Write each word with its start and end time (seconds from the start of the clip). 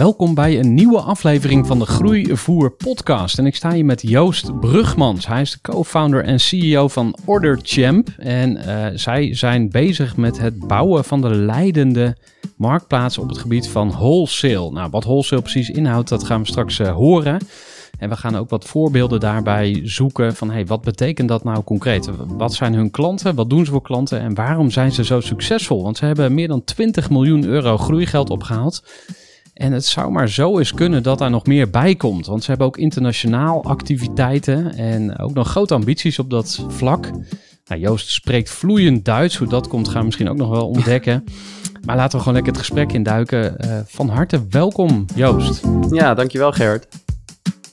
Welkom 0.00 0.34
bij 0.34 0.58
een 0.58 0.74
nieuwe 0.74 1.00
aflevering 1.00 1.66
van 1.66 1.78
de 1.78 1.84
Groeivoer 1.86 2.70
podcast. 2.70 3.38
En 3.38 3.46
ik 3.46 3.54
sta 3.54 3.72
hier 3.72 3.84
met 3.84 4.02
Joost 4.02 4.60
Brugmans. 4.60 5.26
Hij 5.26 5.40
is 5.40 5.50
de 5.50 5.58
co-founder 5.60 6.24
en 6.24 6.40
CEO 6.40 6.88
van 6.88 7.16
Order 7.24 7.58
Champ. 7.62 8.08
En 8.18 8.56
eh, 8.56 8.86
zij 8.94 9.34
zijn 9.34 9.70
bezig 9.70 10.16
met 10.16 10.38
het 10.38 10.66
bouwen 10.66 11.04
van 11.04 11.20
de 11.20 11.34
leidende 11.34 12.16
marktplaats 12.56 13.18
op 13.18 13.28
het 13.28 13.38
gebied 13.38 13.68
van 13.68 13.90
wholesale. 13.90 14.70
Nou, 14.70 14.90
wat 14.90 15.04
wholesale 15.04 15.42
precies 15.42 15.70
inhoudt, 15.70 16.08
dat 16.08 16.24
gaan 16.24 16.40
we 16.40 16.46
straks 16.46 16.78
eh, 16.78 16.92
horen. 16.92 17.40
En 17.98 18.08
we 18.08 18.16
gaan 18.16 18.36
ook 18.36 18.50
wat 18.50 18.64
voorbeelden 18.64 19.20
daarbij 19.20 19.80
zoeken 19.84 20.36
van 20.36 20.50
hey, 20.50 20.66
wat 20.66 20.82
betekent 20.82 21.28
dat 21.28 21.44
nou 21.44 21.62
concreet? 21.62 22.10
Wat 22.26 22.54
zijn 22.54 22.74
hun 22.74 22.90
klanten? 22.90 23.34
Wat 23.34 23.50
doen 23.50 23.64
ze 23.64 23.70
voor 23.70 23.82
klanten? 23.82 24.20
En 24.20 24.34
waarom 24.34 24.70
zijn 24.70 24.92
ze 24.92 25.04
zo 25.04 25.20
succesvol? 25.20 25.82
Want 25.82 25.96
ze 25.96 26.04
hebben 26.04 26.34
meer 26.34 26.48
dan 26.48 26.64
20 26.64 27.10
miljoen 27.10 27.44
euro 27.44 27.76
groeigeld 27.76 28.30
opgehaald. 28.30 28.82
En 29.60 29.72
het 29.72 29.86
zou 29.86 30.10
maar 30.10 30.28
zo 30.28 30.58
eens 30.58 30.74
kunnen 30.74 31.02
dat 31.02 31.18
daar 31.18 31.30
nog 31.30 31.46
meer 31.46 31.70
bij 31.70 31.94
komt. 31.94 32.26
Want 32.26 32.42
ze 32.42 32.50
hebben 32.50 32.66
ook 32.66 32.76
internationaal 32.76 33.64
activiteiten 33.64 34.74
en 34.74 35.18
ook 35.18 35.34
nog 35.34 35.48
grote 35.48 35.74
ambities 35.74 36.18
op 36.18 36.30
dat 36.30 36.64
vlak. 36.68 37.10
Nou, 37.64 37.80
Joost 37.80 38.08
spreekt 38.08 38.50
vloeiend 38.50 39.04
Duits. 39.04 39.36
Hoe 39.36 39.48
dat 39.48 39.68
komt, 39.68 39.88
gaan 39.88 39.98
we 39.98 40.04
misschien 40.04 40.28
ook 40.28 40.36
nog 40.36 40.48
wel 40.48 40.68
ontdekken. 40.68 41.24
Maar 41.86 41.96
laten 41.96 42.12
we 42.12 42.18
gewoon 42.18 42.34
lekker 42.34 42.52
het 42.52 42.60
gesprek 42.60 42.92
induiken. 42.92 43.56
Uh, 43.64 43.78
van 43.86 44.08
harte 44.08 44.46
welkom, 44.50 45.04
Joost. 45.14 45.62
Ja, 45.90 46.14
dankjewel 46.14 46.52
Gerard. 46.52 46.86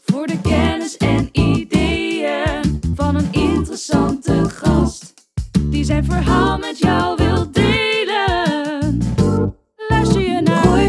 Voor 0.06 0.28
de 0.28 0.42
kennis 0.42 0.98
en 0.98 1.30
ideeën 1.32 2.80
van 2.96 3.16
een 3.16 3.28
interessante 3.32 4.50
gast. 4.50 5.14
Die 5.62 5.84
zijn 5.84 6.06
verhaal 6.06 6.58
met 6.58 6.80
jou 6.80 7.16
wil 7.16 7.27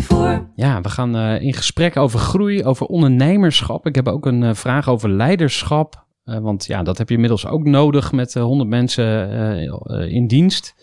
voor. 0.03 0.51
Ja, 0.55 0.81
we 0.81 0.89
gaan 0.89 1.17
uh, 1.17 1.41
in 1.41 1.55
gesprek 1.55 1.97
over 1.97 2.19
groei, 2.19 2.65
over 2.65 2.87
ondernemerschap. 2.87 3.87
Ik 3.87 3.95
heb 3.95 4.09
ook 4.09 4.27
een 4.27 4.43
uh, 4.43 4.55
vraag 4.55 4.89
over 4.89 5.11
leiderschap. 5.11 6.07
Uh, 6.25 6.39
want 6.39 6.67
ja, 6.67 6.83
dat 6.83 6.99
heb 6.99 7.09
je 7.09 7.15
inmiddels 7.15 7.47
ook 7.47 7.65
nodig 7.65 8.13
met 8.13 8.35
100 8.35 8.69
mensen 8.69 10.11
in 10.11 10.27
dienst. 10.27 10.75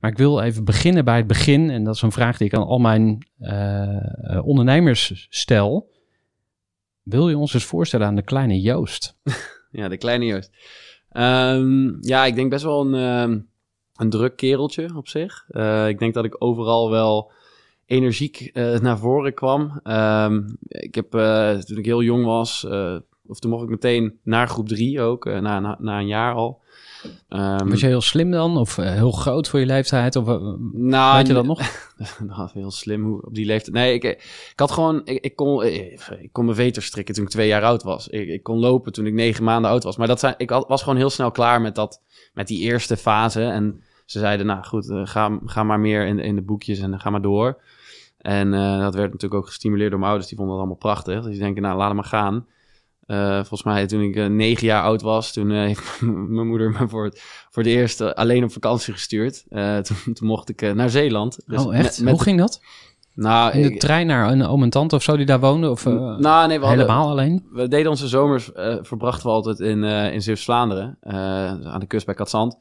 Maar 0.00 0.10
ik 0.10 0.18
wil 0.18 0.40
even 0.40 0.64
beginnen 0.64 1.04
bij 1.04 1.16
het 1.16 1.26
begin. 1.26 1.70
En 1.70 1.84
dat 1.84 1.94
is 1.94 2.02
een 2.02 2.12
vraag 2.12 2.36
die 2.36 2.46
ik 2.46 2.54
aan 2.54 2.66
al 2.66 2.78
mijn 2.78 3.26
ondernemers 4.42 5.26
stel. 5.30 5.90
Wil 7.02 7.28
je 7.28 7.38
ons 7.38 7.54
eens 7.54 7.64
voorstellen 7.64 8.06
aan 8.06 8.14
de 8.14 8.22
kleine 8.22 8.60
Joost? 8.60 9.16
ja, 9.70 9.88
de 9.88 9.96
kleine 9.96 10.24
Joost. 10.24 10.50
Um, 11.12 11.96
ja, 12.00 12.24
ik 12.24 12.34
denk 12.34 12.50
best 12.50 12.64
wel 12.64 12.80
een, 12.80 12.94
um, 12.94 13.48
een 13.96 14.10
druk 14.10 14.36
kereltje 14.36 14.96
op 14.96 15.08
zich. 15.08 15.44
Uh, 15.48 15.88
ik 15.88 15.98
denk 15.98 16.14
dat 16.14 16.24
ik 16.24 16.36
overal 16.38 16.90
wel 16.90 17.32
energiek 17.90 18.50
uh, 18.54 18.78
naar 18.78 18.98
voren 18.98 19.34
kwam. 19.34 19.80
Um, 19.84 20.56
ik 20.68 20.94
heb 20.94 21.14
uh, 21.14 21.54
toen 21.54 21.78
ik 21.78 21.84
heel 21.84 22.02
jong 22.02 22.24
was, 22.24 22.66
of 23.26 23.38
toen 23.38 23.50
mocht 23.50 23.62
ik 23.62 23.68
meteen 23.68 24.18
naar 24.22 24.48
groep 24.48 24.68
drie 24.68 25.00
ook, 25.00 25.24
na, 25.24 25.60
na, 25.60 25.76
na, 25.80 25.98
een 25.98 26.06
jaar 26.06 26.34
al. 26.34 26.60
Um, 27.28 27.68
was 27.68 27.80
je 27.80 27.86
heel 27.86 28.00
slim 28.00 28.30
dan? 28.30 28.56
Of 28.56 28.78
uh, 28.78 28.90
heel 28.90 29.10
groot 29.10 29.48
voor 29.48 29.60
je 29.60 29.66
leeftijd? 29.66 30.16
Of, 30.16 30.28
uh, 30.28 30.54
nou, 30.72 31.16
weet 31.16 31.26
je 31.26 31.32
dat 31.32 31.44
nog? 31.44 31.60
nou, 32.28 32.50
heel 32.52 32.70
slim 32.70 33.04
hoe, 33.04 33.26
op 33.26 33.34
die 33.34 33.46
leeftijd. 33.46 33.74
Nee, 33.74 33.94
ik, 33.94 34.04
ik 34.04 34.52
had 34.58 34.70
gewoon... 34.70 35.00
Ik, 35.04 35.24
ik, 35.24 35.36
kon, 35.36 35.64
ik, 35.64 36.00
ik 36.20 36.32
kon 36.32 36.44
mijn 36.44 36.56
veter 36.56 36.82
strikken 36.82 37.14
toen 37.14 37.24
ik 37.24 37.30
twee 37.30 37.48
jaar 37.48 37.62
oud 37.62 37.82
was. 37.82 38.08
Ik, 38.08 38.28
ik 38.28 38.42
kon 38.42 38.58
lopen 38.58 38.92
toen 38.92 39.06
ik 39.06 39.12
negen 39.12 39.44
maanden 39.44 39.70
oud 39.70 39.84
was. 39.84 39.96
Maar 39.96 40.06
dat 40.06 40.20
zijn, 40.20 40.34
ik 40.36 40.50
had, 40.50 40.68
was 40.68 40.82
gewoon 40.82 40.98
heel 40.98 41.10
snel 41.10 41.30
klaar 41.30 41.60
met, 41.60 41.74
dat, 41.74 42.02
met 42.34 42.48
die 42.48 42.60
eerste 42.60 42.96
fase. 42.96 43.42
En 43.42 43.82
ze 44.04 44.18
zeiden, 44.18 44.46
nou 44.46 44.64
goed, 44.64 44.88
uh, 44.88 45.00
ga, 45.04 45.38
ga 45.44 45.62
maar 45.62 45.80
meer 45.80 46.06
in, 46.06 46.18
in 46.18 46.34
de 46.34 46.42
boekjes 46.42 46.78
en 46.78 47.00
ga 47.00 47.10
maar 47.10 47.22
door. 47.22 47.62
En 48.20 48.50
dat 48.80 48.94
werd 48.94 49.12
natuurlijk 49.12 49.34
ook 49.34 49.46
gestimuleerd 49.46 49.90
door 49.90 49.98
mijn 49.98 50.10
ouders. 50.10 50.30
Die 50.30 50.38
vonden 50.38 50.56
dat 50.56 50.64
allemaal 50.64 50.92
prachtig. 50.92 51.22
Dus 51.22 51.30
die 51.32 51.40
denken, 51.40 51.62
nou, 51.62 51.76
laat 51.76 51.86
hem 51.86 51.96
maar 51.96 52.04
gaan. 52.04 52.46
Uh, 53.10 53.34
volgens 53.34 53.62
mij 53.62 53.86
toen 53.86 54.00
ik 54.00 54.16
uh, 54.16 54.26
negen 54.26 54.66
jaar 54.66 54.82
oud 54.82 55.02
was, 55.02 55.32
toen 55.32 55.50
uh, 55.50 55.64
heeft 55.66 56.00
mijn 56.00 56.46
moeder 56.46 56.70
me 56.70 56.88
voor 56.88 57.04
het, 57.04 57.22
voor 57.50 57.62
de 57.62 57.70
eerste 57.70 58.16
alleen 58.16 58.44
op 58.44 58.52
vakantie 58.52 58.92
gestuurd. 58.92 59.44
Toen, 59.86 60.14
toen, 60.14 60.28
mocht 60.28 60.48
ik 60.48 60.74
naar 60.74 60.90
Zeeland. 60.90 61.38
Dus 61.46 61.64
oh 61.64 61.76
echt? 61.76 62.00
Met, 62.00 62.12
Hoe 62.12 62.22
ging 62.22 62.38
dat? 62.38 62.60
Nou, 63.14 63.52
in 63.52 63.62
de 63.62 63.72
ik, 63.72 63.80
trein 63.80 64.06
naar 64.06 64.30
een 64.30 64.46
oom 64.46 64.62
en 64.62 64.70
tante 64.70 64.94
of 64.94 65.02
zo 65.02 65.16
die 65.16 65.26
daar 65.26 65.40
woonde? 65.40 65.70
Of 65.70 65.84
nou, 65.84 66.48
nee, 66.48 66.60
we 66.60 66.66
helemaal 66.66 67.06
hadden, 67.06 67.12
alleen? 67.12 67.46
We 67.52 67.68
deden 67.68 67.90
onze 67.90 68.08
zomers, 68.08 68.50
verbrachten 68.82 69.26
we 69.26 69.32
altijd 69.32 69.60
in, 69.60 69.84
in 69.84 70.22
Zeeuws-Vlaanderen, 70.22 70.98
aan 71.64 71.80
de 71.80 71.86
kust 71.86 72.06
bij 72.06 72.14
Katzand. 72.14 72.58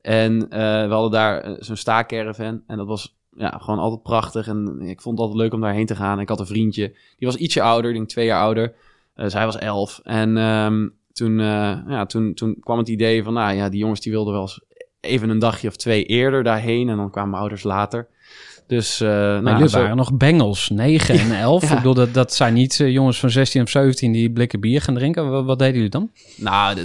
En 0.00 0.48
we 0.88 0.88
hadden 0.88 1.10
daar 1.10 1.56
zo'n 1.58 1.76
staakerven 1.76 2.62
en 2.66 2.76
dat 2.76 2.86
was 2.86 3.17
ja, 3.38 3.58
gewoon 3.60 3.78
altijd 3.78 4.02
prachtig. 4.02 4.46
En 4.46 4.80
ik 4.80 5.00
vond 5.00 5.18
het 5.18 5.26
altijd 5.26 5.42
leuk 5.44 5.54
om 5.54 5.60
daarheen 5.60 5.86
te 5.86 5.96
gaan. 5.96 6.20
Ik 6.20 6.28
had 6.28 6.40
een 6.40 6.46
vriendje, 6.46 6.94
die 7.18 7.28
was 7.28 7.36
ietsje 7.36 7.62
ouder, 7.62 7.90
ik 7.90 7.96
denk 7.96 8.08
twee 8.08 8.26
jaar 8.26 8.40
ouder. 8.40 8.74
Uh, 9.16 9.26
zij 9.26 9.44
was 9.44 9.58
elf. 9.58 10.00
En 10.04 10.36
um, 10.36 10.94
toen, 11.12 11.38
uh, 11.38 11.78
ja, 11.88 12.06
toen, 12.06 12.34
toen 12.34 12.56
kwam 12.60 12.78
het 12.78 12.88
idee 12.88 13.22
van, 13.22 13.32
nou 13.32 13.54
ja, 13.54 13.68
die 13.68 13.80
jongens 13.80 14.00
die 14.00 14.12
wilden 14.12 14.32
wel 14.32 14.42
eens 14.42 14.60
even 15.00 15.28
een 15.28 15.38
dagje 15.38 15.68
of 15.68 15.76
twee 15.76 16.04
eerder 16.04 16.42
daarheen. 16.42 16.88
En 16.88 16.96
dan 16.96 17.10
kwamen 17.10 17.30
mijn 17.30 17.42
ouders 17.42 17.62
later. 17.62 18.08
Dus, 18.66 19.00
uh, 19.00 19.08
nou, 19.08 19.42
nou 19.42 19.56
jullie 19.56 19.72
waren 19.72 19.96
nog 19.96 20.16
bengels, 20.16 20.68
9 20.68 21.18
en 21.18 21.38
11. 21.40 21.62
ja. 21.62 21.68
Ik 21.68 21.76
bedoel, 21.76 21.94
dat, 21.94 22.14
dat 22.14 22.34
zijn 22.34 22.54
niet 22.54 22.76
jongens 22.76 23.20
van 23.20 23.30
16 23.30 23.62
of 23.62 23.68
17 23.68 24.12
die 24.12 24.30
blikken 24.30 24.60
bier 24.60 24.80
gaan 24.80 24.94
drinken. 24.94 25.30
Wat, 25.30 25.44
wat 25.44 25.58
deden 25.58 25.74
jullie 25.74 25.90
dan? 25.90 26.10
Nou, 26.36 26.76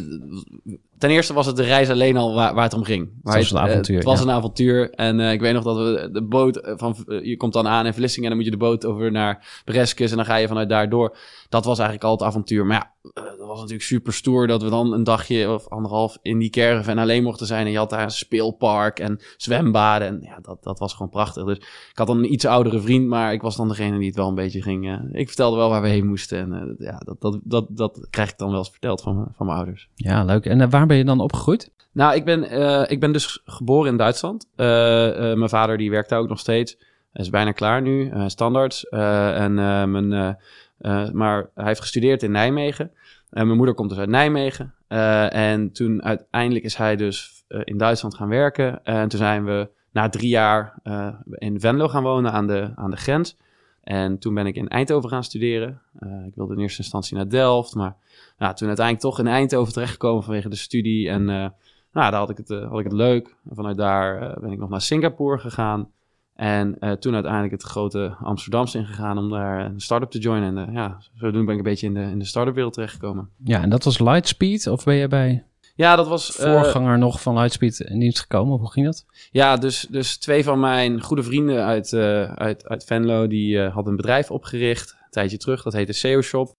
ten 1.03 1.11
eerste 1.11 1.33
was 1.33 1.45
het 1.45 1.55
de 1.55 1.63
reis 1.63 1.89
alleen 1.89 2.17
al 2.17 2.33
waar, 2.33 2.53
waar 2.53 2.63
het 2.63 2.73
om 2.73 2.83
ging. 2.83 3.09
Het 3.23 3.35
was 3.35 3.51
een 3.51 3.57
avontuur. 3.57 3.95
Het 3.95 4.05
was 4.05 4.19
ja. 4.19 4.25
een 4.25 4.31
avontuur. 4.31 4.89
En 4.89 5.19
uh, 5.19 5.31
ik 5.31 5.41
weet 5.41 5.53
nog 5.53 5.63
dat 5.63 5.77
we 5.77 6.09
de 6.11 6.23
boot 6.23 6.59
van... 6.63 6.95
je 7.23 7.37
komt 7.37 7.53
dan 7.53 7.67
aan 7.67 7.85
in 7.85 7.93
Vlissingen 7.93 8.31
en 8.31 8.35
dan 8.35 8.37
moet 8.37 8.53
je 8.53 8.59
de 8.59 8.65
boot 8.65 8.85
over 8.85 9.11
naar 9.11 9.61
Breskes. 9.65 10.11
En 10.11 10.17
dan 10.17 10.25
ga 10.25 10.35
je 10.35 10.47
vanuit 10.47 10.69
daar 10.69 10.89
door. 10.89 11.17
Dat 11.53 11.65
was 11.65 11.79
eigenlijk 11.79 12.07
al 12.07 12.11
het 12.11 12.21
avontuur. 12.21 12.65
Maar 12.65 12.77
ja, 12.77 13.11
dat 13.13 13.47
was 13.47 13.57
natuurlijk 13.59 13.83
super 13.83 14.13
stoer 14.13 14.47
dat 14.47 14.63
we 14.63 14.69
dan 14.69 14.93
een 14.93 15.03
dagje 15.03 15.51
of 15.51 15.67
anderhalf 15.67 16.17
in 16.21 16.39
die 16.39 16.49
caravan 16.49 16.97
alleen 16.97 17.23
mochten 17.23 17.47
zijn. 17.47 17.65
En 17.65 17.71
je 17.71 17.77
had 17.77 17.89
daar 17.89 18.03
een 18.03 18.11
speelpark 18.11 18.99
en 18.99 19.19
zwembaden. 19.37 20.07
En 20.07 20.19
ja, 20.21 20.39
dat, 20.41 20.63
dat 20.63 20.79
was 20.79 20.93
gewoon 20.93 21.09
prachtig. 21.09 21.43
Dus 21.43 21.57
ik 21.57 21.91
had 21.93 22.07
dan 22.07 22.17
een 22.17 22.33
iets 22.33 22.45
oudere 22.45 22.79
vriend, 22.79 23.07
maar 23.07 23.33
ik 23.33 23.41
was 23.41 23.55
dan 23.55 23.67
degene 23.67 23.97
die 23.97 24.07
het 24.07 24.15
wel 24.15 24.27
een 24.27 24.35
beetje 24.35 24.61
ging. 24.61 24.85
Uh, 24.85 24.99
ik 25.11 25.27
vertelde 25.27 25.57
wel 25.57 25.69
waar 25.69 25.81
we 25.81 25.87
heen 25.87 26.07
moesten. 26.07 26.39
En 26.39 26.75
uh, 26.79 26.87
ja, 26.87 26.97
dat, 26.97 27.21
dat, 27.21 27.39
dat, 27.43 27.65
dat 27.69 28.07
krijg 28.09 28.31
ik 28.31 28.37
dan 28.37 28.49
wel 28.49 28.57
eens 28.57 28.69
verteld 28.69 29.01
van, 29.01 29.27
van 29.35 29.45
mijn 29.45 29.57
ouders. 29.57 29.89
Ja, 29.95 30.23
leuk. 30.23 30.45
En 30.45 30.59
uh, 30.59 30.69
waar 30.69 30.85
ben 30.85 30.97
je 30.97 31.05
dan 31.05 31.19
opgegroeid? 31.19 31.71
Nou, 31.91 32.15
ik 32.15 32.25
ben, 32.25 32.41
ik 32.89 32.99
ben 32.99 33.11
dus 33.11 33.41
geboren 33.45 33.91
in 33.91 33.97
Duitsland. 33.97 34.47
mijn 34.55 35.49
vader 35.49 35.77
die 35.77 35.89
werkt 35.89 36.09
daar 36.09 36.19
ook 36.19 36.29
nog 36.29 36.39
steeds. 36.39 36.77
Hij 37.11 37.23
is 37.23 37.29
bijna 37.29 37.51
klaar 37.51 37.81
nu, 37.81 38.11
standaards. 38.27 38.89
en 38.89 39.53
mijn 39.91 40.37
uh, 40.79 41.09
maar 41.09 41.49
hij 41.53 41.65
heeft 41.65 41.79
gestudeerd 41.79 42.23
in 42.23 42.31
Nijmegen. 42.31 42.91
En 43.29 43.45
mijn 43.45 43.57
moeder 43.57 43.75
komt 43.75 43.89
dus 43.89 43.99
uit 43.99 44.09
Nijmegen. 44.09 44.73
Uh, 44.89 45.33
en 45.33 45.71
toen 45.71 46.03
uiteindelijk 46.03 46.65
is 46.65 46.75
hij 46.75 46.95
dus 46.95 47.43
eh, 47.47 47.61
in 47.63 47.77
Duitsland 47.77 48.15
gaan 48.15 48.29
werken. 48.29 48.83
En 48.83 49.09
toen 49.09 49.19
zijn 49.19 49.45
we 49.45 49.69
na 49.91 50.09
drie 50.09 50.29
jaar 50.29 50.79
eh, 50.83 51.07
in 51.29 51.59
Venlo 51.59 51.87
gaan 51.87 52.03
wonen 52.03 52.31
aan 52.31 52.47
de, 52.47 52.71
aan 52.75 52.91
de 52.91 52.97
grens. 52.97 53.37
En 53.83 54.19
toen 54.19 54.33
ben 54.33 54.45
ik 54.45 54.55
in 54.55 54.67
Eindhoven 54.67 55.09
gaan 55.09 55.23
studeren. 55.23 55.81
Eh, 55.99 56.25
ik 56.25 56.35
wilde 56.35 56.53
in 56.53 56.59
eerste 56.59 56.81
instantie 56.81 57.15
naar 57.15 57.29
Delft, 57.29 57.75
maar 57.75 57.95
nou, 58.37 58.55
toen 58.55 58.67
uiteindelijk 58.67 59.05
toch 59.05 59.19
in 59.19 59.27
Eindhoven 59.27 59.73
terechtgekomen 59.73 60.23
vanwege 60.23 60.49
de 60.49 60.55
studie. 60.55 61.09
En 61.09 61.29
eh, 61.29 61.49
nou, 61.93 62.11
daar 62.11 62.13
had 62.13 62.29
ik 62.29 62.37
het, 62.37 62.49
eh, 62.49 62.69
had 62.69 62.79
ik 62.79 62.85
het 62.85 62.93
leuk. 62.93 63.35
En 63.49 63.55
vanuit 63.55 63.77
daar 63.77 64.21
eh, 64.21 64.41
ben 64.41 64.51
ik 64.51 64.59
nog 64.59 64.69
naar 64.69 64.81
Singapore 64.81 65.37
gegaan. 65.39 65.91
En 66.35 66.79
eh, 66.79 66.91
toen 66.91 67.13
uiteindelijk 67.13 67.53
het 67.53 67.63
grote 67.63 68.15
Amsterdamse 68.19 68.77
ingegaan 68.77 69.17
om 69.17 69.29
daar 69.29 69.65
een 69.65 69.79
start-up 69.79 70.11
te 70.11 70.19
joinen. 70.19 70.57
En 70.57 70.67
eh, 70.67 70.73
ja, 70.73 70.97
zodoende 71.13 71.45
ben 71.45 71.53
ik 71.53 71.57
een 71.57 71.69
beetje 71.69 71.87
in 71.87 71.93
de, 71.93 72.01
in 72.01 72.19
de 72.19 72.25
start-up 72.25 72.55
wereld 72.55 72.73
terechtgekomen. 72.73 73.29
Ja, 73.43 73.61
en 73.61 73.69
dat 73.69 73.83
was 73.83 73.99
Lightspeed? 73.99 74.67
Of 74.67 74.83
ben 74.83 74.95
je 74.95 75.07
bij 75.07 75.43
Ja, 75.75 75.95
dat 75.95 76.07
was... 76.07 76.37
eh, 76.37 76.51
voorganger 76.51 76.97
nog 76.97 77.21
van 77.21 77.37
Lightspeed 77.37 77.79
in 77.79 77.99
dienst 77.99 78.19
gekomen? 78.19 78.53
Of 78.53 78.59
hoe 78.59 78.71
ging 78.71 78.85
dat? 78.85 79.05
Ja, 79.31 79.57
dus, 79.57 79.87
dus 79.89 80.17
twee 80.17 80.43
van 80.43 80.59
mijn 80.59 81.01
goede 81.01 81.23
vrienden 81.23 81.63
uit, 81.63 81.93
uit, 82.35 82.67
uit 82.67 82.83
Venlo, 82.83 83.27
die 83.27 83.59
hadden 83.61 83.91
een 83.91 83.97
bedrijf 83.97 84.31
opgericht, 84.31 84.91
een 84.91 85.11
tijdje 85.11 85.37
terug, 85.37 85.63
dat 85.63 85.73
heette 85.73 85.93
SEO 85.93 86.21
Shop. 86.21 86.53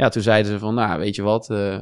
Ja, 0.00 0.08
toen 0.08 0.22
zeiden 0.22 0.52
ze 0.52 0.58
van, 0.58 0.74
nou, 0.74 0.98
weet 0.98 1.14
je 1.14 1.22
wat, 1.22 1.50
eh, 1.50 1.80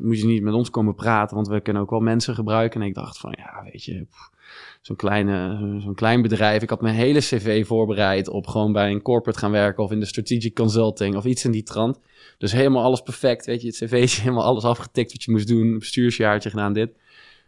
moet 0.00 0.18
je 0.18 0.26
niet 0.26 0.42
met 0.42 0.54
ons 0.54 0.70
komen 0.70 0.94
praten, 0.94 1.36
want 1.36 1.48
we 1.48 1.60
kunnen 1.60 1.82
ook 1.82 1.90
wel 1.90 2.00
mensen 2.00 2.34
gebruiken. 2.34 2.80
En 2.80 2.86
ik 2.86 2.94
dacht 2.94 3.18
van, 3.18 3.34
ja, 3.38 3.62
weet 3.72 3.84
je, 3.84 4.06
zo'n 4.80 4.96
zo'n 5.80 5.94
klein 5.94 6.22
bedrijf. 6.22 6.62
Ik 6.62 6.70
had 6.70 6.80
mijn 6.80 6.94
hele 6.94 7.18
cv 7.18 7.66
voorbereid 7.66 8.28
op 8.28 8.46
gewoon 8.46 8.72
bij 8.72 8.90
een 8.90 9.02
corporate 9.02 9.38
gaan 9.38 9.50
werken 9.50 9.84
of 9.84 9.90
in 9.90 10.00
de 10.00 10.06
strategic 10.06 10.54
consulting 10.54 11.16
of 11.16 11.24
iets 11.24 11.44
in 11.44 11.50
die 11.50 11.62
trant. 11.62 12.00
Dus 12.38 12.52
helemaal 12.52 12.82
alles 12.82 13.00
perfect, 13.00 13.46
weet 13.46 13.60
je, 13.60 13.66
het 13.66 13.76
cv'tje, 13.76 14.20
helemaal 14.26 14.44
alles 14.44 14.64
afgetikt 14.64 15.12
wat 15.12 15.22
je 15.22 15.30
moest 15.30 15.48
doen, 15.48 15.78
bestuursjaartje 15.78 16.50
gedaan, 16.50 16.72
dit. 16.72 16.90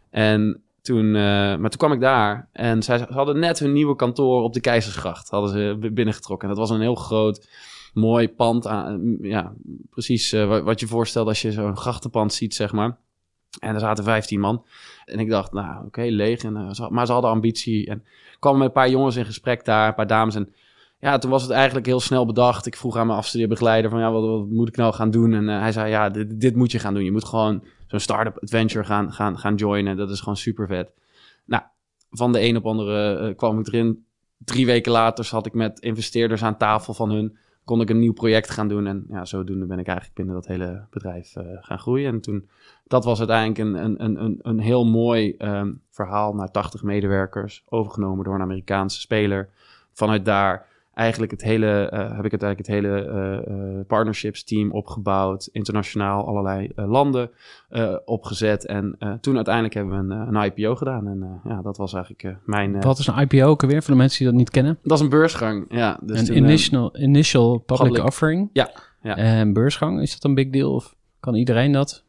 En 0.09 0.61
toen, 0.81 1.05
eh, 1.05 1.21
maar 1.57 1.69
toen 1.69 1.79
kwam 1.79 1.91
ik 1.91 1.99
daar 1.99 2.49
en 2.51 2.83
zij, 2.83 2.97
ze 2.97 3.05
hadden 3.09 3.39
net 3.39 3.59
hun 3.59 3.73
nieuwe 3.73 3.95
kantoor 3.95 4.43
op 4.43 4.53
de 4.53 4.61
Keizersgracht, 4.61 5.29
hadden 5.29 5.51
ze 5.51 5.89
binnengetrokken. 5.93 6.49
En 6.49 6.55
dat 6.55 6.67
was 6.67 6.77
een 6.77 6.83
heel 6.83 6.95
groot, 6.95 7.47
mooi 7.93 8.29
pand, 8.29 8.63
ja, 9.21 9.53
precies 9.89 10.31
eh, 10.31 10.47
wa- 10.47 10.63
wat 10.63 10.79
je 10.79 10.87
voorstelt 10.87 11.27
als 11.27 11.41
je 11.41 11.51
zo'n 11.51 11.77
grachtenpand 11.77 12.33
ziet, 12.33 12.55
zeg 12.55 12.71
maar. 12.71 12.97
En 13.59 13.73
er 13.73 13.79
zaten 13.79 14.03
15 14.03 14.39
man. 14.39 14.65
En 15.05 15.19
ik 15.19 15.29
dacht, 15.29 15.51
nou, 15.51 15.85
oké, 15.85 16.01
leeg. 16.01 16.43
En, 16.43 16.55
eh, 16.57 16.89
maar 16.89 17.05
ze 17.05 17.11
hadden 17.11 17.31
ambitie. 17.31 17.87
En 17.87 17.97
ik 18.31 18.37
kwam 18.39 18.57
met 18.57 18.67
een 18.67 18.73
paar 18.73 18.89
jongens 18.89 19.15
in 19.15 19.25
gesprek 19.25 19.65
daar, 19.65 19.87
een 19.87 19.95
paar 19.95 20.07
dames. 20.07 20.35
En 20.35 20.53
ja, 20.99 21.17
toen 21.17 21.31
was 21.31 21.41
het 21.41 21.51
eigenlijk 21.51 21.85
heel 21.85 21.99
snel 21.99 22.25
bedacht. 22.25 22.65
Ik 22.65 22.75
vroeg 22.75 22.97
aan 22.97 23.07
mijn 23.07 23.19
afstudeerbegeleider 23.19 23.89
van, 23.91 23.99
ja, 23.99 24.11
wat, 24.11 24.47
moet 24.49 24.67
ik 24.67 24.75
nou 24.75 24.93
gaan 24.93 25.11
doen? 25.11 25.33
En 25.33 25.49
eh, 25.49 25.59
hij 25.59 25.71
zei, 25.71 25.89
ja, 25.89 26.09
dit, 26.27 26.55
moet 26.55 26.71
je 26.71 26.79
gaan 26.79 26.93
doen. 26.93 27.03
Je 27.03 27.11
moet 27.11 27.25
gewoon 27.25 27.63
zo'n 27.87 27.99
start-up 27.99 28.37
adventure 28.43 28.83
gaan, 28.83 29.13
gaan, 29.13 29.37
gaan 29.39 29.55
joinen. 29.55 29.97
Dat 29.97 30.09
is 30.09 30.19
gewoon 30.19 30.37
super 30.37 30.67
vet. 30.67 30.91
Nou, 31.45 31.63
van 32.11 32.31
de 32.31 32.41
een 32.41 32.57
op 32.57 32.65
andere 32.65 33.33
kwam 33.35 33.59
ik 33.59 33.67
erin. 33.67 34.05
Drie 34.37 34.65
weken 34.65 34.91
later 34.91 35.25
zat 35.25 35.45
ik 35.45 35.53
met 35.53 35.79
investeerders 35.79 36.43
aan 36.43 36.57
tafel 36.57 36.93
van 36.93 37.09
hun. 37.11 37.37
Kon 37.67 37.81
ik 37.81 37.89
een 37.89 37.99
nieuw 37.99 38.13
project 38.13 38.49
gaan 38.49 38.67
doen. 38.67 38.87
En 38.87 39.05
ja, 39.09 39.25
zodoende 39.25 39.65
ben 39.65 39.79
ik 39.79 39.87
eigenlijk 39.87 40.17
binnen 40.17 40.35
dat 40.35 40.47
hele 40.47 40.85
bedrijf 40.89 41.35
eh, 41.35 41.45
gaan 41.59 41.79
groeien. 41.79 42.13
En 42.13 42.21
toen, 42.21 42.47
dat 42.83 43.05
was 43.05 43.19
uiteindelijk 43.19 43.57
een, 43.57 44.03
een, 44.03 44.23
een, 44.23 44.39
een, 44.41 44.59
heel 44.59 44.85
mooi 44.85 45.35
ehm, 45.37 45.73
verhaal 45.89 46.33
naar 46.33 46.51
80 46.51 46.83
medewerkers. 46.83 47.63
Overgenomen 47.69 48.23
door 48.23 48.35
een 48.35 48.41
Amerikaanse 48.41 48.99
speler. 48.99 49.49
Vanuit 49.91 50.25
daar 50.25 50.65
eigenlijk 50.97 51.31
het 51.31 51.43
hele, 51.43 51.89
eh, 51.89 51.99
heb 51.99 52.25
ik 52.25 52.31
uiteindelijk 52.31 52.57
het 52.57 52.67
hele 52.67 53.01
eh, 53.01 53.85
partnerships 53.87 54.43
team 54.43 54.71
opgebouwd. 54.71 55.49
Internationaal 55.51 56.27
allerlei 56.27 56.71
landen 56.75 57.31
opgezet. 58.05 58.65
En 58.65 58.97
toen 59.21 59.35
uiteindelijk 59.35 59.73
hebben 59.73 60.07
we 60.07 60.15
een, 60.15 60.35
een 60.35 60.43
IPO 60.43 60.75
gedaan. 60.75 61.07
En 61.07 61.41
ja, 61.43 61.61
dat 61.61 61.77
was 61.77 61.93
eigenlijk 61.93 62.37
mijn... 62.45 62.81
Wat 62.81 62.99
is 62.99 63.07
een 63.07 63.19
IPO 63.19 63.45
ook 63.45 63.61
alweer, 63.61 63.83
voor 63.83 63.93
de 63.93 63.99
mensen 63.99 64.17
die 64.17 64.27
dat 64.27 64.37
niet 64.37 64.49
kennen? 64.49 64.77
dat 64.83 64.97
is 64.97 65.03
een 65.03 65.09
beursgang, 65.09 65.65
ja. 65.69 65.99
Dus 66.01 66.19
een 66.19 66.25
toen, 66.25 66.35
eh, 66.35 66.41
initial, 66.41 66.97
initial 66.97 67.57
public, 67.57 67.87
public. 67.87 68.05
offering. 68.05 68.49
Ja, 68.53 68.71
ja. 69.01 69.15
En 69.15 69.53
beursgang, 69.53 70.01
is 70.01 70.11
dat 70.11 70.23
een 70.23 70.35
big 70.35 70.49
deal? 70.49 70.73
Of 70.73 70.95
kan 71.19 71.35
iedereen 71.35 71.71
dat? 71.71 72.03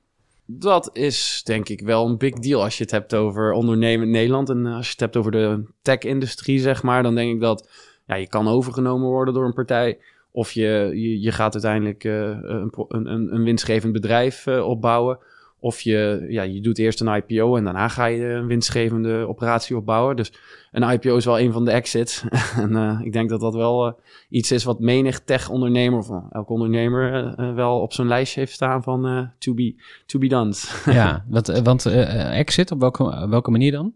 Dat 0.46 0.90
is 0.92 1.40
denk 1.44 1.68
ik 1.68 1.80
wel 1.80 2.06
een 2.06 2.16
big 2.16 2.34
deal 2.34 2.62
als 2.62 2.76
je 2.76 2.82
het 2.82 2.92
hebt 2.92 3.14
over 3.14 3.52
ondernemen 3.52 4.06
in 4.06 4.12
Nederland. 4.12 4.48
En 4.48 4.66
als 4.66 4.86
je 4.86 4.90
het 4.90 5.00
hebt 5.00 5.16
over 5.16 5.30
de 5.30 5.64
tech-industrie, 5.82 6.58
zeg 6.58 6.82
maar, 6.82 7.02
dan 7.02 7.14
denk 7.14 7.34
ik 7.34 7.40
dat 7.40 7.68
ja, 8.08 8.14
je 8.14 8.28
kan 8.28 8.48
overgenomen 8.48 9.08
worden 9.08 9.34
door 9.34 9.44
een 9.44 9.52
partij. 9.52 9.98
Of 10.30 10.52
je, 10.52 10.90
je, 10.94 11.20
je 11.20 11.32
gaat 11.32 11.52
uiteindelijk 11.52 12.04
eh, 12.04 12.28
een, 12.42 12.72
een, 12.88 13.34
een, 13.34 13.42
winstgevend 13.42 13.92
bedrijf 13.92 14.46
eh, 14.46 14.66
opbouwen. 14.68 15.18
Of 15.60 15.80
je, 15.80 16.26
ja, 16.28 16.42
je 16.42 16.60
doet 16.60 16.78
eerst 16.78 17.00
een 17.00 17.14
IPO 17.14 17.56
en 17.56 17.64
daarna 17.64 17.88
ga 17.88 18.04
je 18.04 18.24
een 18.24 18.46
winstgevende 18.46 19.26
operatie 19.26 19.76
opbouwen. 19.76 20.16
Dus 20.16 20.32
een 20.72 20.90
IPO 20.90 21.16
is 21.16 21.24
wel 21.24 21.40
een 21.40 21.52
van 21.52 21.64
de 21.64 21.70
exits. 21.70 22.24
en 22.56 22.76
eh, 22.76 23.00
ik 23.02 23.12
denk 23.12 23.28
dat 23.28 23.40
dat 23.40 23.54
wel 23.54 24.00
iets 24.28 24.52
is 24.52 24.64
wat 24.64 24.80
menig 24.80 25.20
tech-ondernemer, 25.20 25.98
of 25.98 26.10
elke 26.30 26.52
ondernemer, 26.52 27.34
wel 27.54 27.80
op 27.80 27.92
zijn 27.92 28.08
lijstje 28.08 28.40
heeft 28.40 28.52
staan 28.52 28.82
van 28.82 29.30
to, 29.38 29.54
be, 29.54 29.74
to 30.06 30.18
be 30.18 30.26
done. 30.26 30.54
ja, 30.84 31.24
want, 31.28 31.48
eh, 31.48 31.62
want 31.62 31.86
exit, 31.86 32.70
op 32.70 32.80
welke, 32.80 33.28
welke 33.28 33.50
manier 33.50 33.72
dan? 33.72 33.92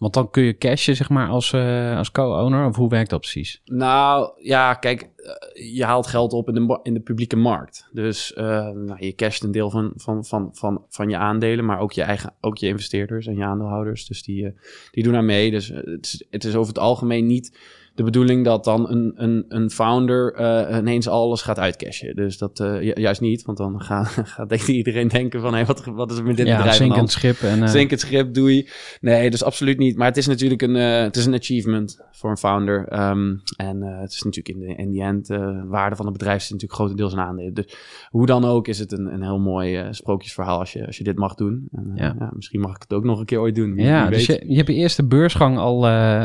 Want 0.00 0.14
dan 0.14 0.30
kun 0.30 0.42
je 0.42 0.58
cashen, 0.58 0.96
zeg 0.96 1.08
maar, 1.08 1.28
als, 1.28 1.52
eh, 1.52 1.96
als 1.96 2.10
co-owner. 2.10 2.66
Of 2.66 2.76
hoe 2.76 2.88
werkt 2.88 3.10
dat 3.10 3.20
precies? 3.20 3.60
Nou 3.64 4.32
ja, 4.42 4.74
kijk, 4.74 5.02
eh, 5.02 5.74
je 5.74 5.84
haalt 5.84 6.06
geld 6.06 6.32
op 6.32 6.48
in 6.48 6.54
de, 6.54 6.80
in 6.82 6.94
de 6.94 7.00
publieke 7.00 7.36
markt. 7.36 7.88
Dus 7.92 8.32
eh, 8.32 8.70
nou, 8.70 9.04
je 9.04 9.14
casht 9.14 9.42
een 9.42 9.50
deel 9.50 9.70
van, 9.70 9.92
van, 9.96 10.24
van, 10.24 10.48
van, 10.52 10.84
van 10.88 11.08
je 11.08 11.16
aandelen, 11.16 11.64
maar 11.64 11.78
ook 11.80 11.92
je, 11.92 12.02
eigen, 12.02 12.34
ook 12.40 12.58
je 12.58 12.66
investeerders 12.66 13.26
en 13.26 13.36
je 13.36 13.44
aandeelhouders. 13.44 14.06
Dus 14.06 14.22
die, 14.22 14.54
die 14.90 15.04
doen 15.04 15.16
aan 15.16 15.24
mee. 15.24 15.50
Dus 15.50 15.68
het 15.68 16.04
is, 16.04 16.24
het 16.30 16.44
is 16.44 16.54
over 16.54 16.72
het 16.72 16.82
algemeen 16.82 17.26
niet 17.26 17.58
de 18.00 18.06
bedoeling 18.06 18.44
dat 18.44 18.64
dan 18.64 18.90
een, 18.90 19.12
een, 19.14 19.44
een 19.48 19.70
founder 19.70 20.34
eh, 20.34 20.78
ineens 20.78 21.08
alles 21.08 21.42
gaat 21.42 21.58
uitcashen. 21.58 22.16
Dus 22.16 22.38
dat 22.38 22.60
eh, 22.60 22.82
ju- 22.82 23.00
juist 23.00 23.20
niet, 23.20 23.42
want 23.42 23.58
dan 23.58 23.80
gaat, 23.82 24.08
gaat 24.24 24.68
iedereen 24.68 25.08
denken 25.08 25.40
van... 25.40 25.54
Hé, 25.54 25.64
wat, 25.64 25.84
wat 25.84 26.10
is 26.10 26.18
er 26.18 26.24
met 26.24 26.36
dit 26.36 26.46
ja, 26.46 26.56
bedrijf 26.56 26.76
zinkend 26.76 27.10
schip. 27.10 27.40
En, 27.40 27.62
eh, 27.62 27.68
Zink 27.68 27.90
het 27.90 28.00
schip, 28.00 28.34
doei. 28.34 28.68
Nee, 29.00 29.30
dus 29.30 29.44
absoluut 29.44 29.78
niet. 29.78 29.96
Maar 29.96 30.06
het 30.06 30.16
is 30.16 30.26
natuurlijk 30.26 30.62
een, 30.62 30.74
het 30.74 31.16
is 31.16 31.26
een 31.26 31.34
achievement 31.34 32.00
voor 32.12 32.30
een 32.30 32.36
founder. 32.36 32.88
Ehm, 32.88 33.34
en 33.56 33.82
het 33.82 34.12
is 34.12 34.22
natuurlijk 34.22 34.58
in 34.58 34.66
de, 34.66 34.74
in 34.82 34.92
the 34.92 35.02
end, 35.02 35.28
waarde 35.68 35.96
van 35.96 36.04
het 36.06 36.14
bedrijf 36.16 36.42
is 36.42 36.50
natuurlijk 36.50 36.78
grotendeels 36.80 37.12
een 37.12 37.18
aandeel. 37.18 37.54
Dus 37.54 37.74
hoe 38.08 38.26
dan 38.26 38.44
ook 38.44 38.68
is 38.68 38.78
het 38.78 38.92
een, 38.92 39.12
een 39.12 39.22
heel 39.22 39.38
mooi 39.40 39.86
sprookjesverhaal 39.90 40.58
als 40.58 40.72
je, 40.72 40.86
als 40.86 40.96
je 40.98 41.04
dit 41.04 41.18
mag 41.18 41.34
doen. 41.34 41.68
En, 41.72 41.92
Ja. 41.94 42.14
ja. 42.18 42.30
misschien 42.34 42.60
mag 42.60 42.74
ik 42.76 42.82
het 42.82 42.92
ook 42.92 43.04
nog 43.04 43.18
een 43.18 43.24
keer 43.26 43.40
ooit 43.40 43.54
doen. 43.54 43.76
Ja, 43.76 44.08
dus 44.08 44.26
je, 44.26 44.42
je 44.46 44.56
hebt 44.56 44.68
je 44.68 44.74
eerste 44.74 45.06
beursgang 45.06 45.58
al 45.58 45.76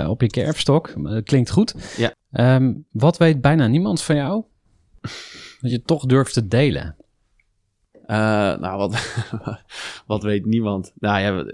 op 0.10 0.22
je 0.22 0.30
kerfstok. 0.30 0.94
Klinkt 1.24 1.52
goed. 1.52 1.65
Ja. 1.98 2.14
Ehm, 2.32 2.74
wat 2.92 3.18
weet 3.18 3.42
bijna 3.42 3.68
niemand 3.68 4.02
van 4.02 4.16
jou? 4.16 4.44
Dat 5.62 5.72
je 5.72 5.82
toch 5.82 6.06
durft 6.06 6.34
te 6.34 6.48
delen. 6.48 6.96
Eh, 8.06 8.18
nou, 8.58 8.78
wat, 8.78 9.24
wat 10.08 10.24
weet 10.24 10.46
niemand? 10.46 10.92
Nou 10.96 11.20
ja, 11.20 11.54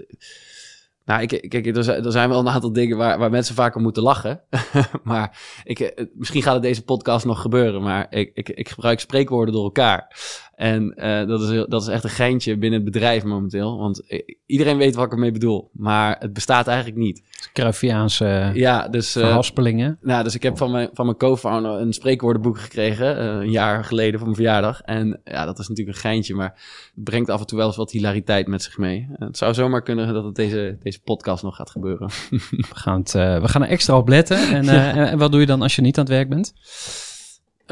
nou, 1.04 1.22
ik, 1.22 1.48
kijk, 1.48 1.76
er 1.76 1.84
zijn, 1.84 2.04
er 2.04 2.12
zijn 2.12 2.28
wel 2.28 2.38
een 2.38 2.48
aantal 2.48 2.72
dingen 2.72 2.96
waar, 2.96 3.18
waar 3.18 3.30
mensen 3.30 3.54
vaak 3.54 3.74
om 3.74 3.82
moeten 3.82 4.02
lachen. 4.02 4.40
maar 5.02 5.40
ik, 5.64 5.80
eh, 5.80 6.06
misschien 6.14 6.42
gaat 6.42 6.54
het 6.54 6.62
deze 6.62 6.84
podcast 6.84 7.24
nog 7.24 7.40
gebeuren, 7.40 7.82
maar 7.82 8.06
ik, 8.10 8.30
ik, 8.34 8.48
ik 8.48 8.68
gebruik 8.68 9.00
spreekwoorden 9.00 9.54
door 9.54 9.64
elkaar. 9.64 10.16
En 10.62 10.94
eh, 10.94 11.26
dat, 11.26 11.42
is, 11.42 11.64
dat 11.68 11.82
is 11.82 11.88
echt 11.88 12.04
een 12.04 12.10
geintje 12.10 12.56
binnen 12.56 12.80
het 12.82 12.92
bedrijf 12.92 13.24
momenteel. 13.24 13.78
Want 13.78 14.06
eh, 14.06 14.20
iedereen 14.46 14.76
weet 14.76 14.94
wat 14.94 15.04
ik 15.04 15.12
ermee 15.12 15.30
bedoel, 15.30 15.70
maar 15.72 16.16
het 16.18 16.32
bestaat 16.32 16.66
eigenlijk 16.66 16.98
niet. 16.98 17.22
Cruyffiaanse 17.52 18.50
Ja, 18.54 18.88
dus... 18.88 19.12
verhaspelingen. 19.12 19.98
nou, 20.00 20.24
dus 20.24 20.34
ik 20.34 20.42
heb 20.42 20.56
van 20.56 20.70
mijn, 20.70 20.88
van 20.92 21.04
mijn 21.04 21.16
co-founder 21.16 21.80
een 21.80 21.92
spreekwoordenboek 21.92 22.58
gekregen. 22.58 23.24
een 23.24 23.50
jaar 23.50 23.84
geleden 23.84 24.14
voor 24.18 24.28
mijn 24.28 24.40
verjaardag. 24.40 24.80
En 24.80 25.20
ja, 25.24 25.44
dat 25.44 25.58
is 25.58 25.68
natuurlijk 25.68 25.96
een 25.96 26.02
geintje, 26.02 26.34
maar 26.34 26.52
het 26.94 27.04
brengt 27.04 27.30
af 27.30 27.40
en 27.40 27.46
toe 27.46 27.58
wel 27.58 27.66
eens 27.66 27.76
wat 27.76 27.90
hilariteit 27.90 28.46
met 28.46 28.62
zich 28.62 28.78
mee. 28.78 29.08
Het 29.12 29.36
zou 29.36 29.54
zomaar 29.54 29.82
kunnen 29.82 30.14
dat 30.14 30.24
het 30.24 30.34
deze, 30.34 30.76
deze 30.82 31.00
podcast 31.00 31.42
nog 31.42 31.56
gaat 31.56 31.70
gebeuren. 31.70 32.10
We 32.70 32.74
gaan, 32.74 33.00
het, 33.00 33.12
we 33.12 33.48
gaan 33.48 33.62
er 33.62 33.68
extra 33.68 33.96
op 33.96 34.08
letten. 34.08 34.38
En, 34.38 34.68
en, 34.68 35.18
wat 35.18 35.30
doe 35.30 35.40
je 35.40 35.46
dan 35.46 35.62
als 35.62 35.76
je 35.76 35.82
niet 35.82 35.98
aan 35.98 36.04
het 36.04 36.12
werk 36.12 36.28
bent? 36.28 36.52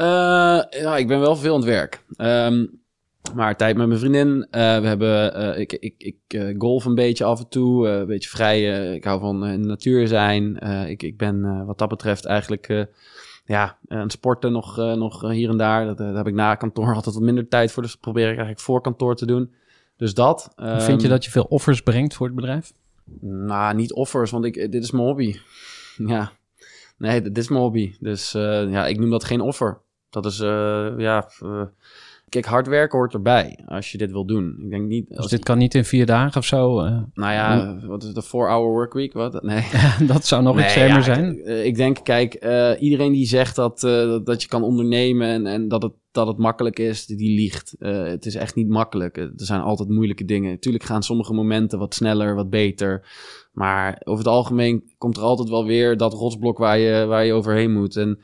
Eh, 0.01 0.61
ja, 0.81 0.97
ik 0.97 1.07
ben 1.07 1.19
wel 1.19 1.35
veel 1.35 1.53
aan 1.53 1.59
het 1.59 1.69
werk. 1.69 2.03
Ehm, 2.15 2.65
maar 3.35 3.57
tijd 3.57 3.77
met 3.77 3.87
mijn 3.87 3.99
vriendin. 3.99 4.47
Eh, 4.49 4.79
we 4.79 4.87
hebben, 4.87 5.33
eh, 5.33 5.59
ik, 5.59 5.73
ik, 5.73 5.95
ik 5.97 6.17
eh, 6.27 6.55
golf 6.57 6.85
een 6.85 6.95
beetje 6.95 7.23
af 7.23 7.39
en 7.39 7.47
toe. 7.49 7.87
een 7.87 8.05
beetje 8.05 8.29
vrij. 8.29 8.93
ik 8.95 9.03
hou 9.03 9.19
van 9.19 9.45
in 9.45 9.61
de 9.61 9.67
natuur 9.67 10.07
zijn. 10.07 10.57
Ik, 10.89 11.03
ik 11.03 11.17
ben 11.17 11.65
wat 11.65 11.77
dat 11.77 11.89
betreft 11.89 12.25
eigenlijk 12.25 12.87
ja, 13.45 13.77
aan 13.87 14.09
sporten 14.09 14.51
nog, 14.51 14.77
nog 14.77 15.21
hier 15.31 15.49
en 15.49 15.57
daar. 15.57 15.85
Dat, 15.85 15.97
daar 15.97 16.15
heb 16.15 16.27
ik 16.27 16.33
na 16.33 16.55
kantoor 16.55 16.93
altijd 16.95 17.15
wat 17.15 17.23
minder 17.23 17.47
tijd 17.47 17.71
voor. 17.71 17.83
Dus 17.83 17.91
dat 17.91 18.01
probeer 18.01 18.23
ik 18.23 18.29
eigenlijk 18.29 18.59
voor 18.59 18.81
kantoor 18.81 19.15
te 19.15 19.25
doen. 19.25 19.53
Dus 19.97 20.13
dat. 20.13 20.53
Vind 20.55 21.01
je 21.01 21.07
Ehm, 21.07 21.09
dat 21.09 21.25
je 21.25 21.31
veel 21.31 21.43
offers 21.49 21.81
brengt 21.81 22.13
voor 22.13 22.25
het 22.25 22.35
bedrijf? 22.35 22.73
nou, 23.21 23.75
niet 23.75 23.93
offers, 23.93 24.31
want 24.31 24.45
ik, 24.45 24.53
dit 24.53 24.83
is 24.83 24.91
mijn 24.91 25.05
hobby. 25.05 25.35
Ja, 25.97 26.31
nee, 26.97 27.21
dit 27.21 27.37
is 27.37 27.49
mijn 27.49 27.61
hobby. 27.61 27.95
Dus 27.99 28.31
ja, 28.31 28.87
ik 28.87 28.99
noem 28.99 29.09
dat 29.09 29.23
geen 29.23 29.41
offer. 29.41 29.81
Dat 30.09 30.25
is, 30.25 30.37
ja, 30.97 31.29
kijk, 32.31 32.45
hard 32.45 32.67
werken 32.67 32.97
hoort 32.97 33.13
erbij 33.13 33.59
als 33.65 33.91
je 33.91 33.97
dit 33.97 34.11
wil 34.11 34.25
doen. 34.25 34.55
Ik 34.63 34.69
denk 34.69 34.87
niet... 34.87 35.07
Dus 35.07 35.17
Als, 35.17 35.29
dit 35.29 35.43
kan 35.43 35.57
niet 35.57 35.75
in 35.75 35.85
vier 35.85 36.05
dagen 36.05 36.37
of 36.37 36.45
zo. 36.45 36.79
eh, 36.79 37.01
nou 37.13 37.33
ja, 37.33 37.77
wat 37.87 38.03
is 38.03 38.13
de 38.13 38.23
4-hour 38.23 38.69
workweek? 38.69 39.13
Wat? 39.13 39.41
Nee. 39.43 39.63
dat 40.07 40.25
zou 40.25 40.43
nog 40.43 40.55
Nee, 40.55 40.63
extremer 40.63 40.95
ja, 40.95 41.01
zijn. 41.01 41.37
Ik, 41.37 41.45
eh, 41.45 41.65
ik 41.65 41.75
denk, 41.75 41.97
kijk, 42.03 42.33
eh, 42.33 42.71
iedereen 42.79 43.11
die 43.11 43.25
zegt 43.25 43.55
dat, 43.55 43.79
dat, 44.23 44.41
je 44.41 44.47
kan 44.47 44.63
ondernemen 44.63 45.27
en, 45.27 45.45
en 45.47 45.67
dat, 45.67 45.81
het, 45.81 45.93
dat 46.11 46.27
het 46.27 46.37
makkelijk 46.37 46.79
is, 46.79 47.05
die 47.05 47.35
liegt. 47.35 47.75
Het 47.79 48.25
is 48.25 48.35
echt 48.35 48.55
niet 48.55 48.69
makkelijk. 48.69 49.17
Er 49.17 49.31
zijn 49.35 49.61
altijd 49.61 49.89
moeilijke 49.89 50.25
dingen. 50.25 50.59
Tuurlijk 50.59 50.83
gaan 50.83 51.03
sommige 51.03 51.33
momenten 51.33 51.79
wat 51.79 51.93
sneller, 51.93 52.35
wat 52.35 52.49
beter. 52.49 53.07
Maar 53.51 54.01
over 54.03 54.23
het 54.23 54.33
algemeen 54.33 54.83
komt 54.97 55.17
er 55.17 55.23
altijd 55.23 55.49
wel 55.49 55.65
weer 55.65 55.97
dat 55.97 56.13
rotsblok 56.13 56.57
waar 56.57 56.77
je, 56.77 57.05
waar 57.05 57.25
je 57.25 57.33
overheen 57.33 57.73
moet. 57.73 57.95
En 57.95 58.19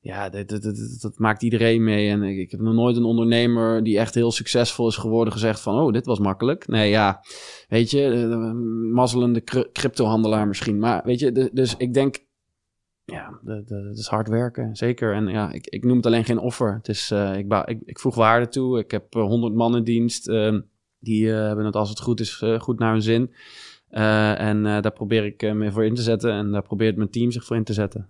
ja, 0.00 0.28
dat, 0.28 0.48
dat, 0.48 0.62
dat, 0.62 0.98
dat 1.00 1.18
maakt 1.18 1.42
iedereen 1.42 1.84
mee. 1.84 2.08
En 2.10 2.22
ik, 2.22 2.50
heb 2.50 2.60
nog 2.60 2.74
nooit 2.74 2.96
een 2.96 3.04
ondernemer 3.04 3.82
die 3.84 3.98
echt 3.98 4.14
heel 4.14 4.32
succesvol 4.32 4.88
is 4.88 4.96
geworden 4.96 5.32
gezegd 5.32 5.60
van... 5.60 5.78
oh, 5.78 5.92
dit 5.92 6.06
was 6.06 6.18
makkelijk. 6.18 6.66
Nee, 6.66 6.90
ja, 6.90 7.20
weet 7.68 7.90
je, 7.90 8.04
eh, 8.10 8.52
mazzelende 8.92 9.44
cr- 9.44 9.68
cryptohandelaar 9.72 10.46
misschien. 10.48 10.78
Maar 10.78 11.02
weet 11.04 11.18
je, 11.18 11.50
dus 11.52 11.76
ik 11.76 11.94
denk... 11.94 12.26
Ja, 13.04 13.40
het 13.44 13.98
is 13.98 14.06
hard 14.06 14.28
werken, 14.28 14.76
zeker. 14.76 15.14
En 15.14 15.26
ja, 15.28 15.52
ik, 15.52 15.66
ik 15.66 15.84
noem 15.84 15.96
het 15.96 16.06
alleen 16.06 16.24
geen 16.24 16.38
offer. 16.38 16.74
Het 16.74 16.88
is, 16.88 17.10
eh, 17.10 17.36
ik, 17.36 17.52
ik, 17.64 17.78
ik 17.84 17.98
voeg 17.98 18.14
waarde 18.14 18.48
toe. 18.48 18.78
Ik 18.78 18.90
heb 18.90 19.14
eh, 19.14 19.22
100 19.22 19.54
man 19.54 19.76
in 19.76 19.84
dienst. 19.84 20.28
ehm, 20.28 20.60
die 21.00 21.32
eh, 21.32 21.46
hebben 21.46 21.64
het 21.64 21.76
als 21.76 21.88
het 21.88 22.00
goed 22.00 22.20
is 22.20 22.40
eh, 22.42 22.60
goed 22.60 22.78
naar 22.78 22.92
hun 22.92 23.02
zin. 23.02 23.32
Eh, 23.88 24.40
en 24.40 24.66
eh, 24.66 24.82
daar 24.82 24.92
probeer 24.92 25.24
ik 25.24 25.42
eh, 25.42 25.52
me 25.52 25.72
voor 25.72 25.84
in 25.84 25.94
te 25.94 26.02
zetten. 26.02 26.32
En 26.32 26.50
daar 26.50 26.62
probeert 26.62 26.96
mijn 26.96 27.10
team 27.10 27.30
zich 27.30 27.44
voor 27.44 27.56
in 27.56 27.64
te 27.64 27.72
zetten. 27.72 28.08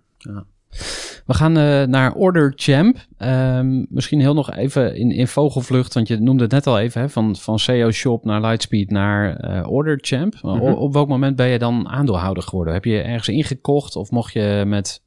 We 1.29 1.35
gaan 1.35 1.57
eh, 1.57 1.83
naar 1.83 2.13
Order 2.13 2.53
Champ. 2.55 2.97
Ehm, 3.17 3.85
misschien 3.89 4.19
heel 4.19 4.33
nog 4.33 4.55
even 4.55 4.95
in, 4.95 5.11
in 5.11 5.27
vogelvlucht, 5.27 5.93
want 5.93 6.07
je 6.07 6.17
noemde 6.19 6.43
het 6.43 6.51
net 6.51 6.67
al 6.67 6.79
even, 6.79 7.01
hè, 7.01 7.09
van, 7.09 7.35
van 7.35 7.59
SEO 7.59 7.91
Shop 7.91 8.25
naar 8.25 8.41
Lightspeed 8.41 8.89
naar 8.89 9.35
eh, 9.35 9.71
Order 9.71 9.97
Champ. 10.01 10.33
O- 10.41 10.55
Mhm. 10.55 10.65
op 10.71 10.93
welk 10.93 11.07
moment 11.07 11.35
ben 11.35 11.47
je 11.47 11.59
dan 11.59 11.87
aandeelhouder 11.87 12.43
geworden? 12.43 12.73
Heb 12.73 12.85
je 12.85 13.01
ergens 13.01 13.27
ingekocht 13.27 13.95
of 13.95 14.11
mocht 14.11 14.33
je 14.33 14.63
met 14.67 15.01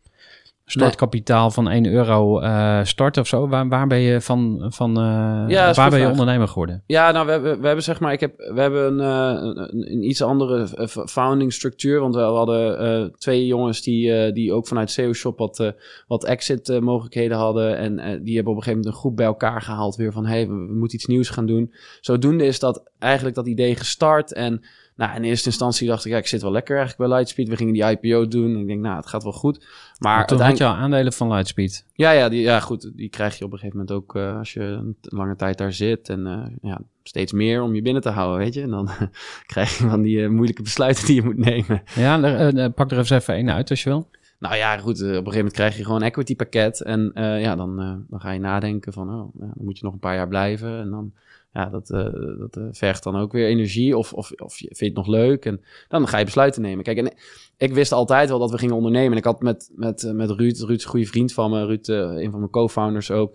startkapitaal 0.65 1.51
van 1.51 1.69
1 1.69 1.87
euro 1.87 2.41
eh, 2.41 2.85
starten 2.85 3.23
of 3.23 3.29
zo? 3.29 3.49
Waar, 3.49 3.69
waar 3.69 3.87
ben 3.87 3.99
je 3.99 4.21
van, 4.21 4.67
van 4.69 4.97
eh, 4.97 5.45
Ja, 5.49 5.73
waar 5.73 5.91
ben 5.91 6.01
je 6.01 6.09
ondernemer 6.09 6.49
geworden? 6.49 6.83
Ja, 6.87 7.11
nou, 7.11 7.27
we 7.27 7.33
hebben, 7.33 7.61
we 7.61 7.67
hebben 7.67 7.85
zeg 7.85 8.01
maar, 8.01 8.13
ik 8.13 8.21
heb, 8.21 8.37
we 8.37 8.61
hebben 8.61 8.87
een, 8.87 9.01
eh, 9.01 9.43
een, 9.43 9.93
een 9.93 10.09
iets 10.09 10.23
andere 10.23 10.69
founding 11.07 11.53
structuur. 11.53 12.01
Want 12.01 12.15
we 12.15 12.21
hadden 12.21 13.13
twee 13.19 13.47
jongens 13.47 13.83
die, 13.83 14.33
die 14.33 14.53
ook 14.53 14.67
vanuit 14.67 14.91
SEO 14.91 15.13
Shop 15.13 15.39
wat, 15.39 15.75
wat 16.07 16.25
exit 16.25 16.81
mogelijkheden 16.81 17.37
hadden. 17.37 17.77
En 17.77 18.23
die 18.25 18.35
hebben 18.35 18.53
op 18.53 18.59
een 18.59 18.65
gegeven 18.65 18.71
moment 18.71 18.87
een 18.87 19.01
groep 19.01 19.17
bij 19.17 19.27
elkaar 19.27 19.63
gehaald 19.63 19.97
weer 19.97 20.13
van, 20.13 20.27
hey, 20.27 20.49
we, 20.49 20.55
we 20.55 20.75
moeten 20.75 20.99
iets 20.99 21.07
nieuws 21.07 21.29
gaan 21.29 21.47
doen. 21.47 21.73
Zodoende 22.01 22.45
is 22.45 22.59
dat 22.59 22.91
eigenlijk 22.99 23.35
dat 23.35 23.47
idee 23.47 23.77
gestart. 23.77 24.33
En 24.33 24.63
nou, 24.95 25.17
in 25.17 25.25
eerste 25.25 25.49
instantie 25.49 25.89
dacht 25.89 26.05
ik, 26.05 26.13
ja, 26.13 26.19
ik 26.19 26.27
zit 26.27 26.43
wel 26.43 26.53
lekker 26.53 26.77
eigenlijk 26.77 27.09
bij 27.09 27.19
Lightspeed. 27.19 27.49
We 27.49 27.57
gingen 27.57 27.73
die 27.73 27.85
IPO 27.85 28.29
doen. 28.29 28.57
Ik 28.57 28.67
denk, 28.67 28.81
nou, 28.81 28.97
het 28.97 29.07
gaat 29.07 29.23
wel 29.23 29.33
goed. 29.33 29.59
Maar 29.99 30.17
Maar 30.17 30.27
toen 30.27 30.41
had 30.41 30.59
je 30.59 30.65
al 30.65 30.75
aandelen 30.75 31.13
van 31.13 31.29
Lightspeed. 31.29 31.87
Ja, 31.93 32.11
ja, 32.11 32.29
die, 32.29 32.41
ja, 32.41 32.61
goed. 32.61 32.91
Die 32.95 33.09
krijg 33.09 33.39
je 33.39 33.45
op 33.45 33.53
een 33.53 33.59
gegeven 33.59 33.79
moment 33.79 33.97
ook 33.97 34.17
eh, 34.17 34.39
als 34.39 34.53
je 34.53 34.61
een 34.61 34.97
lange 35.01 35.37
tijd 35.37 35.59
daar 35.59 35.73
zit. 35.73 36.09
En 36.09 36.27
eh, 36.27 36.71
ja, 36.71 36.81
steeds 37.03 37.33
meer 37.33 37.63
om 37.63 37.75
je 37.75 37.83
binnen 37.83 38.03
te 38.03 38.09
houden, 38.09 38.39
weet 38.39 38.55
je. 38.55 38.63
En 38.63 38.71
dan 38.71 38.89
krijg 39.53 39.79
je 39.79 39.89
van 39.89 40.03
die 40.03 40.23
eh, 40.23 40.29
moeilijke 40.29 40.63
besluiten 40.63 41.07
die 41.07 41.15
je 41.15 41.23
moet 41.23 41.39
nemen. 41.39 41.83
Ja, 41.95 42.69
pak 42.69 42.91
er 42.91 42.99
eens 42.99 43.11
even 43.11 43.35
één 43.35 43.51
uit 43.51 43.71
als 43.71 43.83
je 43.83 43.89
wil. 43.89 44.09
Nou 44.39 44.57
ja, 44.57 44.79
goed. 44.79 45.01
op 45.01 45.09
een 45.09 45.15
gegeven 45.15 45.37
moment 45.37 45.53
krijg 45.53 45.77
je 45.77 45.85
gewoon 45.85 46.01
een 46.01 46.07
equity 46.07 46.37
pakket. 46.37 46.81
En 46.81 47.11
ja, 47.15 47.57
dan, 47.57 47.77
dan 48.09 48.21
ga 48.21 48.31
je 48.31 48.41
nadenken 48.41 48.93
van, 48.93 49.09
oh, 49.09 49.35
ja, 49.41 49.51
dan 49.55 49.65
moet 49.65 49.79
je 49.79 49.85
nog 49.85 49.93
een 49.93 49.99
paar 49.99 50.15
jaar 50.15 50.29
blijven. 50.29 50.79
En 50.79 50.91
dan, 50.91 51.13
ja, 51.53 51.67
dat, 51.67 51.91
eh, 51.91 52.13
dat 52.39 52.57
eh, 52.57 52.65
vergt 52.71 53.03
dan 53.03 53.17
ook 53.17 53.33
weer 53.33 53.47
energie. 53.47 53.97
Of, 53.97 54.13
of, 54.13 54.31
of 54.31 54.59
je 54.59 54.67
vindt 54.75 54.97
het 54.97 55.07
nog 55.07 55.17
leuk. 55.17 55.45
En 55.45 55.61
dan 55.89 56.09
ga 56.09 56.19
je 56.19 56.25
besluiten 56.25 56.63
nemen. 56.63 56.85
Kijk, 56.85 56.99
en 56.99 57.13
ik 57.57 57.75
wist 57.75 57.93
altijd 57.93 58.29
wel 58.29 58.39
dat 58.39 58.51
we 58.51 58.59
gingen 58.59 58.75
ondernemen. 58.75 59.13
En 59.13 59.19
ik 59.19 59.25
had 59.25 59.43
met, 59.43 59.71
met, 59.75 60.03
eh, 60.03 60.13
met 60.13 60.31
Ruud, 60.31 60.59
Ruud 60.59 60.83
een 60.83 60.89
goede 60.89 61.07
vriend 61.07 61.33
van 61.33 61.51
me. 61.51 61.67
Ruud, 61.67 61.89
een 61.89 62.31
van 62.31 62.39
mijn 62.39 62.51
co-founders 62.51 63.11
ook. 63.11 63.35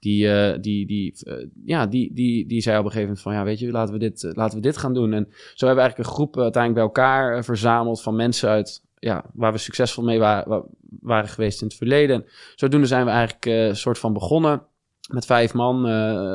die, 0.00 0.28
die, 0.60 0.86
die, 0.86 1.14
ja, 1.64 1.86
die, 1.86 2.14
die, 2.14 2.46
die 2.46 2.60
zei 2.60 2.78
op 2.78 2.84
een 2.84 2.90
gegeven 2.90 3.08
moment 3.08 3.20
van... 3.22 3.32
Ja, 3.32 3.44
weet 3.44 3.58
je, 3.58 3.70
laten 3.70 3.92
we 3.94 4.00
dit, 4.00 4.32
laten 4.32 4.56
we 4.56 4.62
dit 4.62 4.76
gaan 4.76 4.94
doen. 4.94 5.12
En 5.12 5.24
zo 5.30 5.66
hebben 5.66 5.74
we 5.74 5.80
eigenlijk 5.80 5.98
een 5.98 6.14
groep 6.14 6.38
uiteindelijk 6.38 6.74
bij 6.74 7.04
elkaar 7.04 7.44
verzameld... 7.44 8.02
van 8.02 8.16
mensen 8.16 8.48
uit... 8.48 8.82
Ja, 8.98 9.24
waar 9.34 9.52
we 9.52 9.58
succesvol 9.58 10.04
mee 10.04 10.18
wa- 10.18 10.44
wa- 10.46 10.64
waren 11.00 11.28
geweest 11.28 11.60
in 11.60 11.66
het 11.66 11.76
verleden. 11.76 12.16
En 12.16 12.24
zodoende 12.54 12.86
zijn 12.86 13.04
we 13.04 13.10
eigenlijk 13.10 13.44
een 13.46 13.76
soort 13.76 13.98
van 13.98 14.12
begonnen 14.12 14.62
met 15.10 15.26
vijf 15.26 15.54
man 15.54 15.84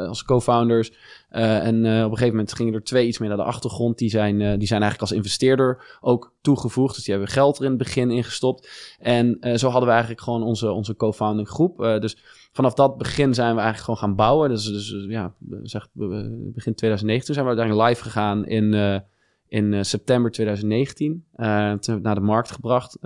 als 0.07 0.23
co-founders. 0.23 0.91
Eh, 1.29 1.65
en 1.65 1.85
eh, 1.85 1.97
op 1.97 2.11
een 2.11 2.17
gegeven 2.17 2.29
moment 2.29 2.53
gingen 2.53 2.73
er 2.73 2.83
twee 2.83 3.07
iets 3.07 3.17
meer 3.17 3.27
naar 3.27 3.37
de 3.37 3.43
achtergrond. 3.43 3.97
Die 3.97 4.09
zijn, 4.09 4.41
eh, 4.41 4.57
die 4.57 4.67
zijn 4.67 4.81
eigenlijk 4.81 5.01
als 5.01 5.11
investeerder 5.11 5.97
ook 6.01 6.33
toegevoegd. 6.41 6.95
Dus 6.95 7.03
die 7.03 7.13
hebben 7.13 7.31
geld 7.33 7.57
er 7.57 7.63
in 7.63 7.69
het 7.69 7.77
begin 7.77 8.11
ingestopt. 8.11 8.69
En 8.99 9.37
zo 9.41 9.67
hadden 9.67 9.85
we 9.85 9.89
eigenlijk 9.89 10.21
gewoon 10.21 10.43
onze, 10.43 10.71
onze 10.71 10.95
co-founding 10.95 11.47
groep. 11.47 11.77
Dus 11.77 12.17
vanaf 12.51 12.73
dat 12.73 12.97
begin 12.97 13.33
zijn 13.33 13.55
we 13.55 13.61
eigenlijk 13.61 13.83
gewoon 13.83 13.99
gaan 13.99 14.15
bouwen. 14.15 14.49
Dus, 14.49 14.65
dus 14.65 15.05
ja, 15.07 15.33
zeg, 15.63 15.87
begin 15.93 16.75
2019 16.75 17.33
zijn 17.33 17.45
we 17.45 17.51
uiteindelijk 17.51 17.89
live 17.89 18.03
gegaan 18.03 18.45
in, 18.45 19.01
in 19.47 19.85
september 19.85 20.31
2019. 20.31 21.25
Eh, 21.33 21.45
toen 21.47 21.55
hebben 21.55 21.85
we 21.85 21.91
het 21.91 22.03
naar 22.03 22.15
de 22.15 22.21
markt 22.21 22.51
gebracht. 22.51 22.97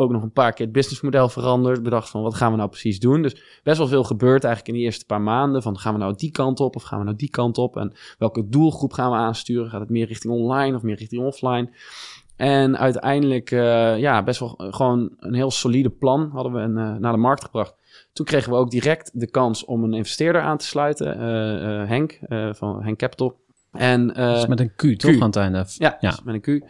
Ook 0.00 0.10
nog 0.10 0.22
een 0.22 0.32
paar 0.32 0.52
keer 0.52 0.64
het 0.66 0.74
businessmodel 0.74 1.28
veranderd. 1.28 1.82
Bedacht 1.82 2.10
van 2.10 2.22
wat 2.22 2.34
gaan 2.34 2.50
we 2.50 2.56
nou 2.56 2.68
precies 2.68 2.98
doen. 3.00 3.22
Dus 3.22 3.60
best 3.62 3.78
wel 3.78 3.86
veel 3.88 4.04
gebeurd 4.04 4.44
eigenlijk 4.44 4.74
in 4.74 4.80
de 4.80 4.86
eerste 4.86 5.06
paar 5.06 5.20
maanden. 5.20 5.62
Van 5.62 5.78
gaan 5.78 5.92
we 5.92 5.98
nou 5.98 6.14
die 6.16 6.30
kant 6.30 6.60
op 6.60 6.76
of 6.76 6.82
gaan 6.82 6.98
we 6.98 7.04
nou 7.04 7.16
die 7.16 7.30
kant 7.30 7.58
op? 7.58 7.76
En 7.76 7.92
welke 8.18 8.48
doelgroep 8.48 8.92
gaan 8.92 9.10
we 9.10 9.16
aansturen? 9.16 9.70
Gaat 9.70 9.80
het 9.80 9.90
meer 9.90 10.06
richting 10.06 10.32
online 10.32 10.76
of 10.76 10.82
meer 10.82 10.96
richting 10.96 11.22
offline? 11.24 11.70
En 12.36 12.78
uiteindelijk, 12.78 13.50
eh, 13.50 13.98
ja, 13.98 14.22
best 14.22 14.40
wel 14.40 14.54
gewoon 14.56 15.10
een 15.18 15.34
heel 15.34 15.50
solide 15.50 15.90
plan 15.90 16.30
hadden 16.32 16.52
we 16.52 16.58
een, 16.58 16.78
eh, 16.78 16.94
naar 17.00 17.12
de 17.12 17.18
markt 17.18 17.44
gebracht. 17.44 17.74
Toen 18.12 18.26
kregen 18.26 18.50
we 18.52 18.58
ook 18.58 18.70
direct 18.70 19.10
de 19.14 19.30
kans 19.30 19.64
om 19.64 19.84
een 19.84 19.94
investeerder 19.94 20.42
aan 20.42 20.56
te 20.58 20.66
sluiten. 20.66 21.14
eh, 21.14 21.88
Henk, 21.88 22.18
van 22.56 22.82
Henk 22.82 22.98
Capital. 22.98 23.38
En, 23.72 24.06
Dat 24.06 24.36
is 24.36 24.46
met 24.46 24.60
een 24.60 24.72
Q, 24.76 24.98
toch? 24.98 25.14
Aan 25.14 25.20
het 25.26 25.36
einde. 25.36 25.64
ja, 25.68 25.96
Ja. 26.00 26.18
met 26.24 26.34
een 26.34 26.60
Q. 26.60 26.64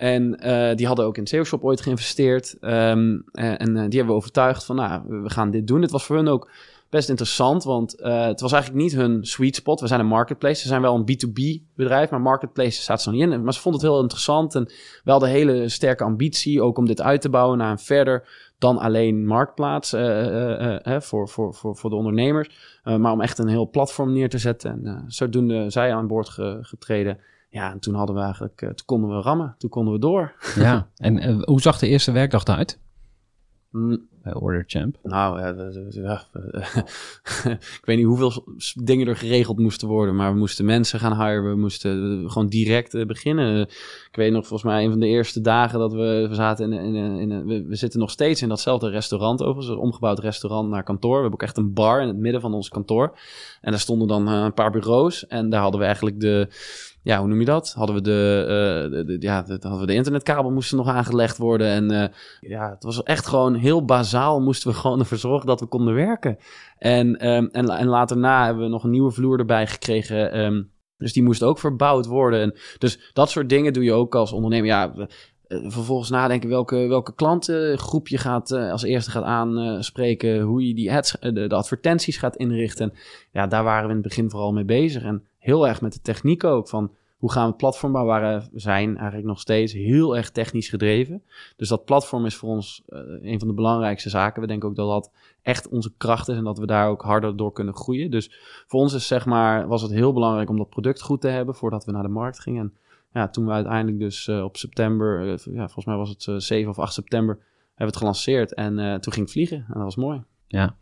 En 0.00 0.38
eh, 0.38 0.76
die 0.76 0.86
hadden 0.86 1.04
ook 1.04 1.16
in 1.16 1.26
SEO-shop 1.26 1.64
ooit 1.64 1.80
geïnvesteerd. 1.80 2.56
Ehm, 2.60 3.18
eh, 3.32 3.60
en 3.60 3.76
eh, 3.76 3.88
die 3.88 3.98
hebben 3.98 4.06
we 4.06 4.12
overtuigd 4.12 4.64
van, 4.64 4.76
nou, 4.76 5.02
we 5.22 5.30
gaan 5.30 5.50
dit 5.50 5.66
doen. 5.66 5.82
Het 5.82 5.90
was 5.90 6.04
voor 6.04 6.16
hun 6.16 6.28
ook 6.28 6.50
best 6.90 7.08
interessant, 7.08 7.64
want 7.64 7.90
het 8.02 8.40
was 8.40 8.52
eigenlijk 8.52 8.82
niet 8.82 8.92
hun 8.94 9.24
sweet 9.24 9.56
spot. 9.56 9.80
We 9.80 9.86
zijn 9.86 10.00
een 10.00 10.06
marketplace. 10.06 10.60
Ze 10.60 10.68
zijn 10.68 10.82
wel 10.82 10.94
een 10.94 11.04
B2B 11.10 11.64
bedrijf, 11.74 12.10
maar 12.10 12.20
marketplace 12.20 12.80
staat 12.80 13.02
ze 13.02 13.10
nog 13.10 13.18
niet 13.18 13.30
in. 13.30 13.44
Maar 13.44 13.54
ze 13.54 13.60
vonden 13.60 13.80
het 13.80 13.90
heel 13.90 14.00
interessant 14.00 14.54
en 14.54 14.72
wel 15.04 15.18
de 15.18 15.28
hele 15.28 15.68
sterke 15.68 16.04
ambitie 16.04 16.62
ook 16.62 16.78
om 16.78 16.86
dit 16.86 17.00
uit 17.00 17.20
te 17.20 17.28
bouwen 17.28 17.58
naar 17.58 17.70
een 17.70 17.78
verder 17.78 18.28
dan 18.58 18.78
alleen 18.78 19.26
marktplaats 19.26 19.90
voor, 20.98 21.28
voor, 21.28 21.54
voor, 21.54 21.76
voor 21.76 21.90
de 21.90 21.96
ondernemers. 21.96 22.80
Maar 22.84 23.12
om 23.12 23.20
echt 23.20 23.38
een 23.38 23.48
heel 23.48 23.70
platform 23.70 24.12
neer 24.12 24.28
te 24.28 24.38
zetten. 24.38 24.70
En 24.70 25.04
zodoende 25.06 25.70
zij 25.70 25.94
aan 25.94 26.06
boord 26.06 26.28
ge- 26.28 26.58
getreden. 26.60 27.18
Ja, 27.50 27.70
en 27.72 27.78
toen 27.78 27.94
hadden 27.94 28.16
we 28.16 28.22
eigenlijk, 28.22 28.62
eh, 28.62 28.68
toen 28.68 28.86
konden 28.86 29.10
we 29.16 29.22
rammen, 29.22 29.54
toen 29.58 29.70
konden 29.70 29.92
we 29.92 30.00
door. 30.00 30.34
Ja, 30.54 30.88
en 30.96 31.18
eh, 31.18 31.42
hoe 31.42 31.60
zag 31.60 31.78
de 31.78 31.88
eerste 31.88 32.12
werkdag 32.12 32.44
eruit 32.44 32.78
Mm, 33.70 34.08
bij 34.22 34.34
Order 34.34 34.64
Champ? 34.66 34.96
Nou, 35.02 35.40
ik 37.78 37.82
weet 37.84 37.96
niet 37.96 38.06
hoeveel 38.06 38.44
dingen 38.82 39.06
er 39.06 39.16
geregeld 39.16 39.58
moesten 39.58 39.88
worden, 39.88 40.16
maar 40.16 40.32
we 40.32 40.38
moesten 40.38 40.64
mensen 40.64 40.98
gaan 40.98 41.26
hiren, 41.26 41.50
we 41.50 41.56
moesten 41.56 42.22
eh, 42.24 42.30
gewoon 42.30 42.48
direct 42.48 42.94
eh, 42.94 43.06
beginnen. 43.06 43.60
Ik 44.10 44.16
weet 44.16 44.32
nog, 44.32 44.46
volgens 44.46 44.72
mij 44.72 44.84
een 44.84 44.90
van 44.90 45.00
de 45.00 45.06
eerste 45.06 45.40
dagen 45.40 45.78
dat 45.78 45.92
we, 45.92 46.28
zaten 46.30 46.72
in, 46.72 46.94
in, 46.94 47.30
in, 47.30 47.46
we, 47.66 47.76
zitten 47.76 48.00
nog 48.00 48.10
steeds 48.10 48.42
in 48.42 48.48
datzelfde 48.48 48.88
restaurant 48.88 49.42
overigens, 49.42 49.68
een 49.76 49.82
omgebouwd 49.82 50.18
restaurant 50.18 50.68
naar 50.68 50.82
kantoor. 50.82 51.14
We 51.14 51.20
hebben 51.20 51.40
ook 51.40 51.46
echt 51.46 51.56
een 51.56 51.72
bar 51.72 52.00
in 52.00 52.08
het 52.08 52.16
midden 52.16 52.40
van 52.40 52.54
ons 52.54 52.68
kantoor. 52.68 53.18
En 53.60 53.70
daar 53.70 53.80
stonden 53.80 54.08
dan 54.08 54.28
eh, 54.28 54.42
een 54.42 54.54
paar 54.54 54.70
bureaus 54.70 55.26
en 55.26 55.50
daar 55.50 55.60
hadden 55.60 55.80
we 55.80 55.86
eigenlijk 55.86 56.20
de, 56.20 56.48
ja, 57.02 57.18
hoe 57.18 57.28
noem 57.28 57.38
je 57.38 57.44
dat? 57.44 57.72
Hadden 57.72 57.94
we 57.96 58.02
de, 58.02 58.44
eh, 58.44 58.90
de, 58.90 59.04
de- 59.04 59.16
ja, 59.26 59.42
de, 59.42 59.58
hadden 59.60 59.80
we 59.80 59.86
de 59.86 59.94
internetkabel 59.94 60.50
moesten 60.50 60.76
nog 60.76 60.88
aangelegd 60.88 61.38
worden 61.38 61.66
en 61.66 62.12
ja, 62.40 62.70
het 62.70 62.82
was 62.82 63.02
echt 63.02 63.26
gewoon 63.26 63.54
heel 63.54 63.84
bazaal. 64.10 64.40
Moesten 64.40 64.70
we 64.70 64.76
gewoon 64.76 64.98
ervoor 64.98 65.18
zorgen 65.18 65.46
dat 65.46 65.60
we 65.60 65.66
konden 65.66 65.94
werken. 65.94 66.38
En, 66.78 67.16
ehm, 67.16 67.46
en, 67.52 67.68
en 67.68 67.86
later 67.86 68.16
na 68.16 68.44
hebben 68.44 68.64
we 68.64 68.70
nog 68.70 68.84
een 68.84 68.90
nieuwe 68.90 69.10
vloer 69.10 69.38
erbij 69.38 69.66
gekregen. 69.66 70.32
ehm, 70.32 70.62
dus 70.96 71.12
die 71.12 71.22
moest 71.22 71.42
ook 71.42 71.58
verbouwd 71.58 72.06
worden. 72.06 72.40
En 72.40 72.54
dus 72.78 73.10
dat 73.12 73.30
soort 73.30 73.48
dingen 73.48 73.72
doe 73.72 73.84
je 73.84 73.92
ook 73.92 74.14
als 74.14 74.32
ondernemer. 74.32 74.66
Ja, 74.66 74.92
eh, 74.94 75.58
vervolgens 75.70 76.10
nadenken 76.10 76.48
welke, 76.48 76.76
welke 76.76 77.14
klantengroep 77.14 78.08
je 78.08 78.18
gaat, 78.18 78.50
eh, 78.50 78.70
als 78.70 78.82
eerste 78.82 79.10
gaat 79.10 79.22
aanspreken. 79.22 80.40
Hoe 80.40 80.66
je 80.66 80.74
die 80.74 80.92
ads, 80.92 81.18
eh, 81.18 81.34
de, 81.34 81.46
de 81.46 81.54
advertenties 81.54 82.16
gaat 82.16 82.36
inrichten. 82.36 82.90
En 82.90 82.98
ja, 83.32 83.46
daar 83.46 83.64
waren 83.64 83.82
we 83.84 83.88
in 83.88 83.98
het 83.98 84.08
begin 84.08 84.30
vooral 84.30 84.52
mee 84.52 84.64
bezig. 84.64 85.02
En 85.02 85.24
heel 85.38 85.68
erg 85.68 85.80
met 85.80 85.92
de 85.92 86.00
techniek 86.00 86.44
ook. 86.44 86.68
Van 86.68 86.90
hoe 87.20 87.32
gaan 87.32 87.42
we 87.42 87.48
het 87.48 87.56
platform 87.56 87.92
we 87.92 88.42
zijn 88.54 88.96
eigenlijk 88.96 89.26
nog 89.26 89.40
steeds 89.40 89.72
heel 89.72 90.16
erg 90.16 90.30
technisch 90.30 90.68
gedreven. 90.68 91.22
Dus 91.56 91.68
dat 91.68 91.84
platform 91.84 92.26
is 92.26 92.34
voor 92.34 92.48
ons 92.48 92.82
uh, 92.88 93.00
een 93.22 93.38
van 93.38 93.48
de 93.48 93.54
belangrijkste 93.54 94.08
zaken. 94.08 94.40
We 94.40 94.46
denken 94.46 94.68
ook 94.68 94.76
dat 94.76 94.88
dat 94.88 95.10
echt 95.42 95.68
onze 95.68 95.92
kracht 95.96 96.28
is 96.28 96.36
en 96.36 96.44
dat 96.44 96.58
we 96.58 96.66
daar 96.66 96.88
ook 96.88 97.02
harder 97.02 97.36
door 97.36 97.52
kunnen 97.52 97.74
groeien. 97.74 98.10
Dus 98.10 98.30
voor 98.66 98.80
ons 98.80 98.94
is, 98.94 99.06
zeg 99.06 99.26
maar, 99.26 99.68
was 99.68 99.82
het 99.82 99.90
heel 99.90 100.12
belangrijk 100.12 100.50
om 100.50 100.56
dat 100.56 100.68
product 100.68 101.02
goed 101.02 101.20
te 101.20 101.28
hebben 101.28 101.54
voordat 101.54 101.84
we 101.84 101.92
naar 101.92 102.02
de 102.02 102.08
markt 102.08 102.40
gingen. 102.40 102.72
En 103.12 103.20
ja, 103.20 103.28
toen 103.28 103.46
we 103.46 103.52
uiteindelijk 103.52 103.98
dus 103.98 104.26
uh, 104.26 104.44
op 104.44 104.56
september, 104.56 105.26
uh, 105.26 105.54
ja, 105.54 105.64
volgens 105.64 105.84
mij 105.84 105.96
was 105.96 106.08
het 106.08 106.42
7 106.42 106.70
of 106.70 106.78
8 106.78 106.92
september, 106.92 107.34
hebben 107.34 107.76
we 107.76 107.84
het 107.84 107.96
gelanceerd. 107.96 108.54
En 108.54 109.00
toen 109.00 109.12
ging 109.12 109.24
het 109.24 109.34
vliegen 109.34 109.56
en 109.56 109.74
dat 109.74 109.82
was 109.82 109.96
mooi. 109.96 110.22
Ja. 110.46 110.76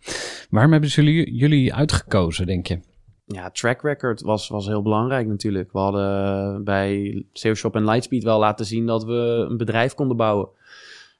Waarom 0.50 0.72
hebben 0.72 0.90
jullie, 0.90 1.34
jullie 1.34 1.74
uitgekozen, 1.74 2.46
denk 2.46 2.66
je? 2.66 2.80
Ja, 3.28 3.50
track 3.50 3.82
record 3.82 4.20
was, 4.20 4.48
was 4.48 4.66
heel 4.66 4.82
belangrijk 4.82 5.26
natuurlijk. 5.26 5.72
We 5.72 5.78
hadden 5.78 6.64
bij 6.64 7.24
SEO 7.32 7.54
Shop 7.54 7.74
en 7.74 7.84
Lightspeed 7.84 8.24
wel 8.24 8.38
laten 8.38 8.66
zien 8.66 8.86
dat 8.86 9.04
we 9.04 9.46
een 9.48 9.56
bedrijf 9.56 9.94
konden 9.94 10.16
bouwen. 10.16 10.48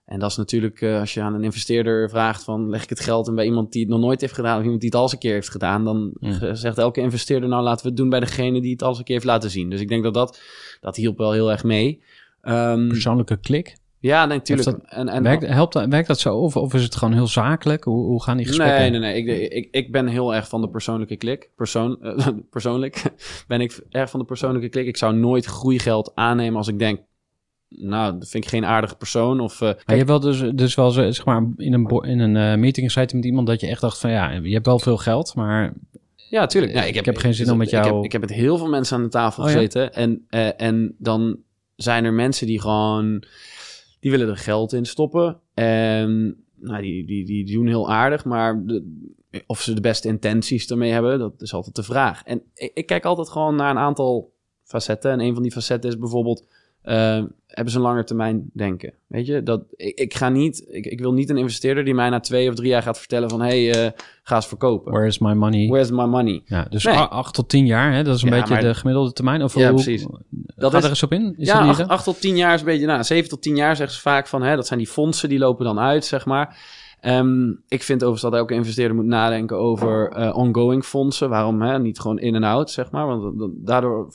En 0.05 0.19
dat 0.19 0.31
is 0.31 0.37
natuurlijk, 0.37 0.81
uh, 0.81 1.01
als 1.01 1.15
je 1.15 1.21
aan 1.21 1.35
een 1.35 1.45
investeerder 1.45 2.11
vraagt 2.11 2.45
van 2.45 2.71
leg 2.71 2.83
ik 2.83 2.89
het 2.89 3.01
geld 3.01 3.29
in 3.29 3.35
bij 3.35 3.45
iemand 3.45 3.73
die 3.73 3.83
het 3.83 3.91
nog 3.91 4.01
nooit 4.01 4.21
heeft 4.21 4.35
gedaan 4.35 4.57
of 4.57 4.63
iemand 4.63 4.81
die 4.81 4.89
het 4.89 4.99
al 4.99 5.05
eens 5.05 5.13
een 5.13 5.19
keer 5.19 5.33
heeft 5.33 5.51
gedaan, 5.51 5.85
dan 5.85 6.13
mm. 6.21 6.55
zegt 6.55 6.79
elke 6.79 7.01
investeerder 7.01 7.49
nou 7.49 7.63
laten 7.63 7.83
we 7.83 7.89
het 7.89 7.97
doen 7.97 8.09
bij 8.09 8.21
degene 8.21 8.61
die 8.61 8.73
het 8.73 8.83
al 8.83 8.89
eens 8.89 8.99
een 8.99 9.05
keer 9.05 9.15
heeft 9.15 9.27
laten 9.27 9.51
zien. 9.51 9.71
Dus 9.71 9.81
ik 9.81 9.89
denk 9.89 10.03
dat 10.03 10.15
dat, 10.15 10.41
dat 10.81 10.97
hielp 10.97 11.19
wel 11.19 11.33
heel 11.33 11.51
erg 11.51 11.65
mee. 11.65 12.03
Um, 12.43 12.89
Persoonlijke 12.89 13.37
klik? 13.37 13.77
Ja, 14.01 14.27
natuurlijk. 14.27 14.71
Dat, 14.71 14.81
en, 14.85 15.09
en, 15.09 15.23
werkt, 15.23 15.47
helpt, 15.47 15.87
werkt 15.89 16.09
dat 16.09 16.21
zo 16.21 16.37
of, 16.37 16.57
of 16.57 16.75
is 16.75 16.83
het 16.83 16.97
gewoon 16.97 17.15
heel 17.15 17.27
zakelijk? 17.27 17.85
Hoe, 17.85 18.07
hoe 18.07 18.23
gaan 18.23 18.37
die 18.37 18.47
gesprekken? 18.47 18.81
Nee, 18.81 18.91
nee, 18.91 19.25
nee. 19.25 19.43
Ik, 19.43 19.53
ik, 19.53 19.69
ik 19.71 19.93
ben 19.93 20.07
heel 20.07 20.35
erg 20.35 20.49
van 20.49 20.61
de 20.61 20.69
persoonlijke 20.69 21.17
klik. 21.17 21.51
Persoon, 21.57 21.99
uh, 22.03 22.27
persoonlijk 22.51 23.03
ben 23.49 23.61
ik 23.61 23.81
erg 23.91 24.11
van 24.11 24.21
de 24.21 24.27
persoonlijke 24.27 24.69
klik. 24.69 24.87
Ik 24.87 24.97
zou 24.97 25.15
nooit 25.15 25.45
groeigeld 25.45 26.13
aannemen 26.15 26.57
als 26.57 26.69
ik 26.69 26.79
denk... 26.79 27.01
Nou, 27.69 28.19
dat 28.19 28.29
vind 28.29 28.45
ik 28.45 28.51
geen 28.51 28.65
aardige 28.65 28.97
persoon. 28.97 29.41
Of, 29.41 29.55
uh, 29.55 29.61
maar 29.61 29.83
je 29.87 29.95
hebt 29.95 30.09
wel 30.09 30.21
dus, 30.21 30.43
dus 30.55 30.75
wel 30.75 30.91
zeg 30.91 31.25
maar 31.25 31.47
in 31.57 31.73
een, 31.73 31.89
in 31.89 32.19
een 32.19 32.35
uh, 32.35 32.61
meeting 32.61 32.87
gezeten 32.93 33.17
met 33.17 33.27
iemand 33.27 33.47
dat 33.47 33.61
je 33.61 33.67
echt 33.67 33.81
dacht 33.81 33.99
van 33.99 34.11
ja, 34.11 34.31
je 34.31 34.53
hebt 34.53 34.67
wel 34.67 34.79
veel 34.79 34.97
geld, 34.97 35.35
maar 35.35 35.73
ja, 36.31 36.47
tuurlijk. 36.47 36.73
Ja, 36.73 36.81
ik, 36.81 36.95
heb, 36.95 36.97
ik 36.97 37.05
heb 37.05 37.17
geen 37.17 37.35
zin 37.35 37.51
om 37.51 37.59
met 37.59 37.71
jou... 37.71 37.87
Ik 37.87 37.93
heb, 37.93 38.05
ik 38.05 38.13
heb 38.13 38.21
met 38.21 38.33
heel 38.33 38.59
veel 38.59 38.69
mensen 38.69 38.97
aan 38.97 39.03
de 39.03 39.09
tafel 39.09 39.43
oh, 39.43 39.51
gezeten. 39.51 39.83
Ja? 39.83 39.91
En, 39.91 40.27
uh, 40.31 40.61
en 40.61 40.95
dan 40.99 41.37
zijn 41.77 42.05
er 42.05 42.13
mensen 42.13 42.47
die 42.47 42.61
gewoon 42.61 43.25
die 44.01 44.11
willen 44.11 44.29
er 44.29 44.37
geld 44.37 44.73
in 44.73 44.87
stoppen. 44.87 45.41
En 45.55 46.37
nou, 46.55 46.83
die, 46.83 47.05
die, 47.07 47.25
die, 47.25 47.53
doen 47.53 47.67
heel 47.67 47.91
aardig, 47.91 48.25
maar 48.25 48.65
de, 48.67 48.85
of 49.47 49.61
ze 49.61 49.75
de 49.75 49.81
beste 49.81 50.09
intenties 50.09 50.71
ermee 50.71 50.93
hebben, 50.93 51.19
dat 51.19 51.43
is 51.43 51.55
altijd 51.55 51.77
de 51.77 51.83
vraag. 51.83 52.23
En 52.25 52.43
ik, 52.55 52.71
ik, 52.75 52.87
kijk 52.87 53.05
altijd 53.05 53.29
gewoon 53.29 53.57
naar 53.57 53.71
een 53.71 53.79
aantal 53.79 54.33
facetten. 54.65 55.11
En 55.11 55.21
een 55.21 55.35
van 55.35 55.43
die 55.43 55.53
facetten 55.53 55.91
is 55.91 55.99
bijvoorbeeld 55.99 56.47
uh, 56.85 57.23
hebben 57.47 57.73
ze 57.73 57.79
een 57.79 57.85
langer 57.85 58.05
termijn 58.05 58.51
denken. 58.53 58.93
Weet 59.07 59.27
je, 59.27 59.43
dat, 59.43 59.63
ik, 59.77 59.99
ik 59.99 60.15
ga 60.15 60.29
niet, 60.29 60.67
ik, 60.71 60.87
ik, 60.87 61.01
wil 61.01 61.13
niet 61.13 61.31
een 61.31 61.37
investeerder 61.37 61.85
die 61.85 61.95
mij 61.95 62.09
na 62.09 62.21
twee 62.21 62.49
of 62.49 62.55
drie 62.55 62.69
jaar 62.69 62.83
gaat 62.83 62.99
vertellen 62.99 63.31
van, 63.31 63.41
hey, 63.41 63.85
uh, 63.85 63.91
ga 64.23 64.35
eens 64.35 64.47
verkopen. 64.47 64.93
Where 64.93 65.07
is 65.07 65.19
my 65.19 65.33
money? 65.33 65.67
Where 65.67 65.85
is 65.85 65.91
my 65.91 66.05
money? 66.05 66.43
Ja, 66.45 66.67
dus 66.71 66.85
nee. 66.85 66.97
acht 66.97 67.35
tot 67.35 67.49
tien 67.49 67.67
jaar, 67.67 67.93
hè? 67.93 68.03
dat 68.05 68.17
is 68.17 68.23
een 68.23 68.29
ja, 68.29 68.39
beetje 68.39 68.55
maar, 68.55 68.63
de 68.63 68.75
gemiddelde 68.75 69.13
termijn. 69.13 69.43
Of 69.43 69.55
ja, 69.55 69.71
hoe, 69.71 69.83
precies. 69.83 70.07
Dat 70.59 70.71
gaat 70.71 70.81
is, 70.81 70.85
er 70.85 70.91
eens 70.91 71.03
op 71.03 71.13
in? 71.13 71.35
Is 71.37 71.49
ja, 71.49 71.67
acht, 71.67 71.89
acht, 71.89 72.05
tot 72.05 72.21
tien 72.21 72.37
jaar 72.37 72.55
is 72.55 72.61
een 72.61 72.67
beetje, 72.67 72.87
nou, 72.87 73.05
zeven 73.05 73.29
tot 73.29 73.43
tien 73.43 73.57
jaar 73.57 73.77
zeggen 73.77 73.97
ze 73.97 74.03
vaak 74.03 74.27
van, 74.27 74.43
hè, 74.43 74.57
dat 74.57 74.67
zijn 74.67 74.79
die 74.79 74.89
fondsen 74.89 75.29
die 75.29 75.39
lopen 75.39 75.65
dan 75.65 75.79
uit, 75.79 76.05
zeg 76.05 76.27
maar. 76.27 76.57
Um, 77.03 77.63
ik 77.69 77.83
vind 77.83 78.05
overigens 78.05 78.31
dat 78.31 78.41
elke 78.41 78.55
investeerder 78.55 78.97
moet 78.97 79.05
nadenken 79.05 79.57
over 79.57 80.19
uh, 80.19 80.37
ongoing 80.37 80.85
fondsen. 80.85 81.29
Waarom 81.29 81.63
hè? 81.63 81.79
niet 81.79 82.01
gewoon 82.01 82.19
in 82.19 82.35
en 82.35 82.45
out, 82.45 82.71
zeg 82.71 82.91
maar. 82.91 83.07
Want 83.07 83.51
daardoor 83.67 84.13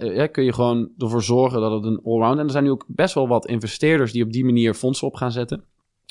ja, 0.00 0.26
kun 0.26 0.44
je 0.44 0.52
gewoon 0.52 0.88
ervoor 0.98 1.22
zorgen 1.22 1.60
dat 1.60 1.72
het 1.72 1.84
een 1.84 2.00
allround... 2.04 2.38
En 2.38 2.44
er 2.44 2.50
zijn 2.50 2.64
nu 2.64 2.70
ook 2.70 2.84
best 2.86 3.14
wel 3.14 3.28
wat 3.28 3.46
investeerders 3.46 4.12
die 4.12 4.24
op 4.24 4.32
die 4.32 4.44
manier 4.44 4.74
fondsen 4.74 5.06
op 5.06 5.14
gaan 5.14 5.32
zetten. 5.32 5.64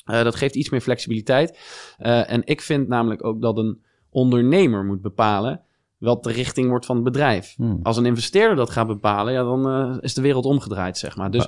Uh, 0.05 0.23
dat 0.23 0.35
geeft 0.35 0.55
iets 0.55 0.69
meer 0.69 0.81
flexibiliteit. 0.81 1.59
Uh, 1.99 2.31
en 2.31 2.41
ik 2.45 2.61
vind 2.61 2.87
namelijk 2.87 3.25
ook 3.25 3.41
dat 3.41 3.57
een 3.57 3.81
ondernemer 4.09 4.85
moet 4.85 5.01
bepalen 5.01 5.61
wat 6.03 6.23
de 6.23 6.31
richting 6.31 6.69
wordt 6.69 6.85
van 6.85 6.95
het 6.95 7.03
bedrijf. 7.03 7.53
Hmm. 7.55 7.79
Als 7.83 7.97
een 7.97 8.05
investeerder 8.05 8.55
dat 8.55 8.69
gaat 8.69 8.87
bepalen, 8.87 9.33
ja, 9.33 9.43
dan 9.43 10.01
is 10.01 10.13
de 10.13 10.21
wereld 10.21 10.45
omgedraaid, 10.45 10.97
zeg 10.97 11.15
maar. 11.15 11.31
Dus... 11.31 11.47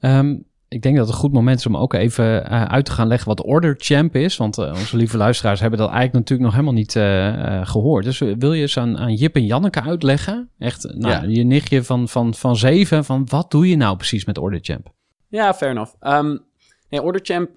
Um, 0.00 0.44
ik 0.68 0.82
denk 0.82 0.96
dat 0.96 1.06
het 1.06 1.14
een 1.14 1.20
goed 1.20 1.32
moment 1.32 1.58
is 1.58 1.66
om 1.66 1.76
ook 1.76 1.94
even 1.94 2.24
uh, 2.24 2.64
uit 2.64 2.84
te 2.84 2.90
gaan 2.90 3.06
leggen 3.06 3.28
wat 3.28 3.44
Order 3.44 3.74
Champ 3.78 4.16
is. 4.16 4.36
Want 4.36 4.58
uh, 4.58 4.68
onze 4.68 4.96
lieve 4.96 5.16
luisteraars 5.16 5.60
hebben 5.60 5.78
dat 5.78 5.90
eigenlijk 5.90 6.18
natuurlijk 6.18 6.48
nog 6.48 6.60
helemaal 6.60 6.80
niet 6.80 6.92
gehoord. 7.68 8.04
Dus 8.04 8.18
wil 8.18 8.52
je 8.52 8.60
eens 8.60 8.78
aan, 8.78 8.98
aan 8.98 9.14
Jip 9.14 9.34
en 9.34 9.44
Janneke 9.46 9.82
uitleggen? 9.82 10.50
Echt, 10.58 10.94
nou, 10.94 11.12
ja. 11.12 11.22
je 11.22 11.44
nichtje 11.44 11.84
van, 11.84 12.08
van, 12.08 12.34
van 12.34 12.56
zeven, 12.56 13.04
van 13.04 13.26
wat 13.28 13.50
doe 13.50 13.68
je 13.68 13.76
nou 13.76 13.96
precies 13.96 14.24
met 14.24 14.38
Order 14.38 14.58
Champ? 14.62 14.92
Ja, 15.28 15.54
fair 15.54 15.70
enough. 15.70 15.92
Um, 16.00 16.44
nee, 16.88 17.02
Order 17.02 17.20
Champ 17.24 17.50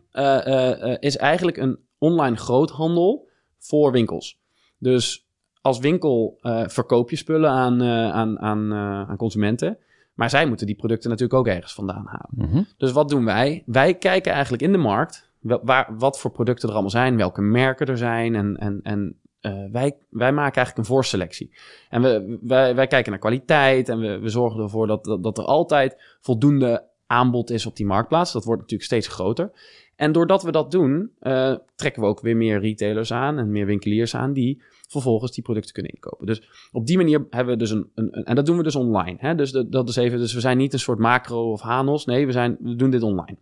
is 0.99 1.17
eigenlijk 1.17 1.57
een 1.57 1.79
online 1.97 2.35
groothandel 2.35 3.27
voor 3.59 3.91
winkels. 3.91 4.39
Dus 4.77 5.26
als 5.67 5.79
winkel 5.79 6.39
verkoop 6.67 7.09
je 7.09 7.15
spullen 7.15 7.49
aan, 7.49 7.83
aan, 7.83 8.39
aan, 8.39 8.73
aan 8.73 9.17
consumenten. 9.17 9.77
Maar 10.13 10.29
zij 10.29 10.47
moeten 10.47 10.65
die 10.65 10.75
producten 10.75 11.09
natuurlijk 11.09 11.39
ook 11.39 11.47
ergens 11.47 11.73
vandaan 11.73 12.05
halen. 12.05 12.29
Mm-hmm. 12.29 12.65
Dus 12.77 12.91
wat 12.91 13.09
doen 13.09 13.25
wij? 13.25 13.63
Wij 13.65 13.93
kijken 13.93 14.31
eigenlijk 14.31 14.63
in 14.63 14.71
de 14.71 14.77
markt 14.77 15.29
waar, 15.39 15.95
wat 15.97 16.19
voor 16.19 16.31
producten 16.31 16.67
er 16.67 16.73
allemaal 16.73 16.91
zijn, 16.91 17.17
welke 17.17 17.41
merken 17.41 17.87
er 17.87 17.97
zijn. 17.97 18.35
En, 18.35 18.57
en, 18.57 18.79
en 18.83 19.15
uh, 19.41 19.71
wij, 19.71 19.97
wij 20.09 20.31
maken 20.31 20.55
eigenlijk 20.55 20.77
een 20.77 20.93
voorselectie. 20.95 21.51
En 21.89 22.01
we, 22.01 22.37
wij, 22.41 22.75
wij 22.75 22.87
kijken 22.87 23.11
naar 23.11 23.19
kwaliteit 23.19 23.89
en 23.89 23.99
we, 23.99 24.19
we 24.19 24.29
zorgen 24.29 24.61
ervoor 24.61 24.87
dat, 24.87 25.03
dat, 25.03 25.23
dat 25.23 25.37
er 25.37 25.43
altijd 25.43 26.17
voldoende 26.21 26.83
aanbod 27.07 27.49
is 27.49 27.65
op 27.65 27.75
die 27.75 27.85
marktplaats. 27.85 28.33
Dat 28.33 28.43
wordt 28.43 28.61
natuurlijk 28.61 28.89
steeds 28.89 29.07
groter. 29.07 29.51
En 29.95 30.11
doordat 30.11 30.43
we 30.43 30.51
dat 30.51 30.71
doen, 30.71 31.11
uh, 31.21 31.55
trekken 31.75 32.01
we 32.01 32.07
ook 32.07 32.21
weer 32.21 32.37
meer 32.37 32.59
retailers 32.59 33.13
aan 33.13 33.37
en 33.37 33.51
meer 33.51 33.65
winkeliers 33.65 34.15
aan 34.15 34.33
die 34.33 34.61
vervolgens 34.87 35.31
die 35.31 35.43
producten 35.43 35.73
kunnen 35.73 35.91
inkopen. 35.91 36.25
Dus 36.25 36.69
op 36.71 36.85
die 36.85 36.97
manier 36.97 37.25
hebben 37.29 37.53
we 37.53 37.59
dus 37.59 37.69
een, 37.69 37.89
een, 37.95 38.11
en 38.11 38.35
dat 38.35 38.45
doen 38.45 38.57
we 38.57 38.63
dus 38.63 38.75
online. 38.75 39.17
Hè? 39.19 39.35
Dus 39.35 39.51
dat, 39.51 39.89
is 39.89 39.95
even, 39.95 40.17
dus 40.19 40.33
we 40.33 40.39
zijn 40.39 40.57
niet 40.57 40.73
een 40.73 40.79
soort 40.79 40.99
macro 40.99 41.51
of 41.51 41.61
Hanos. 41.61 42.05
Nee, 42.05 42.25
we, 42.25 42.31
zijn, 42.31 42.57
we 42.59 42.75
doen 42.75 42.89
dit 42.89 43.03
online. 43.03 43.37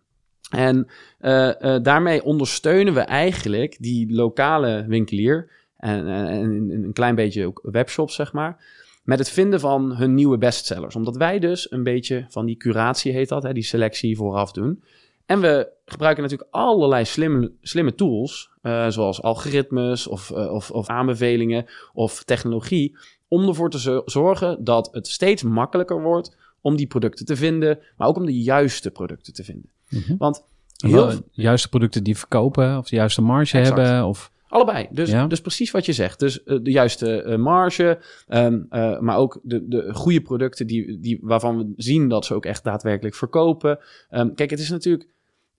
En 0.49 0.87
uh, 1.21 1.51
uh, 1.61 1.77
daarmee 1.81 2.23
ondersteunen 2.23 2.93
we 2.93 2.99
eigenlijk 2.99 3.75
die 3.79 4.13
lokale 4.13 4.85
winkelier 4.87 5.51
en, 5.77 6.07
en, 6.07 6.27
en 6.71 6.83
een 6.83 6.93
klein 6.93 7.15
beetje 7.15 7.45
ook 7.45 7.59
webshops, 7.63 8.15
zeg 8.15 8.33
maar 8.33 8.83
met 9.05 9.19
het 9.19 9.29
vinden 9.29 9.59
van 9.59 9.95
hun 9.95 10.13
nieuwe 10.13 10.37
bestsellers. 10.37 10.95
Omdat 10.95 11.17
wij 11.17 11.39
dus 11.39 11.71
een 11.71 11.83
beetje 11.83 12.25
van 12.29 12.45
die 12.45 12.57
curatie 12.57 13.11
heet 13.11 13.29
dat, 13.29 13.43
hè, 13.43 13.53
die 13.53 13.63
selectie 13.63 14.15
vooraf 14.15 14.51
doen. 14.51 14.83
En 15.25 15.41
we 15.41 15.71
gebruiken 15.85 16.23
natuurlijk 16.23 16.49
allerlei 16.51 17.05
slimme, 17.05 17.51
slimme 17.61 17.95
tools, 17.95 18.49
uh, 18.61 18.87
zoals 18.87 19.21
algoritmes 19.21 20.07
of, 20.07 20.29
uh, 20.29 20.53
of, 20.53 20.71
of, 20.71 20.87
aanbevelingen 20.87 21.65
of 21.93 22.23
technologie, 22.23 22.97
om 23.27 23.47
ervoor 23.47 23.69
te 23.69 24.03
zorgen 24.05 24.63
dat 24.63 24.89
het 24.91 25.07
steeds 25.07 25.43
makkelijker 25.43 26.01
wordt 26.01 26.35
om 26.61 26.75
die 26.75 26.87
producten 26.87 27.25
te 27.25 27.35
vinden, 27.35 27.79
maar 27.97 28.07
ook 28.07 28.17
om 28.17 28.25
de 28.25 28.41
juiste 28.41 28.91
producten 28.91 29.33
te 29.33 29.43
vinden. 29.43 29.69
Mm 29.89 30.03
-hmm. 30.07 30.17
Want 30.17 30.43
heel... 30.77 31.07
De 31.07 31.23
juiste 31.31 31.69
producten 31.69 32.03
die 32.03 32.17
verkopen 32.17 32.77
of 32.77 32.89
de 32.89 32.95
juiste 32.95 33.21
marge 33.21 33.57
exact. 33.57 33.77
hebben? 33.77 34.05
Of... 34.05 34.31
Allebei. 34.47 34.87
Dus, 34.91 35.09
ja. 35.09 35.27
dus 35.27 35.41
precies 35.41 35.71
wat 35.71 35.85
je 35.85 35.93
zegt. 35.93 36.19
Dus 36.19 36.39
uh, 36.45 36.59
de 36.61 36.71
juiste 36.71 37.23
uh, 37.27 37.35
marge, 37.35 37.99
um, 38.27 38.67
uh, 38.71 38.99
maar 38.99 39.17
ook 39.17 39.39
de, 39.43 39.67
de 39.67 39.93
goede 39.93 40.21
producten 40.21 40.67
die, 40.67 40.99
die, 40.99 41.19
waarvan 41.21 41.57
we 41.57 41.73
zien 41.77 42.09
dat 42.09 42.25
ze 42.25 42.33
ook 42.33 42.45
echt 42.45 42.63
daadwerkelijk 42.63 43.15
verkopen. 43.15 43.79
Um, 44.11 44.35
kijk, 44.35 44.49
het 44.49 44.59
is 44.59 44.69
natuurlijk 44.69 45.07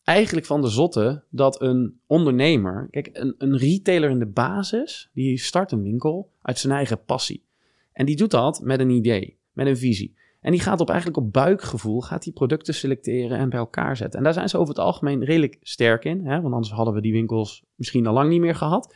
eigenlijk 0.07 0.47
van 0.47 0.61
de 0.61 0.69
zotte 0.69 1.23
dat 1.31 1.61
een 1.61 2.01
ondernemer, 2.07 2.89
kijk, 2.91 3.09
een, 3.13 3.35
een 3.39 3.57
retailer 3.57 4.11
in 4.11 4.19
de 4.19 4.27
basis, 4.27 5.11
die 5.13 5.39
start 5.39 5.73
een 5.73 5.83
winkel 5.83 6.31
uit 6.43 6.59
zijn 6.59 6.73
eigen 6.73 7.05
passie. 7.05 7.45
En 7.93 8.07
die 8.07 8.17
doet 8.17 8.31
dat 8.31 8.61
met 8.61 8.81
een 8.81 8.91
idee, 8.91 9.37
met 9.53 9.67
een 9.67 9.77
visie. 9.77 10.15
En 10.41 10.53
die 10.53 10.61
gaat 10.61 10.81
op 10.81 10.89
eigenlijk 10.89 11.19
op 11.19 11.33
buikgevoel, 11.33 12.01
gaat 12.01 12.23
die 12.23 12.33
producten 12.33 12.75
selecteren 12.75 13.39
en 13.39 13.49
bij 13.49 13.59
elkaar 13.59 13.97
zetten. 13.97 14.19
En 14.19 14.25
daar 14.25 14.33
zijn 14.33 14.49
ze 14.49 14.59
over 14.59 14.75
het 14.75 14.85
algemeen 14.85 15.25
redelijk 15.25 15.59
sterk 15.63 16.05
in, 16.05 16.27
hè? 16.27 16.41
want 16.41 16.55
anders 16.55 16.73
hadden 16.73 16.95
we 16.95 17.01
die 17.01 17.13
winkels 17.13 17.63
misschien 17.75 18.07
al 18.07 18.15
lang 18.15 18.31
niet 18.31 18.41
meer 18.41 18.55
gehad. 18.55 18.95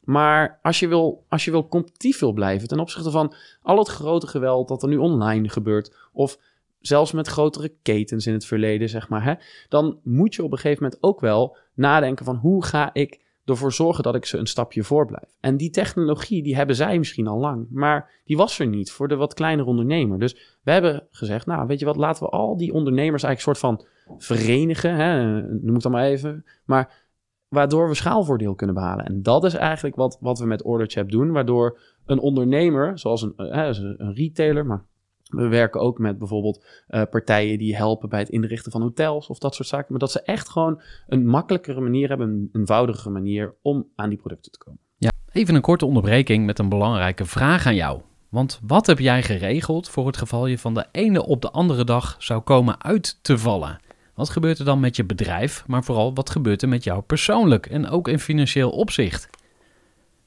Maar 0.00 0.58
als 0.62 0.80
je, 0.80 0.88
wil, 0.88 1.24
als 1.28 1.44
je 1.44 1.50
wil 1.50 1.68
competitief 1.68 2.18
wil 2.18 2.32
blijven 2.32 2.68
ten 2.68 2.80
opzichte 2.80 3.10
van 3.10 3.34
al 3.62 3.78
het 3.78 3.88
grote 3.88 4.26
geweld 4.26 4.68
dat 4.68 4.82
er 4.82 4.88
nu 4.88 4.96
online 4.96 5.48
gebeurt, 5.48 5.96
of 6.12 6.38
zelfs 6.80 7.12
met 7.12 7.26
grotere 7.26 7.74
ketens 7.82 8.26
in 8.26 8.32
het 8.32 8.44
verleden, 8.44 8.88
zeg 8.88 9.08
maar, 9.08 9.24
hè, 9.24 9.34
dan 9.68 10.00
moet 10.02 10.34
je 10.34 10.44
op 10.44 10.52
een 10.52 10.58
gegeven 10.58 10.82
moment 10.82 11.02
ook 11.02 11.20
wel 11.20 11.56
nadenken 11.74 12.24
van 12.24 12.36
hoe 12.36 12.64
ga 12.64 12.90
ik 12.92 13.26
ervoor 13.44 13.72
zorgen 13.72 14.02
dat 14.02 14.14
ik 14.14 14.24
ze 14.24 14.38
een 14.38 14.46
stapje 14.46 14.82
voor 14.82 15.06
blijf. 15.06 15.34
En 15.40 15.56
die 15.56 15.70
technologie, 15.70 16.42
die 16.42 16.56
hebben 16.56 16.76
zij 16.76 16.98
misschien 16.98 17.26
al 17.26 17.38
lang, 17.38 17.66
maar 17.70 18.10
die 18.24 18.36
was 18.36 18.58
er 18.58 18.66
niet 18.66 18.90
voor 18.90 19.08
de 19.08 19.16
wat 19.16 19.34
kleinere 19.34 19.68
ondernemer. 19.68 20.18
Dus 20.18 20.58
we 20.62 20.70
hebben 20.70 21.06
gezegd, 21.10 21.46
nou, 21.46 21.66
weet 21.66 21.78
je 21.78 21.84
wat, 21.84 21.96
laten 21.96 22.22
we 22.22 22.30
al 22.30 22.56
die 22.56 22.72
ondernemers 22.72 23.22
eigenlijk 23.22 23.58
soort 23.58 23.76
van 23.76 23.86
verenigen, 24.18 24.94
hè, 24.94 25.42
noem 25.42 25.74
ik 25.74 25.82
dan 25.82 25.92
maar 25.92 26.04
even, 26.04 26.44
maar 26.64 27.06
waardoor 27.48 27.88
we 27.88 27.94
schaalvoordeel 27.94 28.54
kunnen 28.54 28.74
behalen. 28.74 29.04
En 29.04 29.22
dat 29.22 29.44
is 29.44 29.54
eigenlijk 29.54 29.96
wat, 29.96 30.18
wat 30.20 30.38
we 30.38 30.46
met 30.46 30.64
OrderChap 30.64 31.10
doen, 31.10 31.32
waardoor 31.32 31.78
een 32.06 32.18
ondernemer, 32.18 32.98
zoals 32.98 33.22
een, 33.22 33.32
hè, 33.36 33.66
een 33.66 34.14
retailer, 34.14 34.66
maar 34.66 34.84
We 35.28 35.48
werken 35.48 35.80
ook 35.80 35.98
met 35.98 36.18
bijvoorbeeld 36.18 36.64
uh, 36.88 37.02
partijen 37.10 37.58
die 37.58 37.76
helpen 37.76 38.08
bij 38.08 38.18
het 38.18 38.28
inrichten 38.28 38.72
van 38.72 38.82
hotels 38.82 39.26
of 39.26 39.38
dat 39.38 39.54
soort 39.54 39.68
zaken. 39.68 39.86
Maar 39.90 39.98
dat 39.98 40.12
ze 40.12 40.22
echt 40.22 40.48
gewoon 40.48 40.80
een 41.06 41.26
makkelijkere 41.26 41.80
manier 41.80 42.08
hebben, 42.08 42.28
een 42.28 42.48
eenvoudigere 42.52 43.10
manier 43.10 43.54
om 43.62 43.86
aan 43.94 44.08
die 44.08 44.18
producten 44.18 44.52
te 44.52 44.58
komen. 44.58 44.80
Ja, 44.96 45.10
even 45.32 45.54
een 45.54 45.60
korte 45.60 45.86
onderbreking 45.86 46.46
met 46.46 46.58
een 46.58 46.68
belangrijke 46.68 47.24
vraag 47.24 47.66
aan 47.66 47.74
jou. 47.74 48.00
Want 48.28 48.60
wat 48.66 48.86
heb 48.86 48.98
jij 48.98 49.22
geregeld 49.22 49.88
voor 49.88 50.06
het 50.06 50.16
geval 50.16 50.46
je 50.46 50.58
van 50.58 50.74
de 50.74 50.86
ene 50.92 51.26
op 51.26 51.42
de 51.42 51.50
andere 51.50 51.84
dag 51.84 52.16
zou 52.18 52.40
komen 52.40 52.82
uit 52.82 53.18
te 53.22 53.38
vallen? 53.38 53.80
Wat 54.14 54.30
gebeurt 54.30 54.58
er 54.58 54.64
dan 54.64 54.80
met 54.80 54.96
je 54.96 55.04
bedrijf, 55.04 55.64
maar 55.66 55.84
vooral 55.84 56.14
wat 56.14 56.30
gebeurt 56.30 56.62
er 56.62 56.68
met 56.68 56.84
jou 56.84 57.00
persoonlijk 57.02 57.66
en 57.66 57.88
ook 57.88 58.08
in 58.08 58.18
financieel 58.18 58.70
opzicht? 58.70 59.28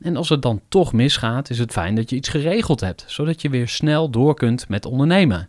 En 0.00 0.16
als 0.16 0.28
het 0.28 0.42
dan 0.42 0.60
toch 0.68 0.92
misgaat, 0.92 1.50
is 1.50 1.58
het 1.58 1.72
fijn 1.72 1.94
dat 1.94 2.10
je 2.10 2.16
iets 2.16 2.28
geregeld 2.28 2.80
hebt, 2.80 3.04
zodat 3.06 3.42
je 3.42 3.50
weer 3.50 3.68
snel 3.68 4.10
door 4.10 4.34
kunt 4.34 4.68
met 4.68 4.86
ondernemen. 4.86 5.48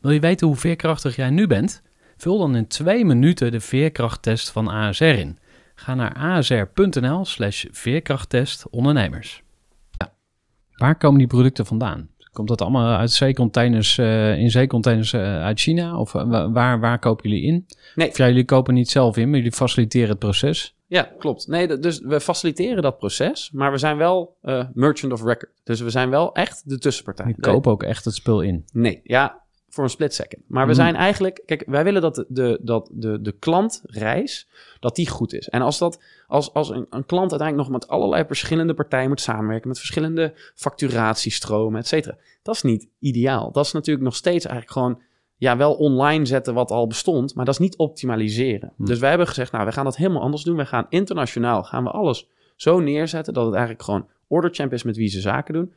Wil 0.00 0.10
je 0.10 0.20
weten 0.20 0.46
hoe 0.46 0.56
veerkrachtig 0.56 1.16
jij 1.16 1.30
nu 1.30 1.46
bent? 1.46 1.82
Vul 2.16 2.38
dan 2.38 2.56
in 2.56 2.66
twee 2.66 3.04
minuten 3.04 3.50
de 3.50 3.60
veerkrachttest 3.60 4.50
van 4.50 4.68
ASR 4.68 5.04
in. 5.04 5.38
Ga 5.74 5.94
naar 5.94 6.14
asr.nl/slash 6.14 7.64
veerkrachttest 7.70 8.68
ondernemers. 8.70 9.42
Ja. 9.90 10.12
Waar 10.72 10.96
komen 10.96 11.18
die 11.18 11.26
producten 11.26 11.66
vandaan? 11.66 12.08
Komt 12.32 12.48
dat 12.48 12.60
allemaal 12.60 12.96
uit 12.96 13.10
zeecontainers, 13.10 13.98
uh, 13.98 14.38
in 14.38 14.50
zeecontainers 14.50 15.12
uh, 15.12 15.20
uit 15.20 15.60
China? 15.60 15.98
Of 15.98 16.14
uh, 16.14 16.52
waar, 16.52 16.80
waar 16.80 16.98
kopen 16.98 17.30
jullie 17.30 17.44
in? 17.44 17.66
Nee. 17.94 18.08
Of 18.08 18.16
ja, 18.16 18.26
jullie 18.26 18.44
kopen 18.44 18.74
niet 18.74 18.90
zelf 18.90 19.16
in, 19.16 19.28
maar 19.28 19.36
jullie 19.36 19.52
faciliteren 19.52 20.08
het 20.08 20.18
proces. 20.18 20.75
Ja, 20.86 21.02
klopt. 21.18 21.46
Nee, 21.46 21.78
dus 21.78 22.00
we 22.00 22.20
faciliteren 22.20 22.82
dat 22.82 22.98
proces, 22.98 23.50
maar 23.52 23.70
we 23.70 23.78
zijn 23.78 23.96
wel 23.96 24.36
merchant 24.74 25.12
of 25.12 25.22
record. 25.22 25.52
Dus 25.64 25.80
we 25.80 25.90
zijn 25.90 26.10
wel 26.10 26.34
echt 26.34 26.62
de 26.68 26.78
tussenpartij. 26.78 27.26
Je 27.26 27.40
kopen 27.40 27.72
ook 27.72 27.82
echt 27.82 28.04
het 28.04 28.14
spul 28.14 28.40
in? 28.40 28.64
Nee, 28.72 29.00
ja, 29.04 29.44
voor 29.76 29.84
een 29.84 29.90
split 29.90 30.14
second. 30.14 30.42
Maar 30.46 30.66
we 30.66 30.72
mhm. 30.72 30.80
zijn 30.80 30.94
eigenlijk, 30.94 31.42
kijk, 31.46 31.64
wij 31.66 31.84
willen 31.84 32.02
dat 32.02 32.24
de, 32.28 32.58
dat 32.62 32.88
de, 32.92 33.20
de 33.20 33.32
klantreis, 33.32 34.48
dat 34.80 34.96
die 34.96 35.08
goed 35.08 35.32
is. 35.32 35.48
En 35.48 35.62
als, 35.62 35.78
dat, 35.78 36.02
als, 36.26 36.52
als 36.52 36.68
een, 36.68 36.86
een 36.90 37.06
klant 37.06 37.30
uiteindelijk 37.30 37.68
nog 37.68 37.80
met 37.80 37.88
allerlei 37.88 38.24
verschillende 38.26 38.74
partijen 38.74 39.08
moet 39.08 39.20
samenwerken, 39.20 39.68
met 39.68 39.78
verschillende 39.78 40.34
facturatiestromen, 40.54 41.80
et 41.80 41.86
cetera, 41.86 42.16
dat 42.42 42.54
is 42.54 42.62
niet 42.62 42.88
ideaal. 42.98 43.52
Dat 43.52 43.64
is 43.64 43.72
natuurlijk 43.72 44.04
nog 44.04 44.16
steeds 44.16 44.44
eigenlijk 44.44 44.72
gewoon, 44.72 45.02
ja, 45.36 45.56
wel 45.56 45.74
online 45.74 46.26
zetten 46.26 46.54
wat 46.54 46.70
al 46.70 46.86
bestond, 46.86 47.34
maar 47.34 47.44
dat 47.44 47.54
is 47.54 47.60
niet 47.60 47.76
optimaliseren. 47.76 48.72
Mhm. 48.76 48.88
Dus 48.88 48.98
wij 48.98 49.08
hebben 49.08 49.26
gezegd, 49.26 49.52
nou, 49.52 49.66
we 49.66 49.72
gaan 49.72 49.84
dat 49.84 49.96
helemaal 49.96 50.22
anders 50.22 50.42
doen. 50.42 50.56
We 50.56 50.66
gaan 50.66 50.86
internationaal, 50.88 51.62
gaan 51.62 51.84
we 51.84 51.90
alles 51.90 52.28
zo 52.56 52.80
neerzetten 52.80 53.34
dat 53.34 53.44
het 53.44 53.54
eigenlijk 53.54 53.84
gewoon 53.84 54.08
orderchamp 54.26 54.72
is 54.72 54.82
met 54.82 54.96
wie 54.96 55.08
ze 55.08 55.20
zaken 55.20 55.54
doen. 55.54 55.72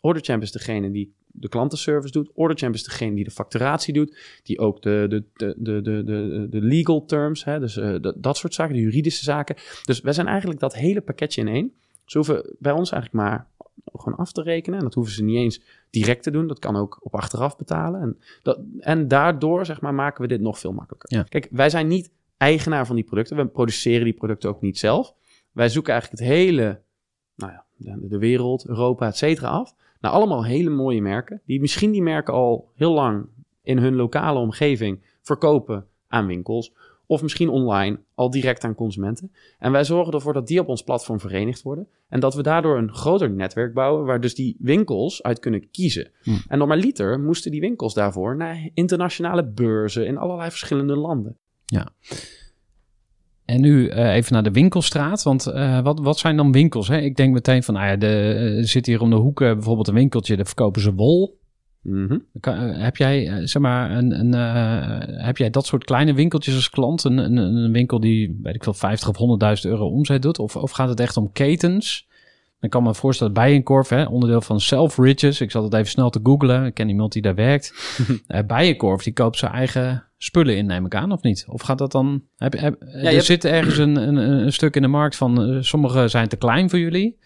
Orderchamp 0.00 0.42
is 0.42 0.52
degene 0.52 0.90
die 0.90 1.14
de 1.26 1.48
klantenservice 1.48 2.12
doet. 2.12 2.30
Orderchamp 2.34 2.74
is 2.74 2.84
degene 2.84 3.14
die 3.14 3.24
de 3.24 3.30
facturatie 3.30 3.94
doet, 3.94 4.16
die 4.42 4.58
ook 4.58 4.82
de, 4.82 5.06
de, 5.08 5.24
de, 5.36 5.82
de, 5.82 5.82
de, 5.82 6.46
de 6.50 6.60
legal 6.60 7.04
terms, 7.04 7.44
hè, 7.44 7.60
dus 7.60 7.76
uh, 7.76 7.96
dat 8.16 8.36
soort 8.36 8.54
zaken, 8.54 8.74
de 8.74 8.80
juridische 8.80 9.24
zaken. 9.24 9.56
Dus 9.84 10.00
wij 10.00 10.12
zijn 10.12 10.26
eigenlijk 10.26 10.60
dat 10.60 10.74
hele 10.74 11.00
pakketje 11.00 11.40
in 11.40 11.48
één. 11.48 11.72
Ze 12.04 12.18
hoeven 12.18 12.56
bij 12.58 12.72
ons 12.72 12.90
eigenlijk 12.90 13.24
maar 13.24 13.48
gewoon 13.84 14.18
af 14.18 14.32
te 14.32 14.42
rekenen. 14.42 14.78
En 14.78 14.84
dat 14.84 14.94
hoeven 14.94 15.14
ze 15.14 15.22
niet 15.22 15.36
eens 15.36 15.62
direct 15.90 16.22
te 16.22 16.30
doen. 16.30 16.46
Dat 16.46 16.58
kan 16.58 16.76
ook 16.76 16.98
op 17.00 17.14
achteraf 17.14 17.56
betalen. 17.56 18.00
En, 18.00 18.18
dat, 18.42 18.60
en 18.78 19.08
daardoor 19.08 19.66
zeg 19.66 19.80
maar, 19.80 19.94
maken 19.94 20.22
we 20.22 20.28
dit 20.28 20.40
nog 20.40 20.58
veel 20.58 20.72
makkelijker. 20.72 21.16
Ja. 21.18 21.22
Kijk, 21.22 21.48
wij 21.50 21.70
zijn 21.70 21.86
niet 21.86 22.10
eigenaar 22.36 22.86
van 22.86 22.96
die 22.96 23.04
producten. 23.04 23.36
We 23.36 23.46
produceren 23.46 24.04
die 24.04 24.12
producten 24.12 24.50
ook 24.50 24.60
niet 24.60 24.78
zelf. 24.78 25.14
Wij 25.52 25.68
zoeken 25.68 25.92
eigenlijk 25.92 26.22
het 26.22 26.30
hele, 26.30 26.82
nou 27.36 27.52
ja, 27.52 27.64
de, 27.76 28.08
de 28.08 28.18
wereld, 28.18 28.66
Europa, 28.66 29.06
et 29.06 29.16
cetera 29.16 29.48
af. 29.48 29.74
Nou, 30.00 30.14
allemaal 30.14 30.44
hele 30.44 30.70
mooie 30.70 31.02
merken, 31.02 31.42
die 31.44 31.60
misschien 31.60 31.90
die 31.90 32.02
merken 32.02 32.34
al 32.34 32.70
heel 32.74 32.92
lang 32.92 33.26
in 33.62 33.78
hun 33.78 33.94
lokale 33.94 34.38
omgeving 34.38 35.02
verkopen 35.20 35.86
aan 36.08 36.26
winkels. 36.26 36.72
Of 37.12 37.22
misschien 37.22 37.48
online 37.48 37.98
al 38.14 38.30
direct 38.30 38.64
aan 38.64 38.74
consumenten. 38.74 39.32
En 39.58 39.72
wij 39.72 39.84
zorgen 39.84 40.12
ervoor 40.12 40.32
dat 40.32 40.46
die 40.46 40.60
op 40.60 40.68
ons 40.68 40.82
platform 40.82 41.20
verenigd 41.20 41.62
worden. 41.62 41.88
En 42.08 42.20
dat 42.20 42.34
we 42.34 42.42
daardoor 42.42 42.78
een 42.78 42.94
groter 42.94 43.30
netwerk 43.30 43.74
bouwen 43.74 44.04
waar 44.04 44.20
dus 44.20 44.34
die 44.34 44.56
winkels 44.58 45.22
uit 45.22 45.38
kunnen 45.38 45.70
kiezen. 45.70 46.10
Hm. 46.22 46.30
En 46.48 46.58
normaliter 46.58 47.20
moesten 47.20 47.50
die 47.50 47.60
winkels 47.60 47.94
daarvoor 47.94 48.36
naar 48.36 48.68
internationale 48.74 49.44
beurzen 49.44 50.06
in 50.06 50.18
allerlei 50.18 50.50
verschillende 50.50 50.96
landen. 50.96 51.36
Ja. 51.64 51.88
En 53.44 53.60
nu 53.60 53.90
uh, 53.90 54.14
even 54.14 54.32
naar 54.32 54.42
de 54.42 54.50
winkelstraat. 54.50 55.22
Want 55.22 55.46
uh, 55.46 55.80
wat, 55.80 56.00
wat 56.00 56.18
zijn 56.18 56.36
dan 56.36 56.52
winkels? 56.52 56.88
Hè? 56.88 56.98
Ik 56.98 57.16
denk 57.16 57.32
meteen 57.32 57.62
van, 57.62 57.74
nou 57.74 57.86
ja, 57.86 58.06
er 58.06 58.56
uh, 58.56 58.64
zit 58.64 58.86
hier 58.86 59.00
om 59.00 59.10
de 59.10 59.16
hoek 59.16 59.38
bijvoorbeeld 59.38 59.88
een 59.88 59.94
winkeltje, 59.94 60.36
daar 60.36 60.46
verkopen 60.46 60.82
ze 60.82 60.94
wol. 60.94 61.40
Mm 61.82 62.08
-hmm. 62.08 62.22
heb 62.78 62.96
jij, 62.96 63.46
zeg 63.46 63.62
maar, 63.62 63.90
een, 63.90 64.20
een, 64.20 64.32
heb 65.24 65.36
jij 65.36 65.50
dat 65.50 65.66
soort 65.66 65.84
kleine 65.84 66.14
winkeltjes 66.14 66.54
als 66.54 66.70
klant? 66.70 67.04
Een, 67.04 67.18
een, 67.18 67.36
een 67.36 67.72
winkel 67.72 68.00
die, 68.00 68.38
weet 68.42 68.54
ik 68.54 68.64
veel, 68.64 68.74
50 68.74 69.08
of 69.08 69.38
100.000 69.64 69.70
euro 69.70 69.86
omzet 69.86 70.22
doet? 70.22 70.38
Of, 70.38 70.56
of 70.56 70.70
gaat 70.70 70.88
het 70.88 71.00
echt 71.00 71.16
om 71.16 71.32
ketens? 71.32 72.10
Dan 72.62 72.70
kan 72.70 72.82
me 72.82 72.94
voorstellen, 72.94 73.32
Bijenkorf, 73.32 73.88
hè, 73.88 74.04
onderdeel 74.04 74.40
van 74.40 74.60
Selfridges. 74.60 75.40
Ik 75.40 75.50
zal 75.50 75.62
het 75.62 75.74
even 75.74 75.86
snel 75.86 76.10
te 76.10 76.20
googlen. 76.22 76.64
Ik 76.64 76.74
ken 76.74 76.88
iemand 76.88 77.12
die 77.12 77.22
daar 77.22 77.34
werkt. 77.34 77.74
uh, 78.28 78.38
Bijenkorf, 78.46 79.02
die 79.02 79.12
koopt 79.12 79.38
zijn 79.38 79.52
eigen 79.52 80.04
spullen 80.18 80.56
in, 80.56 80.66
neem 80.66 80.86
ik 80.86 80.94
aan, 80.94 81.12
of 81.12 81.22
niet? 81.22 81.44
Of 81.48 81.62
gaat 81.62 81.78
dat 81.78 81.92
dan... 81.92 82.22
Heb, 82.36 82.52
heb, 82.58 82.76
ja, 82.80 83.10
er 83.10 83.22
zit 83.22 83.44
ergens 83.44 83.78
een, 83.78 83.96
een, 83.96 84.16
een, 84.16 84.52
stuk 84.52 84.76
in 84.76 84.82
de 84.82 84.88
markt 84.88 85.16
van... 85.16 85.50
Uh, 85.50 85.62
sommige 85.62 86.08
zijn 86.08 86.28
te 86.28 86.36
klein 86.36 86.70
voor 86.70 86.78
jullie. 86.78 87.18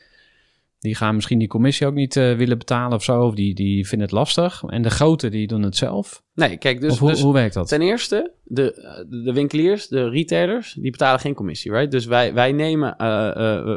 Die 0.79 0.95
gaan 0.95 1.15
misschien 1.15 1.39
die 1.39 1.49
commissie 1.49 1.87
ook 1.87 1.95
niet 1.95 2.17
uh, 2.17 2.37
willen 2.37 2.59
betalen 2.59 2.97
of 2.97 3.05
zo. 3.05 3.27
Of 3.27 3.35
die, 3.35 3.55
die 3.55 3.87
vinden 3.87 4.07
het 4.07 4.17
lastig. 4.17 4.63
En 4.67 4.83
de 4.83 4.91
grote, 4.91 5.29
die 5.29 5.47
doen 5.47 5.63
het 5.63 5.77
zelf. 5.77 6.23
Nee, 6.35 6.57
kijk, 6.57 6.81
dus... 6.81 6.99
hoe, 6.99 7.11
dus 7.11 7.21
hoe 7.21 7.33
werkt 7.33 7.55
dat? 7.55 7.69
Ten 7.69 7.83
eerste, 7.83 8.33
de, 8.45 9.05
de 9.25 9.33
winkeliers, 9.33 9.89
de 9.89 10.09
retailers, 10.09 10.73
die 10.73 10.91
betalen 10.91 11.21
geen 11.21 11.35
commissie, 11.35 11.73
right? 11.73 11.91
Dus 11.91 12.07
wij, 12.07 12.35
wij 12.35 12.53
nemen... 12.53 12.95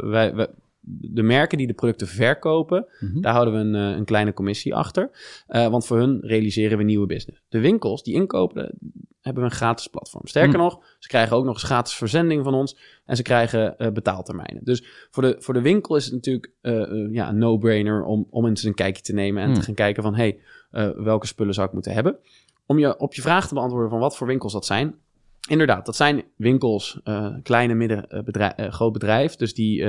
wij, 0.10 0.36
wij 0.36 0.48
de 0.92 1.24
merken 1.24 1.58
die 1.58 1.68
de 1.68 1.74
producten 1.74 2.08
verkopen, 2.08 2.86
mhm. 3.00 3.22
daar 3.22 3.34
houden 3.34 3.54
we 3.54 3.60
een, 3.60 3.92
eh, 3.92 3.98
een 3.98 4.06
kleine 4.06 4.34
commissie 4.34 4.76
achter. 4.76 5.10
Want 5.48 5.86
voor 5.86 5.98
hun 5.98 6.20
realiseren 6.22 6.78
we 6.78 6.84
nieuwe 6.84 7.06
business. 7.06 7.42
De 7.50 7.60
winkels 7.60 8.04
die 8.04 8.14
inkopen, 8.14 8.78
hebben 9.22 9.44
we 9.44 9.50
een 9.50 9.56
gratis 9.56 9.88
platform. 9.88 10.28
Sterker 10.28 10.52
mhm. 10.52 10.62
nog, 10.62 10.80
ze 11.00 11.08
krijgen 11.08 11.38
ook 11.38 11.46
nog 11.46 11.54
eens 11.54 11.64
gratis 11.64 11.94
verzending 11.94 12.44
van 12.44 12.54
ons 12.54 12.78
en 13.06 13.16
ze 13.16 13.22
krijgen 13.22 13.76
uh, 13.78 13.88
betaaltermijnen. 13.88 14.64
Dus 14.64 14.84
voor 15.12 15.24
de, 15.24 15.36
voor 15.40 15.54
de 15.54 15.62
winkel 15.62 15.96
is 15.96 16.06
het 16.06 16.14
natuurlijk 16.14 16.52
ja, 17.12 17.30
een 17.30 17.38
no-brainer 17.38 18.04
om, 18.04 18.28
om 18.30 18.46
eens 18.46 18.64
een 18.64 18.74
kijkje 18.74 19.02
te 19.02 19.14
nemen 19.14 19.44
en 19.44 19.50
te 19.50 19.56
mhm. 19.56 19.66
gaan 19.66 19.74
kijken 19.74 20.04
van 20.04 20.16
hey, 20.16 20.40
welke 20.96 21.28
spullen 21.28 21.54
zou 21.54 21.68
ik 21.68 21.74
moeten 21.74 21.94
hebben. 21.94 22.18
Om 22.66 22.80
je 22.80 23.00
op 23.00 23.14
je 23.14 23.22
vraag 23.22 23.48
te 23.48 23.54
beantwoorden 23.54 23.90
van 23.90 24.00
wat 24.00 24.18
voor 24.18 24.28
winkels 24.28 24.54
dat 24.54 24.66
zijn, 24.66 24.96
Inderdaad, 25.48 25.86
dat 25.86 25.96
zijn 25.96 26.24
winkels, 26.36 27.00
kleine, 27.44 27.74
midden, 27.74 28.24
bedrijf, 28.26 28.54
groot 28.58 28.94
bedrijf. 28.94 29.36
Dus 29.36 29.54
die 29.54 29.86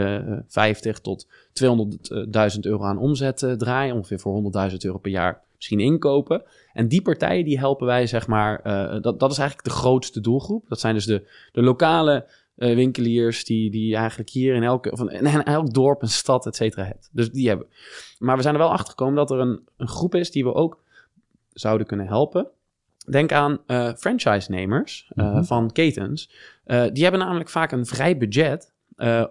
50 0.47 0.99
tot 0.99 1.27
200.000 1.27 2.61
euro 2.61 2.85
aan 2.85 2.99
omzet 2.99 3.55
draaien. 3.59 3.95
Ongeveer 3.95 4.21
voor 4.21 4.53
100.000 4.71 4.77
euro 4.77 4.99
per 4.99 5.11
jaar 5.11 5.43
misschien 5.61 5.81
inkopen. 5.81 6.42
En 6.73 6.88
die 6.88 7.03
partijen 7.03 7.44
die 7.44 7.59
helpen 7.59 7.87
wij, 7.87 8.07
zeg 8.07 8.27
maar, 8.27 8.62
dat, 9.03 9.20
dat 9.20 9.31
is 9.31 9.38
eigenlijk 9.38 9.68
de 9.68 9.75
grootste 9.75 10.20
doelgroep. 10.20 10.68
Dat 10.68 10.81
zijn 10.81 10.94
dus 10.94 11.05
de, 11.05 11.29
de 11.53 11.62
lokale 11.62 12.29
winkeliers 12.55 13.44
die, 13.44 13.70
die 13.70 13.96
eigenlijk 13.96 14.31
hier 14.31 14.55
in, 14.55 14.62
elke, 14.62 14.90
in, 14.90 15.27
in 15.27 15.42
elk 15.42 15.75
dorp, 15.75 16.03
een 16.03 16.09
stad, 16.09 16.46
et 16.46 16.57
cetera, 16.57 16.85
hebt. 16.85 17.09
Dus 17.12 17.31
die 17.31 17.49
hebben. 17.49 17.66
Maar 18.18 18.37
we 18.37 18.42
zijn 18.42 18.55
er 18.55 18.61
wel 18.61 18.70
achter 18.70 18.88
gekomen 18.88 19.14
dat 19.14 19.31
er 19.31 19.38
een, 19.38 19.68
een 19.77 19.88
groep 19.88 20.14
is 20.14 20.31
die 20.31 20.44
we 20.44 20.55
ook 20.55 20.83
zouden 21.53 21.87
kunnen 21.87 22.07
helpen. 22.07 22.49
Denk 23.11 23.33
aan 23.33 23.59
uh, 23.66 23.92
franchise-nemers 23.94 25.12
uh, 25.14 25.42
van 25.42 25.73
ketens. 25.73 26.31
Die 26.92 27.03
hebben 27.03 27.20
namelijk 27.20 27.49
vaak 27.49 27.73
een 27.73 27.87
vrij 27.87 28.16
budget 28.16 28.73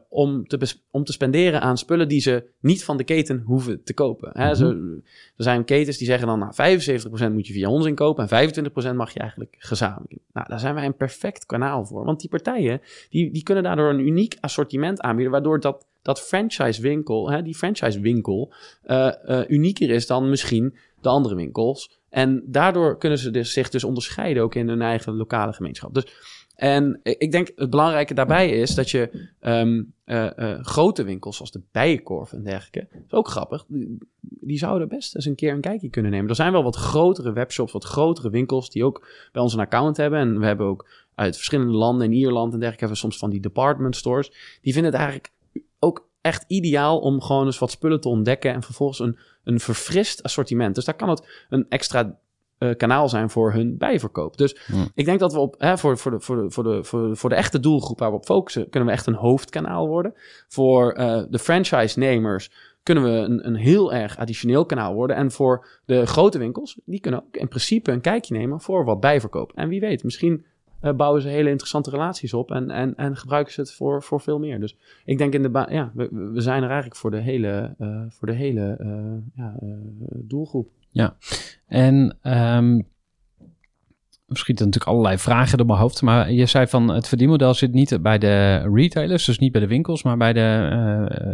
om, 0.10 0.48
te 0.48 0.76
om 0.92 1.04
te 1.04 1.12
spenderen 1.12 1.62
aan 1.62 1.78
spullen 1.78 2.08
die 2.08 2.22
ze 2.22 2.50
niet 2.60 2.84
van 2.84 2.98
de 2.98 3.04
keten 3.04 3.42
hoeven 3.46 3.84
te 3.84 3.94
kopen. 3.94 4.30
Hè, 4.34 4.56
zo, 4.56 4.70
er 4.70 5.44
zijn 5.44 5.66
ketens 5.66 5.98
die 5.98 6.08
zeggen 6.08 6.28
dan, 6.28 6.40
nou, 6.40 6.80
75% 7.30 7.34
moet 7.34 7.48
je 7.48 7.54
via 7.54 7.70
ons 7.70 7.86
inkopen 7.86 8.28
en 8.28 8.52
25% 8.94 8.96
mag 8.96 9.14
je 9.14 9.20
eigenlijk 9.20 9.56
gezamenlijk. 9.58 10.22
Nou, 10.34 10.48
daar 10.50 10.60
zijn 10.60 10.76
wij 10.76 10.86
een 10.86 10.98
perfect 10.98 11.46
kanaal 11.46 11.86
voor. 11.86 12.06
Want 12.06 12.20
die 12.20 12.30
partijen, 12.30 12.82
die, 13.10 13.32
die 13.32 13.44
kunnen 13.44 13.64
daardoor 13.64 13.90
een 13.90 14.08
uniek 14.08 14.38
assortiment 14.40 15.02
aanbieden, 15.02 15.32
waardoor 15.32 15.60
dat 15.60 15.88
dat 16.02 16.22
franchise 16.22 16.82
winkel, 16.82 17.30
hè, 17.30 17.42
die 17.42 17.56
franchise 17.56 18.00
winkel, 18.00 18.54
uh, 18.86 19.12
uh, 19.26 19.42
unieker 19.48 19.90
is 19.90 20.08
dan 20.08 20.30
misschien 20.30 20.76
de 21.02 21.10
andere 21.10 21.36
winkels. 21.36 22.00
En 22.10 22.44
daardoor 22.46 22.98
kunnen 22.98 23.18
ze 23.18 23.32
dus, 23.32 23.54
zich 23.54 23.70
dus 23.70 23.84
onderscheiden 23.84 24.44
ook 24.44 24.56
in 24.56 24.68
hun 24.68 24.82
eigen 24.82 25.16
lokale 25.16 25.54
gemeenschap. 25.54 25.94
Dus, 25.94 26.06
en 26.60 27.00
ik 27.04 27.32
denk 27.32 27.52
het 27.56 27.70
belangrijke 27.70 28.14
daarbij 28.14 28.50
is 28.50 28.76
dat 28.76 28.90
je 28.92 29.30
ehm, 29.40 29.84
eh, 30.04 30.38
eh, 30.38 30.64
grote 30.64 31.04
winkels 31.04 31.36
zoals 31.36 31.52
de 31.52 31.62
Bijenkorf 31.72 32.34
en 32.34 32.44
dergelijke, 32.44 32.88
is 33.06 33.14
ook 33.14 33.28
grappig, 33.28 33.66
die, 33.68 33.98
die 34.20 34.58
zouden 34.58 34.88
best 34.88 35.16
eens 35.16 35.26
een 35.26 35.36
keer 35.36 35.54
een 35.54 35.62
kijkje 35.62 35.90
kunnen 35.90 36.12
nemen. 36.12 36.30
Er 36.30 36.36
zijn 36.36 36.52
wel 36.52 36.64
wat 36.64 36.76
grotere 36.76 37.32
webshops, 37.32 37.72
wat 37.72 37.84
grotere 37.84 38.30
winkels 38.30 38.70
die 38.70 38.86
ook 38.86 39.08
bij 39.32 39.42
ons 39.42 39.54
een 39.54 39.60
account 39.60 39.98
hebben. 39.98 40.20
En 40.20 40.40
we 40.40 40.46
hebben 40.46 40.66
ook 40.66 40.90
uit 41.16 41.36
verschillende 41.36 41.74
landen, 41.74 42.08
in 42.08 42.14
Ierland 42.14 42.54
en 42.54 42.60
dergelijke, 42.60 42.80
hebben 42.80 42.98
we 42.98 43.04
soms 43.04 43.18
van 43.18 43.30
die 43.30 43.40
department 43.40 43.96
stores. 43.96 44.60
Die 44.62 44.74
vinden 44.74 44.92
het 44.92 45.02
eigenlijk 45.02 45.32
ook 45.80 46.10
echt 46.22 46.46
ideaal 46.48 47.00
om 47.00 47.22
gewoon 47.22 47.46
eens 47.46 47.60
wat 47.60 47.72
spullen 47.72 48.02
te 48.02 48.10
ontdekken 48.10 48.54
en 48.54 48.64
vervolgens 48.64 49.00
een, 49.00 49.18
een 49.44 49.60
verfrist 49.60 50.24
assortiment. 50.24 50.76
Dus 50.76 50.86
daar 50.86 50.96
kan 50.96 51.10
het 51.10 51.46
een 51.50 51.66
extra 51.70 52.20
eh, 52.60 52.76
kanaal 52.78 53.10
zijn 53.10 53.30
voor 53.30 53.54
hun 53.54 53.78
bijverkoop. 53.78 54.38
Dus 54.38 54.58
Hmm. 54.66 54.88
ik 54.94 55.06
denk 55.06 55.20
dat 55.20 55.34
we 55.34 55.40
op, 55.40 55.56
hè, 55.58 55.78
voor, 55.78 55.98
voor, 55.98 56.12
de, 56.12 56.20
voor, 56.20 56.36
de, 56.36 56.50
voor, 56.52 56.64
de, 56.64 56.84
voor, 56.84 57.08
de, 57.08 57.16
voor 57.16 57.30
de 57.30 57.36
echte 57.36 57.60
doelgroep 57.60 58.00
waar 58.00 58.10
we 58.10 58.16
op 58.16 58.26
focussen, 58.26 58.70
kunnen 58.70 58.90
we 58.90 58.96
echt 58.96 59.06
een 59.06 59.14
hoofdkanaal 59.14 59.88
worden. 59.88 60.14
Voor 60.48 60.92
eh, 60.92 61.24
de 61.30 61.40
franchise-nemers 61.40 62.52
kunnen 62.84 63.04
we 63.04 63.10
een, 63.10 63.48
een 63.48 63.56
heel 63.56 63.94
erg 63.94 64.18
additioneel 64.18 64.66
kanaal 64.66 64.94
worden. 64.94 65.16
En 65.16 65.32
voor 65.32 65.68
de 65.86 66.06
grote 66.06 66.38
winkels, 66.38 66.80
die 66.86 67.00
kunnen 67.00 67.20
ook 67.20 67.38
in 67.38 67.48
principe 67.48 67.92
een 67.92 68.02
kijkje 68.02 68.38
nemen 68.38 68.62
voor 68.62 68.86
wat 68.86 69.00
bijverkoop. 69.00 69.52
En 69.56 69.70
wie 69.70 69.80
weet, 69.80 70.04
misschien 70.04 70.46
eh, 70.80 70.94
bouwen 70.94 71.22
ze 71.22 71.28
hele 71.28 71.50
interessante 71.50 71.90
relaties 71.90 72.34
op 72.34 72.52
en, 72.52 72.70
en, 72.70 72.96
en 72.96 73.18
gebruiken 73.18 73.54
ze 73.54 73.62
het 73.62 73.74
voor, 73.74 74.04
voor 74.04 74.22
veel 74.22 74.40
meer. 74.40 74.60
Dus 74.60 74.78
ik 75.06 75.18
denk 75.18 75.34
in 75.34 75.44
de 75.44 75.66
ja, 75.70 75.92
we, 75.94 76.08
we 76.34 76.42
zijn 76.42 76.64
er 76.64 76.70
eigenlijk 76.70 77.00
voor 77.00 77.12
de 77.12 77.22
hele, 77.22 77.76
voor 78.10 78.28
de 78.28 78.34
hele 78.34 78.78
ja, 79.36 79.56
eh, 79.62 79.70
doelgroep. 80.92 81.18
En 81.68 82.18
er 84.28 84.38
schieten 84.38 84.66
natuurlijk 84.66 84.92
allerlei 84.92 85.18
vragen 85.18 85.58
door 85.58 85.68
mijn 85.68 85.80
hoofd. 85.80 86.02
Maar 86.02 86.32
je 86.32 86.46
zei 86.46 86.68
van 86.68 86.88
het 86.88 87.08
verdienmodel 87.08 87.54
zit 87.54 87.74
niet 87.74 88.02
bij 88.02 88.18
de 88.18 88.56
retailers, 88.74 89.26
dus 89.26 89.40
niet 89.40 89.52
bij 89.52 89.62
de 89.62 89.68
winkels, 89.68 90.04
maar 90.04 90.18
bij 90.18 90.34
de, 90.34 90.68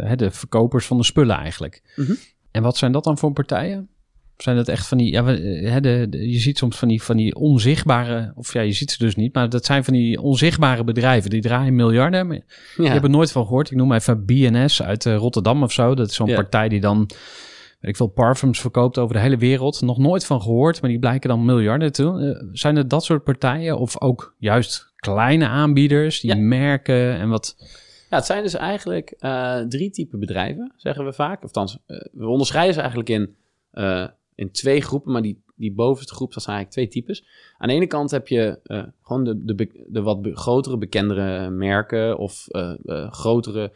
eh, 0.04 0.16
de 0.16 0.30
verkopers 0.30 0.86
van 0.86 0.96
de 0.96 1.04
spullen 1.04 1.36
eigenlijk. 1.36 1.82
Mhm. 1.96 2.12
En 2.50 2.62
wat 2.62 2.76
zijn 2.76 2.92
dat 2.92 3.04
dan 3.04 3.18
voor 3.18 3.32
partijen? 3.32 3.88
Zijn 4.36 4.56
dat 4.56 4.68
echt 4.68 4.86
van 4.86 4.98
die, 4.98 5.10
ja, 5.12 5.26
eh, 5.26 5.76
de, 5.80 6.06
de- 6.10 6.30
je 6.30 6.38
ziet 6.38 6.58
soms 6.58 6.76
van 6.76 6.88
die, 6.88 7.02
van 7.02 7.16
die 7.16 7.34
onzichtbare, 7.34 8.32
of 8.34 8.52
ja, 8.52 8.60
je 8.60 8.72
ziet 8.72 8.90
ze 8.90 8.98
dus 8.98 9.14
niet, 9.16 9.34
maar 9.34 9.48
dat 9.48 9.64
zijn 9.64 9.84
van 9.84 9.94
die 9.94 10.20
onzichtbare 10.20 10.84
bedrijven. 10.84 11.30
Die 11.30 11.40
draaien 11.40 11.74
miljarden. 11.74 12.26
Maar 12.26 12.40
Ja. 12.76 12.84
Ik 12.84 12.92
heb 12.92 13.02
er 13.02 13.10
nooit 13.10 13.32
van 13.32 13.42
gehoord. 13.42 13.70
Ik 13.70 13.76
noem 13.76 13.92
even 13.92 14.24
BNS 14.24 14.82
uit 14.82 15.06
eh, 15.06 15.16
Rotterdam 15.16 15.62
of 15.62 15.72
zo. 15.72 15.94
Dat 15.94 16.08
is 16.08 16.14
zo'n 16.14 16.26
Ja. 16.28 16.34
partij 16.34 16.68
die 16.68 16.80
dan, 16.80 17.10
ik 17.86 17.96
veel, 17.96 18.06
parfums 18.06 18.60
verkoopt 18.60 18.98
over 18.98 19.14
de 19.14 19.20
hele 19.20 19.36
wereld. 19.36 19.80
Nog 19.80 19.98
nooit 19.98 20.26
van 20.26 20.42
gehoord, 20.42 20.80
maar 20.80 20.90
die 20.90 20.98
blijken 20.98 21.28
dan 21.28 21.44
miljarden 21.44 21.92
toe. 21.92 22.20
Eh, 22.20 22.48
zijn 22.52 22.76
het 22.76 22.90
dat 22.90 23.04
soort 23.04 23.24
partijen 23.24 23.78
of 23.78 24.00
ook 24.00 24.34
juist 24.38 24.92
kleine 24.96 25.46
aanbieders 25.46 26.20
die 26.20 26.34
Ja. 26.34 26.40
merken 26.40 27.16
en 27.16 27.28
wat... 27.28 27.56
Ja, 28.10 28.16
het 28.16 28.26
zijn 28.26 28.42
dus 28.42 28.54
eigenlijk 28.54 29.10
eh, 29.10 29.60
drie 29.60 29.90
typen 29.90 30.18
bedrijven, 30.18 30.72
zeggen 30.76 31.04
we 31.04 31.12
vaak. 31.12 31.36
Of 31.36 31.42
althans, 31.42 31.78
eh, 31.86 31.96
we 32.12 32.26
onderscheiden 32.26 32.74
ze 32.74 32.80
eigenlijk 32.80 33.08
in, 33.08 33.36
in 34.34 34.50
twee 34.50 34.80
groepen, 34.80 35.12
maar 35.12 35.22
die, 35.22 35.42
die 35.56 35.72
bovenste 35.72 36.14
groep, 36.14 36.32
dat 36.34 36.42
zijn 36.42 36.56
eigenlijk 36.56 36.90
twee 36.90 37.02
types. 37.02 37.26
Aan 37.58 37.68
de 37.68 37.74
ene 37.74 37.86
kant 37.86 38.10
heb 38.10 38.28
je 38.28 38.58
eh, 38.64 38.82
gewoon 39.02 39.24
de, 39.24 39.44
de, 39.44 39.84
de 39.88 40.02
wat 40.02 40.22
be- 40.22 40.36
grotere, 40.36 40.78
bekendere 40.78 41.50
merken 41.50 42.18
of 42.18 42.48
eh, 42.48 42.74
eh, 42.84 43.12
grotere 43.12 43.72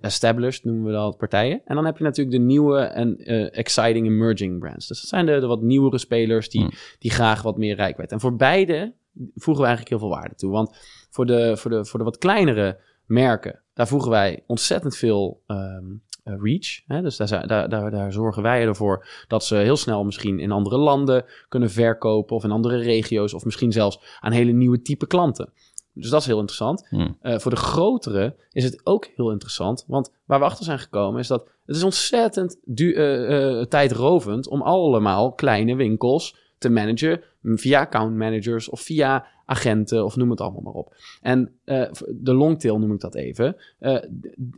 established, 0.00 0.64
noemen 0.64 0.84
we 0.84 0.92
dat, 0.92 1.16
partijen. 1.16 1.60
En 1.64 1.74
dan 1.74 1.84
heb 1.84 1.98
je 1.98 2.04
natuurlijk 2.04 2.36
de 2.36 2.42
nieuwe 2.42 2.80
en 2.80 3.18
exciting 3.52 4.06
emerging 4.06 4.58
brands. 4.58 4.86
Dus 4.86 5.00
dat 5.00 5.08
zijn 5.08 5.26
de, 5.26 5.40
de 5.40 5.46
wat 5.46 5.62
nieuwere 5.62 5.98
spelers 5.98 6.48
die, 6.50 6.60
Hmm. 6.60 6.70
die 6.98 7.10
graag 7.10 7.42
wat 7.42 7.56
meer 7.56 7.74
rijkwijd. 7.76 8.12
En 8.12 8.20
voor 8.20 8.36
beide 8.36 8.92
voegen 9.34 9.62
we 9.62 9.68
eigenlijk 9.68 9.88
heel 9.88 9.98
veel 10.08 10.18
waarde 10.18 10.34
toe. 10.34 10.50
Want 10.50 10.76
voor 11.10 11.26
de, 11.26 11.56
voor 11.56 11.70
de, 11.70 11.84
voor 11.84 11.98
de 11.98 12.04
wat 12.04 12.18
kleinere 12.18 12.78
merken, 13.06 13.60
daar 13.74 13.88
voegen 13.88 14.10
wij 14.10 14.42
ontzettend 14.46 14.96
veel 14.96 15.42
ehm, 15.46 15.60
eh, 15.60 15.82
reach. 16.24 16.80
Hè? 16.86 17.02
Dus 17.02 17.16
daar, 17.16 17.46
daar, 17.46 17.68
daar, 17.68 17.90
daar 17.90 18.12
zorgen 18.12 18.42
wij 18.42 18.62
ervoor 18.62 19.06
dat 19.28 19.44
ze 19.44 19.56
heel 19.56 19.76
snel 19.76 20.04
misschien 20.04 20.38
in 20.38 20.50
andere 20.52 20.78
landen 20.78 21.24
kunnen 21.48 21.70
verkopen 21.70 22.36
of 22.36 22.44
in 22.44 22.50
andere 22.50 22.76
regio's 22.76 23.34
of 23.34 23.44
misschien 23.44 23.72
zelfs 23.72 24.00
aan 24.20 24.32
hele 24.32 24.52
nieuwe 24.52 24.82
type 24.82 25.06
klanten. 25.06 25.52
Dus 25.94 26.10
dat 26.10 26.20
is 26.20 26.26
heel 26.26 26.38
interessant. 26.38 26.86
Hmm. 26.88 27.16
Eh, 27.20 27.38
voor 27.38 27.50
de 27.50 27.56
grotere 27.56 28.36
is 28.52 28.64
het 28.64 28.80
ook 28.84 29.08
heel 29.16 29.30
interessant. 29.30 29.84
Want 29.86 30.12
waar 30.24 30.38
we 30.38 30.44
achter 30.44 30.64
zijn 30.64 30.78
gekomen 30.78 31.20
is 31.20 31.26
dat 31.26 31.48
het 31.66 31.76
is 31.76 31.82
ontzettend 31.82 32.60
du- 32.64 32.94
eh, 32.94 33.60
eh, 33.60 33.66
tijdrovend 33.66 34.48
om 34.48 34.62
allemaal 34.62 35.32
kleine 35.32 35.74
winkels 35.76 36.36
te 36.58 36.70
managen 36.70 37.22
via 37.42 37.80
account 37.80 38.16
managers 38.16 38.68
of 38.68 38.80
via 38.80 39.26
agenten 39.46 40.04
of 40.04 40.16
noem 40.16 40.30
het 40.30 40.40
allemaal 40.40 40.62
maar 40.62 40.72
op. 40.72 40.96
En 41.20 41.52
eh, 41.64 41.90
de 42.08 42.34
longtail 42.34 42.78
noem 42.78 42.92
ik 42.92 43.00
dat 43.00 43.14
even. 43.14 43.56
Eh, 43.78 44.02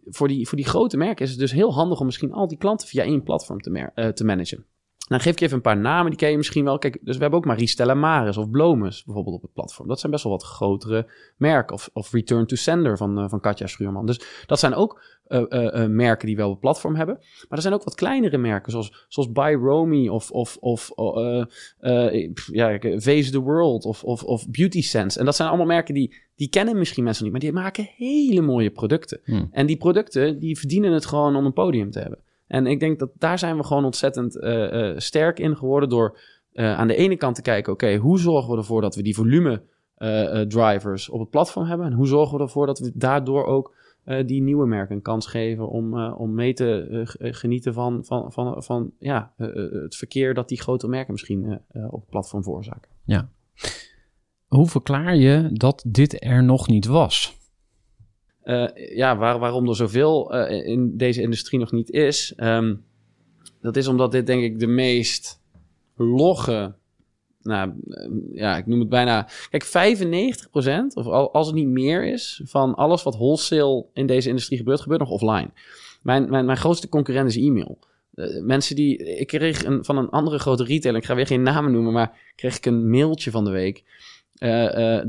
voor, 0.07 0.29
die, 0.29 0.49
voor 0.49 0.57
die 0.57 0.67
grote 0.67 0.97
merken 0.97 1.25
is 1.25 1.31
het 1.31 1.41
dus 1.41 1.53
heel 1.53 1.75
handig 1.75 2.01
om 2.01 2.07
misschien 2.07 2.33
al 2.33 2.49
die 2.49 2.59
klanten 2.59 2.89
via 2.89 3.03
één 3.03 3.23
platform 3.23 3.61
te, 3.61 3.91
eh, 3.95 4.09
te 4.09 4.25
managen. 4.25 4.65
Dan 5.07 5.21
geef 5.21 5.33
ik 5.33 5.38
je 5.38 5.45
even 5.45 5.57
een 5.57 5.62
paar 5.62 5.77
namen, 5.77 6.11
die 6.11 6.19
ken 6.19 6.31
je 6.31 6.37
misschien 6.37 6.64
wel. 6.64 6.79
Kijk, 6.79 6.99
dus 7.03 7.14
we 7.16 7.21
hebben 7.21 7.38
ook 7.38 7.45
Marie 7.45 7.66
Stella 7.66 7.95
Maris 7.95 8.37
of 8.37 8.51
Blomus 8.51 9.05
bijvoorbeeld 9.05 9.37
op 9.37 9.42
het 9.42 9.53
platform. 9.53 9.88
Dat 9.88 10.01
zijn 10.01 10.12
best 10.12 10.25
wel 10.25 10.33
wat 10.33 10.42
grotere 10.42 11.07
merken. 11.37 11.75
Of, 11.75 11.90
of 11.92 12.12
Return 12.12 12.47
to 12.47 12.57
Sender 12.57 12.97
van, 12.97 13.19
eh, 13.19 13.29
van 13.29 13.40
Katja 13.40 13.66
Schuurman. 13.66 14.07
Dus 14.07 14.21
dat 14.47 14.59
zijn 14.59 14.75
ook 14.75 15.03
eh, 15.27 15.83
eh, 15.83 15.90
merken 15.90 16.27
die 16.27 16.37
wel 16.37 16.47
op 16.47 16.53
het 16.53 16.61
platform 16.61 16.95
hebben. 16.95 17.14
Maar 17.19 17.47
er 17.49 17.61
zijn 17.61 17.75
ook 17.75 17.85
wat 17.85 17.95
kleinere 17.95 18.38
merken, 18.38 18.73
zoals, 18.73 19.07
zoals 19.09 19.33
Buy 19.33 19.55
Romy 19.55 20.09
of, 20.09 20.31
of, 20.31 20.57
of 20.57 20.92
pff, 22.33 22.49
ja, 22.53 22.79
Face 22.79 23.31
the 23.31 23.40
World 23.40 23.85
of, 23.85 24.05
of, 24.05 24.23
of 24.25 24.49
Beauty 24.49 24.83
Sense. 24.83 25.19
En 25.19 25.25
dat 25.25 25.37
zijn 25.37 25.49
allemaal 25.49 25.66
merken 25.66 25.95
die, 25.95 26.14
die 26.37 26.49
kennen 26.49 26.79
misschien 26.79 27.05
mensen 27.05 27.23
niet, 27.23 27.33
maar 27.33 27.42
die 27.42 27.53
maken 27.53 27.88
hele 27.97 28.40
mooie 28.40 28.71
producten. 28.71 29.21
Hmm. 29.25 29.49
En 29.51 29.66
die 29.66 29.77
producten, 29.77 30.38
die 30.38 30.59
verdienen 30.59 30.92
het 30.92 31.07
gewoon 31.07 31.37
om 31.37 31.45
een 31.45 31.53
podium 31.53 31.90
te 31.90 31.99
hebben. 31.99 32.19
En 32.47 32.67
ik 32.67 32.81
denk 32.81 32.99
dat 32.99 33.11
daar 33.19 33.39
zijn 33.39 33.57
we 33.57 33.65
gewoon 33.65 33.85
ontzettend 33.85 34.41
eh, 34.41 34.91
eh, 34.91 34.99
sterk 34.99 35.39
in 35.39 35.57
geworden 35.57 35.89
door 35.89 36.19
eh, 36.53 36.79
aan 36.79 36.89
de 36.89 36.97
ene 36.97 37.17
kant 37.17 37.35
te 37.35 37.43
kijken, 37.43 37.73
oké, 37.73 37.97
hoe 37.97 38.19
zorgen 38.19 38.51
we 38.51 38.59
ervoor 38.59 38.81
dat 38.81 38.95
we 38.95 39.03
die 39.03 39.15
volume 39.15 39.63
drivers 40.49 41.09
op 41.09 41.21
het 41.21 41.31
platform 41.31 41.67
hebben? 41.67 41.87
En 41.87 41.93
hoe 41.93 42.07
zorgen 42.07 42.37
we 42.37 42.43
ervoor 42.43 42.67
dat 42.67 42.79
we 42.79 42.93
daardoor 42.95 43.45
ook 43.45 43.75
die 44.27 44.43
nieuwe 44.43 44.67
merken 44.67 44.97
een 44.97 45.03
kans 45.03 45.27
geven 45.27 45.69
om, 45.69 46.11
om 46.13 46.35
mee 46.35 46.53
te 46.53 47.01
genieten 47.19 47.75
van, 47.75 48.05
van, 48.05 48.33
van, 48.33 48.63
van 48.63 48.91
ja, 48.99 49.33
het 49.37 49.97
verkeer 49.97 50.35
dat 50.35 50.49
die 50.49 50.61
grote 50.61 50.89
merken 50.89 51.13
misschien 51.13 51.61
op 51.73 52.01
het 52.01 52.11
platform 52.11 52.43
veroorzaken. 52.43 52.91
Hoe 54.47 54.67
verklaar 54.67 55.17
je 55.17 55.51
dat 55.53 55.85
dit 55.87 56.25
er 56.25 56.45
nog 56.45 56.69
niet 56.69 56.87
was? 56.87 57.39
Eh, 58.47 58.97
ja, 58.97 59.17
waar, 59.17 59.39
waarom 59.39 59.69
er 59.69 59.77
zoveel 59.77 60.33
eh, 60.33 60.67
in 60.67 60.97
deze 60.97 61.23
industrie 61.23 61.61
nog 61.61 61.73
niet 61.73 61.91
is, 61.91 62.33
ehm, 62.37 62.75
dat 63.61 63.77
is 63.77 63.87
omdat 63.87 64.13
dit 64.13 64.27
denk 64.27 64.43
ik 64.43 64.59
de 64.59 64.67
meest 64.67 65.41
logge, 65.97 66.75
nou 67.43 67.73
eh, 67.89 68.09
ja, 68.33 68.57
ik 68.57 68.67
noem 68.67 68.81
het 68.81 68.89
bijna, 68.89 69.29
kijk 69.51 69.65
95% 69.65 70.95
of 70.95 71.07
al, 71.07 71.33
als 71.33 71.47
het 71.47 71.57
niet 71.57 71.67
meer 71.67 72.05
is, 72.05 72.41
van 72.45 72.75
alles 72.75 73.03
wat 73.03 73.15
wholesale 73.15 73.87
in 73.93 74.07
deze 74.07 74.29
industrie 74.29 74.59
gebeurt, 74.59 74.81
gebeurt 74.81 75.01
nog 75.01 75.11
offline. 75.11 75.51
Mijn, 76.03 76.31
mijn, 76.31 76.45
mijn 76.45 76.59
grootste 76.59 76.89
concurrent 76.89 77.29
is 77.29 77.37
e-mail. 77.37 77.79
Eh, 78.15 78.43
mensen 78.43 78.77
die, 78.77 79.19
ik 79.19 79.27
kreeg 79.27 79.65
een, 79.65 79.85
van 79.85 79.97
een 79.97 80.11
andere 80.11 80.39
grote 80.39 80.65
retailer, 80.65 81.01
ik 81.01 81.07
ga 81.07 81.15
weer 81.15 81.27
geen 81.27 81.43
namen 81.43 81.73
noemen, 81.73 81.93
maar 81.93 82.33
kreeg 82.37 82.57
ik 82.57 82.67
een 82.67 82.91
mailtje 82.91 83.31
van 83.31 83.45
de 83.45 83.51
week 83.51 83.85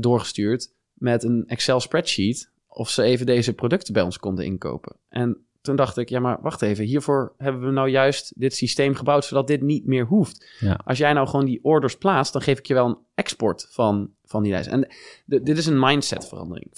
doorgestuurd 0.00 0.72
met 0.94 1.22
een 1.22 1.44
Excel 1.46 1.80
spreadsheet 1.80 2.50
of 2.78 2.90
ze 2.90 3.02
even 3.02 3.26
deze 3.26 3.54
producten 3.54 3.92
bij 3.92 4.02
ons 4.02 4.18
konden 4.18 4.44
inkopen. 4.44 4.96
En 5.08 5.36
toen 5.60 5.76
dacht 5.76 5.96
ik, 5.96 6.08
ja, 6.08 6.20
maar 6.20 6.38
wacht 6.40 6.62
even, 6.62 6.84
hiervoor 6.84 7.34
hebben 7.38 7.62
we 7.62 7.70
nou 7.70 7.88
juist 7.88 8.32
dit 8.36 8.54
systeem 8.54 8.94
gebouwd, 8.94 9.24
zodat 9.24 9.46
dit 9.46 9.62
niet 9.62 9.86
meer 9.86 10.04
hoeft. 10.06 10.46
Ja. 10.60 10.80
Als 10.84 10.98
jij 10.98 11.12
nou 11.12 11.28
gewoon 11.28 11.44
die 11.44 11.58
orders 11.62 11.96
plaatst, 11.96 12.32
dan 12.32 12.42
geef 12.42 12.58
ik 12.58 12.66
je 12.66 12.74
wel 12.74 12.86
een 12.86 12.98
export 13.14 13.66
van, 13.70 14.10
van 14.24 14.42
die 14.42 14.52
lijst. 14.52 14.68
En 14.68 14.88
dit 15.26 15.58
is 15.58 15.66
een 15.66 15.78
mindsetverandering. 15.78 16.66
95% 16.68 16.72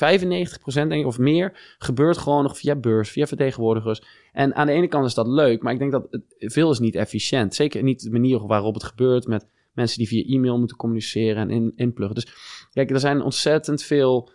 denk 0.65 0.93
ik 0.93 1.07
of 1.07 1.19
meer 1.19 1.77
gebeurt 1.79 2.19
gewoon 2.19 2.43
nog 2.43 2.59
via 2.59 2.77
beurs, 2.77 3.11
via 3.11 3.27
vertegenwoordigers. 3.27 4.03
En 4.33 4.55
aan 4.55 4.67
de 4.67 4.73
ene 4.73 4.89
kant 4.89 5.07
is 5.07 5.15
dat 5.15 5.27
leuk, 5.27 5.63
maar 5.63 5.73
ik 5.73 5.79
denk 5.79 5.93
dat 5.93 6.07
het, 6.11 6.23
veel 6.39 6.71
is 6.71 6.79
niet 6.79 6.95
efficiënt. 6.95 7.55
Zeker 7.55 7.83
niet 7.83 8.03
de 8.03 8.11
manier 8.11 8.47
waarop 8.47 8.75
het 8.75 8.85
gebeurt 8.85 9.27
met 9.27 9.47
mensen 9.73 9.99
die 9.99 10.09
via 10.09 10.35
e-mail 10.35 10.59
moeten 10.59 10.77
communiceren 10.77 11.37
en 11.37 11.51
in, 11.51 11.73
inpluggen. 11.77 12.15
Dus 12.15 12.33
kijk, 12.73 12.91
er 12.91 13.01
zijn 13.01 13.23
ontzettend 13.23 13.83
veel 13.83 14.31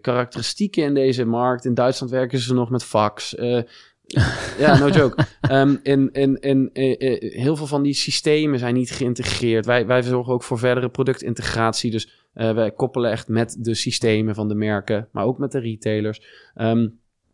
karakteristieken 0.00 0.84
in 0.84 0.94
deze 0.94 1.24
markt. 1.24 1.64
In 1.64 1.74
Duitsland 1.74 2.12
werken 2.12 2.38
ze 2.38 2.54
nog 2.54 2.70
met 2.70 2.84
fax. 2.84 3.34
Eh, 3.34 3.62
ja, 4.58 4.78
no 4.78 4.88
joke. 4.88 5.24
Ehm, 5.40 5.76
in, 5.82 6.12
in, 6.12 6.40
in, 6.40 6.70
eh, 6.72 7.12
eh, 7.12 7.32
heel 7.42 7.56
veel 7.56 7.66
van 7.66 7.82
die 7.82 7.94
systemen 7.94 8.58
zijn 8.58 8.74
niet 8.74 8.90
geïntegreerd. 8.90 9.66
Wij, 9.66 9.86
wij 9.86 10.02
zorgen 10.02 10.32
ook 10.32 10.42
voor 10.42 10.58
verdere 10.58 10.88
productintegratie. 10.88 11.90
Dus 11.90 12.28
eh, 12.32 12.54
wij 12.54 12.70
koppelen 12.70 13.10
echt 13.10 13.28
met 13.28 13.56
de 13.58 13.74
systemen 13.74 14.34
van 14.34 14.48
de 14.48 14.54
merken, 14.54 15.08
maar 15.12 15.24
ook 15.24 15.38
met 15.38 15.52
de 15.52 15.58
retailers. 15.58 16.22
Ehm, 16.54 16.88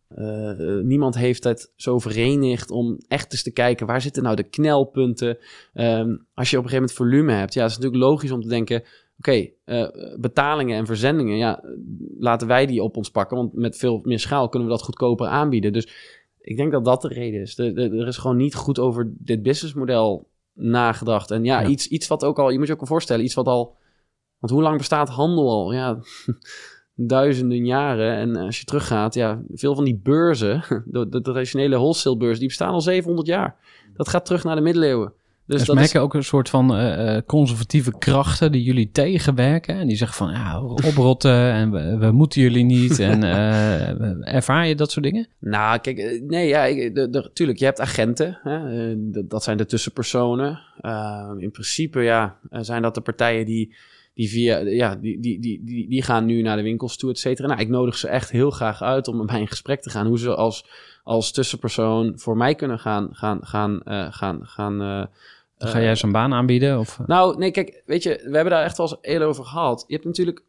eh, 0.08 0.50
eh, 0.50 0.84
niemand 0.84 1.14
heeft 1.14 1.44
het 1.44 1.72
zo 1.76 1.98
verenigd 1.98 2.70
om 2.70 2.98
echt 3.08 3.32
eens 3.32 3.42
te 3.42 3.52
kijken 3.52 3.86
waar 3.86 4.00
zitten 4.00 4.22
nou 4.22 4.36
de 4.36 4.48
knelpunten. 4.48 5.38
Ehm, 5.72 6.16
als 6.34 6.50
je 6.50 6.58
op 6.58 6.64
een 6.64 6.70
gegeven 6.70 6.74
moment 6.74 6.92
volume 6.92 7.32
hebt, 7.32 7.54
ja, 7.54 7.64
is 7.64 7.72
het 7.72 7.82
natuurlijk 7.82 8.10
logisch 8.10 8.30
om 8.30 8.40
te 8.40 8.48
denken: 8.48 8.82
oké, 9.28 9.48
eh, 9.64 10.16
betalingen 10.20 10.76
en 10.78 10.86
verzendingen, 10.86 11.36
ja, 11.36 11.62
laten 12.18 12.46
wij 12.46 12.66
die 12.66 12.82
op 12.82 12.96
ons 12.96 13.10
pakken, 13.10 13.36
want 13.36 13.52
met 13.52 13.76
veel 13.76 14.00
meer 14.02 14.18
schaal 14.18 14.48
kunnen 14.48 14.68
we 14.68 14.74
dat 14.74 14.84
goedkoper 14.84 15.26
aanbieden. 15.26 15.72
Dus 15.72 15.88
ik 16.40 16.56
denk 16.56 16.72
dat 16.72 16.84
dat 16.84 17.02
de 17.02 17.08
reden 17.08 17.40
is. 17.40 17.54
De, 17.54 17.72
de- 17.72 17.96
er 17.96 18.06
is 18.06 18.16
gewoon 18.16 18.36
niet 18.36 18.54
goed 18.54 18.78
over 18.78 19.12
dit 19.18 19.42
businessmodel 19.42 20.28
nagedacht. 20.52 21.30
En 21.30 21.44
ja, 21.44 21.60
Ja. 21.60 21.68
Iets, 21.68 21.88
iets 21.88 22.06
wat 22.06 22.24
ook 22.24 22.38
al, 22.38 22.50
je 22.50 22.58
moet 22.58 22.66
je 22.66 22.72
ook 22.72 22.78
wel 22.78 22.88
voorstellen, 22.88 23.24
iets 23.24 23.34
wat 23.34 23.46
al, 23.46 23.76
want 24.38 24.52
hoe 24.52 24.62
lang 24.62 24.76
bestaat 24.78 25.08
handel 25.08 25.50
al? 25.50 25.72
Ja, 25.72 25.98
duizenden 26.94 27.64
jaren. 27.64 28.16
En 28.16 28.36
als 28.36 28.58
je 28.58 28.64
teruggaat, 28.64 29.14
ja, 29.14 29.42
veel 29.52 29.74
van 29.74 29.84
die 29.84 30.00
beurzen, 30.02 30.64
de, 30.86 31.08
de 31.08 31.20
traditionele 31.20 31.76
wholesale 31.76 32.16
beurzen, 32.16 32.38
die 32.38 32.48
bestaan 32.48 32.72
al 32.72 32.80
700 32.80 33.26
jaar. 33.26 33.56
Dat 33.94 34.08
gaat 34.08 34.24
terug 34.24 34.44
naar 34.44 34.56
de 34.56 34.62
middeleeuwen. 34.62 35.12
Dus 35.46 35.56
Dus 35.56 35.66
dat 35.66 35.74
merk 35.74 35.86
is, 35.86 35.92
je 35.92 35.98
ook 35.98 36.14
een 36.14 36.24
soort 36.24 36.48
van 36.48 36.74
eh, 36.76 37.16
eh, 37.16 37.22
conservatieve 37.26 37.98
krachten 37.98 38.52
die 38.52 38.62
jullie 38.62 38.90
tegenwerken. 38.92 39.74
En 39.76 39.86
die 39.86 39.96
zeggen 39.96 40.16
van, 40.16 40.30
ja, 40.32 40.60
oprotten 40.62 41.52
en 41.52 41.70
we, 41.70 41.96
we 41.98 42.10
moeten 42.10 42.40
jullie 42.42 42.64
niet. 42.64 42.98
En 42.98 43.22
eh, 43.34 44.34
ervaar 44.34 44.66
je 44.66 44.74
dat 44.74 44.90
soort 44.90 45.04
dingen? 45.04 45.28
Nou, 45.38 45.78
kijk, 45.78 46.22
nee, 46.26 46.48
ja, 46.48 46.64
ik- 46.64 46.94
de, 46.94 47.10
de, 47.10 47.30
tuurlijk, 47.32 47.58
je 47.58 47.64
hebt 47.64 47.80
agenten. 47.80 48.38
Hè, 48.42 48.94
dat- 49.28 49.42
zijn 49.42 49.56
de 49.56 49.66
tussenpersonen. 49.66 50.60
Eh, 50.80 51.30
in 51.38 51.50
principe, 51.50 52.00
ja, 52.00 52.36
zijn 52.50 52.82
dat 52.82 52.94
de 52.94 53.00
partijen 53.00 53.46
die, 53.46 53.74
die 54.14 54.28
via, 54.28 54.58
ja, 54.58 54.94
die, 54.96 55.20
die, 55.20 55.40
die, 55.40 55.60
die, 55.64 55.88
die 55.88 56.02
gaan 56.02 56.24
nu 56.24 56.42
naar 56.42 56.56
de 56.56 56.62
winkels 56.62 56.96
toe, 56.96 57.10
et 57.10 57.18
cetera. 57.18 57.48
Nou, 57.48 57.60
ik 57.60 57.68
nodig 57.68 57.96
ze 57.96 58.08
echt 58.08 58.30
heel 58.30 58.50
graag 58.50 58.82
uit 58.82 59.08
om 59.08 59.16
met 59.16 59.26
mij 59.26 59.40
in 59.40 59.48
gesprek 59.48 59.82
te 59.82 59.90
gaan. 59.90 60.06
Hoe 60.06 60.18
ze 60.18 60.34
als, 60.34 60.66
als 61.02 61.32
tussenpersoon 61.32 62.12
voor 62.16 62.36
mij 62.36 62.54
kunnen 62.54 62.78
gaan, 62.78 63.08
gaan, 63.12 63.38
gaan, 63.42 63.80
gaan, 64.10 64.38
gaan 64.42 65.08
Ga 65.58 65.80
jij 65.80 65.94
ze 65.94 66.04
een 66.06 66.12
baan 66.12 66.32
aanbieden? 66.32 66.78
Of, 66.78 66.98
nou, 67.06 67.38
nee, 67.38 67.50
kijk, 67.50 67.82
weet 67.86 68.02
je, 68.02 68.10
we 68.24 68.34
hebben 68.34 68.52
daar 68.52 68.64
echt 68.64 68.76
wel 68.76 68.86
eens 68.88 68.98
eerder 69.00 69.28
over 69.28 69.44
gehad. 69.44 69.84
Je 69.86 69.94
hebt 69.94 70.06
natuurlijk, 70.06 70.42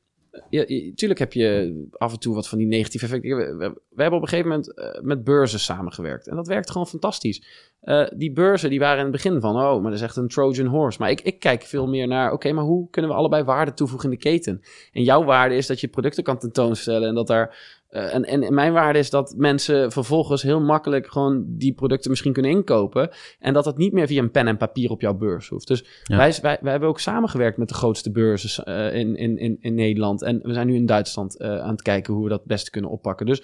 je- 0.49 0.91
tuurlijk 0.95 1.19
heb 1.19 1.33
je 1.33 1.87
af 1.91 2.13
en 2.13 2.19
toe 2.19 2.35
wat 2.35 2.47
van 2.47 2.57
die 2.57 2.67
negatieve 2.67 3.05
effecten. 3.05 3.37
We, 3.37 3.43
we, 3.55 3.81
we 3.89 4.01
hebben 4.01 4.19
op 4.19 4.21
een 4.21 4.29
gegeven 4.29 4.49
moment 4.51 4.73
eh, 4.73 5.01
met 5.01 5.23
beurzen 5.23 5.59
samengewerkt. 5.59 6.27
En 6.27 6.35
dat 6.35 6.47
werkt 6.47 6.71
gewoon 6.71 6.87
fantastisch. 6.87 7.43
Eh, 7.85 8.05
die 8.15 8.31
beurzen, 8.31 8.69
die 8.69 8.79
waren 8.79 8.97
in 8.97 9.03
het 9.03 9.11
begin 9.11 9.41
van, 9.41 9.55
oh, 9.55 9.73
maar 9.73 9.91
dat 9.91 9.99
is 9.99 10.01
echt 10.01 10.15
een 10.15 10.27
Trojan 10.27 10.65
horse. 10.65 10.99
Maar 10.99 11.09
ik, 11.09 11.21
ik 11.21 11.39
kijk 11.39 11.63
veel 11.63 11.87
meer 11.87 12.07
naar, 12.07 12.31
oké, 12.31 12.51
maar 12.51 12.63
hoe 12.63 12.89
kunnen 12.89 13.11
we 13.11 13.17
allebei 13.17 13.43
waarde 13.43 13.73
toevoegen 13.73 14.09
in 14.09 14.15
de 14.15 14.21
keten? 14.21 14.61
En 14.91 15.03
jouw 15.03 15.23
waarde 15.23 15.55
is 15.55 15.67
dat 15.67 15.79
je 15.79 15.87
producten 15.87 16.23
kan 16.23 16.37
tentoonstellen 16.37 17.07
en 17.09 17.15
dat 17.15 17.27
daar... 17.27 17.81
eh, 17.89 18.13
en, 18.15 18.23
en 18.25 18.53
mijn 18.53 18.73
waarde 18.73 18.99
is 18.99 19.09
dat 19.09 19.33
mensen 19.37 19.91
vervolgens 19.91 20.41
heel 20.41 20.61
makkelijk 20.61 21.07
gewoon 21.07 21.45
die 21.47 21.73
producten 21.73 22.09
misschien 22.09 22.33
kunnen 22.33 22.51
inkopen. 22.51 23.09
En 23.39 23.53
dat 23.53 23.65
het 23.65 23.77
niet 23.77 23.93
meer 23.93 24.07
via 24.07 24.21
een 24.21 24.31
pen 24.31 24.47
en 24.47 24.57
papier 24.57 24.89
op 24.89 25.01
jouw 25.01 25.13
beurs 25.13 25.47
hoeft. 25.47 25.67
Dus 25.67 25.85
Ja. 26.03 26.17
wij, 26.17 26.33
wij, 26.41 26.57
wij 26.61 26.71
hebben 26.71 26.89
ook 26.89 26.99
samengewerkt 26.99 27.57
met 27.57 27.67
de 27.67 27.73
grootste 27.73 28.11
beurzen 28.11 28.65
eh, 28.65 28.99
in, 28.99 29.15
in, 29.15 29.37
in, 29.37 29.57
in 29.59 29.73
Nederland. 29.75 30.21
En 30.21 30.39
we 30.43 30.53
zijn 30.53 30.67
nu 30.67 30.75
in 30.75 30.85
Duitsland 30.85 31.41
aan 31.41 31.69
het 31.71 31.81
kijken 31.81 32.13
hoe 32.13 32.23
we 32.23 32.29
dat 32.29 32.39
het 32.39 32.47
beste 32.47 32.71
kunnen 32.71 32.91
oppakken. 32.91 33.25
Dus 33.25 33.43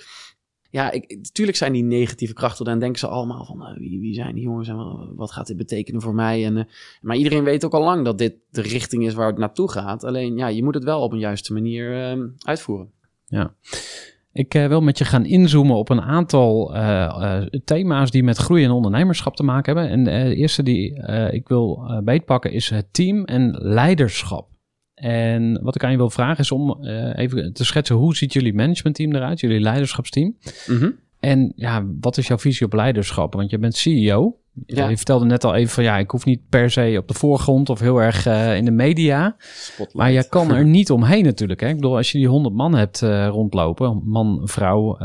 ja, 0.71 0.91
ik, 0.91 1.15
natuurlijk 1.21 1.57
zijn 1.57 1.73
die 1.73 1.83
negatieve 1.83 2.33
krachten. 2.33 2.65
Dan 2.65 2.79
denken 2.79 2.99
ze 2.99 3.07
allemaal 3.07 3.45
van 3.45 3.65
eh, 3.65 3.77
wie, 3.77 3.99
wie 3.99 4.13
zijn 4.13 4.35
die 4.35 4.43
jongens 4.43 4.67
en 4.67 4.75
wa- 4.75 5.07
wat 5.15 5.31
gaat 5.31 5.47
dit 5.47 5.57
betekenen 5.57 6.01
voor 6.01 6.15
mij? 6.15 6.45
En, 6.45 6.57
eh, 6.57 6.63
maar 7.01 7.15
iedereen 7.15 7.43
weet 7.43 7.65
ook 7.65 7.73
al 7.73 7.83
lang 7.83 8.05
dat 8.05 8.17
dit 8.17 8.33
de 8.49 8.61
richting 8.61 9.05
is 9.05 9.13
waar 9.13 9.27
het 9.27 9.37
naartoe 9.37 9.71
gaat. 9.71 10.03
Alleen 10.03 10.37
ja, 10.37 10.47
je 10.47 10.63
moet 10.63 10.73
het 10.73 10.83
wel 10.83 11.01
op 11.01 11.11
een 11.11 11.19
juiste 11.19 11.53
manier 11.53 12.03
eh, 12.11 12.19
uitvoeren. 12.39 12.89
Ik 14.33 14.53
eh, 14.53 14.67
wil 14.67 14.81
met 14.81 14.97
je 14.97 15.05
gaan 15.05 15.25
inzoomen 15.25 15.75
op 15.75 15.89
een 15.89 16.01
aantal 16.01 16.73
thema's 17.65 18.11
die 18.11 18.23
met 18.23 18.37
groei 18.37 18.63
en 18.63 18.71
ondernemerschap 18.71 19.35
te 19.35 19.43
maken 19.43 19.75
hebben. 19.75 19.91
En 19.91 20.03
de 20.03 20.35
eerste 20.35 20.63
die 20.63 20.95
ik 21.31 21.47
wil 21.47 21.99
beetpakken 22.03 22.51
is 22.51 22.69
het 22.69 22.93
team 22.93 23.25
en 23.25 23.51
leiderschap. 23.59 24.49
En 25.01 25.59
wat 25.61 25.75
ik 25.75 25.83
aan 25.83 25.91
je 25.91 25.97
wil 25.97 26.09
vragen 26.09 26.39
is 26.39 26.51
om 26.51 26.83
eh, 26.83 27.17
even 27.17 27.53
te 27.53 27.65
schetsen 27.65 27.95
hoe 27.95 28.15
ziet 28.15 28.33
jullie 28.33 28.53
managementteam 28.53 29.15
eruit, 29.15 29.39
jullie 29.39 29.59
leiderschapsteam. 29.59 30.35
Mhm. 30.67 30.89
En 31.19 31.53
ja, 31.55 31.85
wat 32.01 32.17
is 32.17 32.27
jouw 32.27 32.37
visie 32.37 32.65
op 32.65 32.73
leiderschap? 32.73 33.33
Want 33.33 33.49
je 33.49 33.57
bent 33.57 33.75
CEO. 33.75 34.37
Ja. 34.65 34.89
Je 34.89 34.95
vertelde 34.97 35.25
net 35.25 35.43
al 35.43 35.55
even 35.55 35.73
van 35.73 35.83
ja, 35.83 35.97
ik 35.97 36.11
hoef 36.11 36.25
niet 36.25 36.49
per 36.49 36.71
se 36.71 36.95
op 36.97 37.07
de 37.07 37.13
voorgrond 37.13 37.69
of 37.69 37.79
heel 37.79 38.01
erg 38.01 38.25
eh, 38.25 38.55
in 38.55 38.65
de 38.65 38.71
media. 38.71 39.35
Spotlight. 39.39 39.93
Maar 39.93 40.11
je 40.11 40.29
kan 40.29 40.51
er 40.51 40.65
niet 40.65 40.91
omheen 40.91 41.23
natuurlijk. 41.23 41.59
Hè? 41.59 41.67
Ik 41.67 41.75
bedoel, 41.75 41.95
als 41.95 42.11
je 42.11 42.17
die 42.17 42.27
100 42.27 42.55
man 42.55 42.75
hebt 42.75 43.01
eh, 43.01 43.27
rondlopen, 43.27 44.01
man, 44.05 44.41
vrouw, 44.43 44.97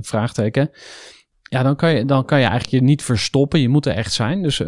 vraagteken. 0.00 0.70
Ja, 1.42 1.62
dan 1.62 1.76
kan, 1.76 1.94
je, 1.94 2.04
dan 2.04 2.24
kan 2.24 2.38
je 2.38 2.46
eigenlijk 2.46 2.74
je 2.74 2.82
niet 2.82 3.02
verstoppen. 3.02 3.60
Je 3.60 3.68
moet 3.68 3.86
er 3.86 3.94
echt 3.94 4.12
zijn. 4.12 4.42
Dus 4.42 4.62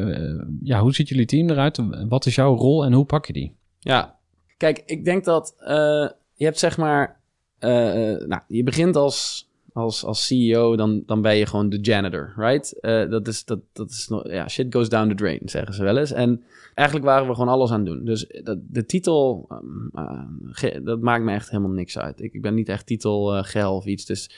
ja, 0.63 0.81
hoe 0.81 0.95
ziet 0.95 1.09
jullie 1.09 1.27
team 1.27 1.51
eruit? 1.51 1.79
Wat 2.09 2.27
is 2.27 2.35
jouw 2.35 2.55
rol 2.55 2.85
en 2.85 2.93
hoe 2.93 3.05
pak 3.05 3.27
je 3.27 3.33
die? 3.33 3.61
Ja, 3.85 4.19
kijk, 4.57 4.83
ik 4.87 5.05
denk 5.05 5.25
dat 5.25 5.55
eh, 5.59 6.09
je 6.35 6.45
hebt 6.45 6.59
zeg 6.59 6.77
maar, 6.77 7.21
eh, 7.59 8.13
eh, 8.13 8.27
nou, 8.27 8.43
je 8.47 8.63
begint 8.63 8.97
als, 8.97 9.49
als, 9.73 10.05
als 10.05 10.27
CEO, 10.27 10.77
dan, 10.77 11.03
dan 11.07 11.23
ben 11.23 11.37
je 11.37 11.47
gewoon 11.47 11.69
de 11.69 11.81
janitor, 11.81 12.33
right? 12.37 12.79
Dat 13.11 13.29
is, 13.29 13.45
dat, 13.45 13.59
dat 13.73 13.91
is, 13.91 14.09
nog- 14.09 14.29
ja, 14.31 14.49
shit 14.49 14.75
goes 14.75 14.89
down 14.89 15.09
the 15.09 15.15
drain, 15.15 15.41
zeggen 15.45 15.75
ze 15.75 15.83
wel 15.83 15.97
eens. 15.99 16.13
En 16.13 16.45
eigenlijk 16.75 17.07
waren 17.09 17.27
we 17.29 17.35
gewoon 17.35 17.49
alles 17.49 17.71
aan 17.71 17.79
het 17.79 17.87
doen. 17.89 18.05
Dus 18.05 18.27
dat, 18.45 18.59
de 18.63 18.85
titel, 18.87 19.49
ehm, 19.95 20.25
eh, 20.67 20.85
dat 20.85 21.01
maakt 21.01 21.25
me 21.25 21.33
echt 21.33 21.51
helemaal 21.51 21.71
niks 21.73 21.99
uit. 21.99 22.21
Ik, 22.21 22.33
ik 22.33 22.43
ben 22.43 22.55
niet 22.55 22.69
echt 22.69 22.87
titelgeil 22.87 23.75
of 23.77 23.85
iets, 23.85 24.05
dus 24.05 24.31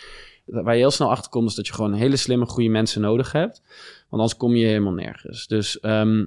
waar 0.45 0.75
je 0.75 0.81
heel 0.81 0.91
snel 0.91 1.11
achter 1.11 1.31
komt, 1.31 1.49
is 1.49 1.55
dat 1.55 1.67
je 1.67 1.73
gewoon 1.73 1.93
hele 1.93 2.17
slimme, 2.17 2.47
goede 2.47 2.69
mensen 2.69 3.01
nodig 3.01 3.33
hebt. 3.33 3.63
Want 3.99 4.23
anders 4.23 4.37
kom 4.37 4.55
je 4.55 4.67
helemaal 4.67 4.93
nergens. 4.93 5.47
Dus 5.47 5.81
ehm, 5.81 6.25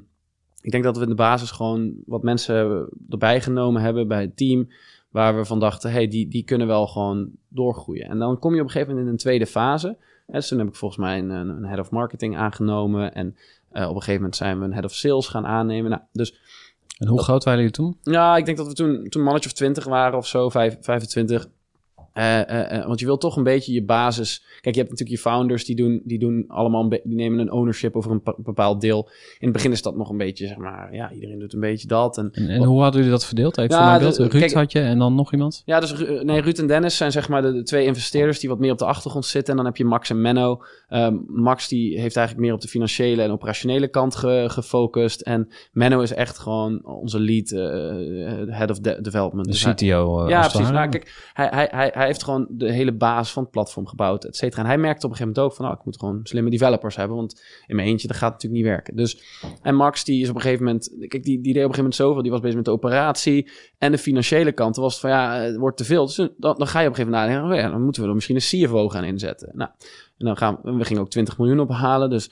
ik 0.67 0.73
denk 0.73 0.83
dat 0.83 0.97
we 0.97 1.03
in 1.03 1.09
de 1.09 1.15
basis 1.15 1.51
gewoon 1.51 1.93
wat 2.05 2.23
mensen 2.23 2.89
erbij 3.09 3.41
genomen 3.41 3.81
hebben 3.81 4.07
bij 4.07 4.21
het 4.21 4.37
team. 4.37 4.67
Waar 5.09 5.35
we 5.37 5.45
van 5.45 5.59
dachten, 5.59 5.91
hey, 5.91 6.07
die, 6.07 6.27
die 6.27 6.43
kunnen 6.43 6.67
wel 6.67 6.87
gewoon 6.87 7.29
doorgroeien. 7.47 8.07
En 8.09 8.17
dan 8.19 8.39
kom 8.39 8.53
je 8.53 8.59
op 8.59 8.65
een 8.65 8.71
gegeven 8.71 8.89
moment 8.89 9.07
in 9.07 9.13
een 9.13 9.19
tweede 9.19 9.45
fase. 9.45 9.87
En 10.27 10.33
dus 10.33 10.47
toen 10.47 10.57
heb 10.59 10.67
ik 10.67 10.75
volgens 10.75 10.99
mij 10.99 11.17
een, 11.17 11.29
een 11.29 11.65
head 11.65 11.79
of 11.79 11.91
marketing 11.91 12.37
aangenomen. 12.37 13.13
En 13.13 13.35
eh, 13.71 13.83
op 13.83 13.89
een 13.89 13.95
gegeven 13.95 14.15
moment 14.15 14.35
zijn 14.35 14.59
we 14.59 14.65
een 14.65 14.73
head 14.73 14.83
of 14.83 14.93
sales 14.93 15.27
gaan 15.27 15.45
aannemen. 15.45 15.89
Nou, 15.89 16.01
dus 16.11 16.39
En 16.97 17.07
hoe 17.07 17.21
groot 17.23 17.43
waren 17.43 17.59
jullie 17.59 17.75
toen? 17.75 17.97
ja, 18.01 18.37
ik 18.37 18.45
denk 18.45 18.57
dat 18.57 18.67
we 18.67 18.73
toen, 18.73 19.03
toen 19.09 19.23
mannetje 19.23 19.49
of 19.49 19.55
20 19.55 19.83
waren 19.85 20.17
of 20.17 20.27
zo, 20.27 20.49
vijf- 20.49 20.77
25. 20.81 21.47
Eh, 22.17 22.39
eh, 22.49 22.77
eh, 22.79 22.85
want 22.87 22.99
je 22.99 23.05
wilt 23.05 23.21
toch 23.21 23.35
een 23.37 23.43
beetje 23.43 23.73
je 23.73 23.83
basis. 23.83 24.43
Kijk, 24.61 24.75
je 24.75 24.81
hebt 24.81 24.91
natuurlijk 24.91 25.23
je 25.23 25.29
founders 25.29 25.65
die 25.65 25.75
doen, 25.75 26.01
die 26.03 26.19
doen 26.19 26.43
allemaal 26.47 26.89
die 26.89 26.99
nemen 27.03 27.39
een 27.39 27.51
ownership 27.51 27.95
over 27.95 28.11
een 28.11 28.21
pa- 28.21 28.35
bepaald 28.37 28.81
deel. 28.81 29.09
In 29.39 29.47
het 29.47 29.51
begin 29.51 29.71
is 29.71 29.81
dat 29.81 29.95
nog 29.97 30.09
een 30.09 30.17
beetje, 30.17 30.47
zeg 30.47 30.57
maar, 30.57 30.93
ja, 30.95 31.11
iedereen 31.11 31.39
doet 31.39 31.53
een 31.53 31.59
beetje 31.59 31.87
dat. 31.87 32.17
En, 32.17 32.29
En, 32.31 32.49
en 32.49 32.63
hoe 32.63 32.81
hadden 32.81 32.95
jullie 33.01 33.15
dat 33.15 33.25
verdeeld? 33.25 33.57
Even 33.57 33.75
Ja, 33.75 33.99
voor. 33.99 34.11
Ruud 34.17 34.29
kijk- 34.31 34.53
had 34.53 34.71
je 34.71 34.79
en 34.79 34.99
dan 34.99 35.15
nog 35.15 35.31
iemand? 35.33 35.61
Ja, 35.65 35.79
dus 35.79 35.93
nee, 36.23 36.41
Ruud 36.41 36.57
en 36.59 36.67
Dennis 36.67 36.97
zijn 36.97 37.11
zeg 37.11 37.29
maar 37.29 37.41
de, 37.41 37.51
de 37.53 37.63
twee 37.63 37.85
investeerders 37.85 38.39
die 38.39 38.49
wat 38.49 38.59
meer 38.59 38.71
op 38.71 38.77
de 38.77 38.85
achtergrond 38.85 39.25
zitten. 39.25 39.49
En 39.51 39.57
dan 39.57 39.65
heb 39.65 39.77
je 39.77 39.85
Max 39.85 40.09
en 40.09 40.21
Menno. 40.21 40.61
Ehm, 40.87 41.15
Max 41.27 41.67
die 41.67 41.99
heeft 41.99 42.15
eigenlijk 42.15 42.45
meer 42.47 42.55
op 42.55 42.61
de 42.61 42.67
financiële 42.67 43.21
en 43.21 43.31
operationele 43.31 43.87
kant 43.87 44.15
ge- 44.15 44.45
gefocust. 44.47 45.21
En 45.21 45.47
Menno 45.71 46.01
is 46.01 46.13
echt 46.13 46.37
gewoon 46.39 46.85
onze 46.85 47.19
lead 47.19 47.49
head 48.49 48.69
of 48.69 48.79
de- 48.79 49.01
development. 49.01 49.61
De 49.63 49.71
CTO. 49.73 50.29
ja, 50.29 50.39
precies. 50.47 50.69
Nou, 50.69 50.89
kijk, 50.89 51.31
hij, 51.33 51.67
hij, 51.71 51.91
hij 51.93 52.06
heeft 52.07 52.23
gewoon 52.23 52.47
de 52.49 52.71
hele 52.71 52.93
basis 52.93 53.33
van 53.33 53.43
het 53.43 53.51
platform 53.51 53.87
gebouwd, 53.87 54.23
et 54.23 54.35
cetera. 54.35 54.61
En 54.61 54.67
hij 54.67 54.77
merkte 54.77 55.05
op 55.05 55.11
een 55.11 55.17
gegeven 55.17 55.33
moment 55.33 55.51
ook 55.51 55.57
van, 55.57 55.65
nou, 55.65 55.77
ik 55.77 55.85
moet 55.85 55.99
gewoon 55.99 56.19
slimme 56.23 56.49
developers 56.49 56.95
hebben, 56.95 57.17
want 57.17 57.41
in 57.67 57.75
mijn 57.75 57.87
eentje, 57.87 58.07
dat 58.07 58.17
gaat 58.17 58.31
natuurlijk 58.31 58.61
niet 58.61 58.71
werken. 58.71 58.95
Dus, 58.95 59.21
en 59.61 59.75
Max, 59.75 60.03
die 60.03 60.21
is 60.21 60.29
op 60.29 60.35
een 60.35 60.41
gegeven 60.41 60.65
moment, 60.65 60.95
kijk, 61.07 61.23
die, 61.23 61.41
die 61.41 61.53
deed 61.53 61.63
op 61.63 61.69
een 61.69 61.75
gegeven 61.75 61.77
moment 61.77 61.95
zoveel, 61.95 62.21
die 62.21 62.31
was 62.31 62.39
bezig 62.39 62.55
met 62.55 62.65
de 62.65 62.71
operatie 62.71 63.49
en 63.77 63.91
de 63.91 63.97
financiële 63.97 64.51
kant. 64.51 64.75
Was 64.75 64.91
het 64.91 65.01
van, 65.01 65.09
ja, 65.09 65.33
het 65.39 65.57
wordt 65.57 65.77
te 65.77 65.85
veel. 65.85 66.05
Dus 66.05 66.15
dan, 66.15 66.31
dan 66.37 66.67
ga 66.67 66.79
je 66.79 66.87
op 66.87 66.91
een 66.91 66.95
gegeven 66.95 67.11
moment 67.11 67.11
nadenken, 67.11 67.51
oh 67.51 67.61
ja, 67.61 67.69
dan 67.69 67.83
moeten 67.83 68.01
we 68.01 68.07
er 68.07 68.15
misschien 68.15 68.35
een 68.35 68.67
CFO 68.67 68.89
gaan 68.89 69.03
inzetten. 69.03 69.49
Nou, 69.53 69.69
en 70.17 70.25
dan 70.25 70.37
gaan 70.37 70.59
we, 70.63 70.71
we 70.71 70.85
gingen 70.85 71.01
ook 71.01 71.09
20 71.09 71.37
miljoen 71.37 71.59
ophalen, 71.59 72.09
dus 72.09 72.31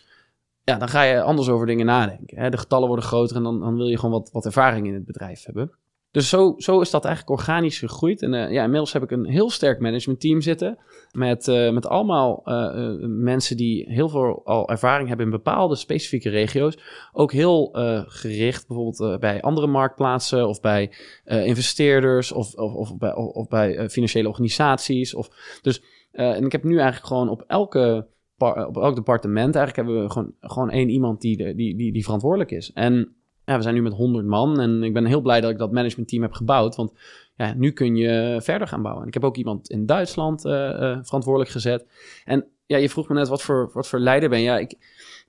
ja, 0.64 0.78
dan 0.78 0.88
ga 0.88 1.02
je 1.02 1.22
anders 1.22 1.50
over 1.50 1.68
dingen 1.68 1.86
nadenken. 1.86 2.40
Hè? 2.40 2.50
De 2.50 2.58
getallen 2.58 2.88
worden 2.88 3.06
groter 3.06 3.36
en 3.36 3.44
dan, 3.44 3.60
dan 3.60 3.76
wil 3.76 3.88
je 3.88 3.98
gewoon 3.98 4.20
wat, 4.20 4.30
wat 4.32 4.46
ervaring 4.46 4.88
in 4.88 4.94
het 4.94 5.06
bedrijf 5.06 5.44
hebben. 5.44 5.72
Dus 6.16 6.30
zo, 6.30 6.54
zo 6.58 6.80
is 6.80 6.90
dat 6.90 7.06
eigenlijk 7.06 7.40
organisch 7.40 7.80
gegroeid. 7.80 8.22
En 8.22 8.34
eh, 8.34 8.52
ja, 8.52 8.64
inmiddels 8.64 8.94
heb 8.94 9.04
ik 9.04 9.12
een 9.12 9.26
heel 9.26 9.50
sterk 9.50 9.80
managementteam 9.80 10.42
zitten. 10.42 10.78
Met, 11.12 11.48
eh, 11.48 11.72
met 11.72 11.88
allemaal 11.88 12.42
eh, 12.46 12.96
mensen 13.08 13.58
die 13.58 13.86
heel 13.90 14.10
veel 14.10 14.42
al 14.46 14.70
ervaring 14.70 15.08
hebben 15.08 15.26
in 15.26 15.32
bepaalde 15.32 15.76
specifieke 15.76 16.30
regio's. 16.30 16.78
Ook 17.14 17.32
heel 17.32 17.70
gericht 18.08 18.68
bijvoorbeeld 18.68 19.20
bij 19.20 19.42
andere 19.42 19.68
marktplaatsen 19.68 20.48
of 20.48 20.62
bij 20.62 20.92
investeerders 21.26 22.32
of, 22.32 22.54
of, 22.54 22.74
of 22.74 22.98
bij, 22.98 23.14
of, 23.14 23.48
bij 23.48 23.90
financiële 23.90 24.28
organisaties. 24.28 25.14
Of, 25.14 25.30
dus, 25.62 25.82
en 26.12 26.46
ik 26.46 26.52
heb 26.52 26.64
nu 26.64 26.76
eigenlijk 26.76 27.06
gewoon 27.06 27.30
op 27.30 27.44
elke, 27.48 28.08
op 28.38 28.78
elk 28.78 28.96
departement 28.96 29.56
eigenlijk 29.56 29.76
hebben 29.76 30.04
we 30.04 30.12
gewoon, 30.12 30.34
gewoon 30.40 30.70
één 30.70 30.90
iemand 30.90 31.22
die, 31.22 31.56
die, 31.56 31.76
die, 31.76 31.94
die 31.94 32.04
verantwoordelijk 32.04 32.52
is. 32.52 32.72
En 32.74 33.16
ja, 33.46 33.56
we 33.56 33.62
zijn 33.62 33.76
nu 33.76 33.82
met 33.82 33.94
100 33.94 34.26
man 34.26 34.60
en 34.60 34.84
ik 34.84 34.94
ben 34.94 35.06
heel 35.06 35.22
blij 35.22 35.42
dat 35.42 35.52
ik 35.52 35.58
dat 35.58 35.72
managementteam 35.72 36.22
heb 36.22 36.34
gebouwd. 36.34 36.76
Want 36.76 36.94
ja, 37.36 37.54
nu 37.54 37.72
kun 37.72 37.96
je 37.96 38.40
verder 38.42 38.68
gaan 38.68 38.82
bouwen. 38.82 39.02
En 39.02 39.08
ik 39.08 39.14
heb 39.14 39.24
ook 39.24 39.38
iemand 39.38 39.70
in 39.70 39.86
Duitsland 39.86 40.46
eh, 40.46 40.70
eh, 40.70 41.00
verantwoordelijk 41.02 41.52
gezet. 41.52 41.88
En 42.24 42.46
ja, 42.66 42.78
je 42.78 42.90
vroeg 42.90 43.08
me 43.08 43.16
net 43.16 43.28
wat 43.28 43.42
voor, 43.42 43.70
wat 43.74 43.88
voor 43.88 44.00
leider 44.00 44.30
ben. 44.30 44.42
Ja, 44.42 44.58
ik 44.58 44.78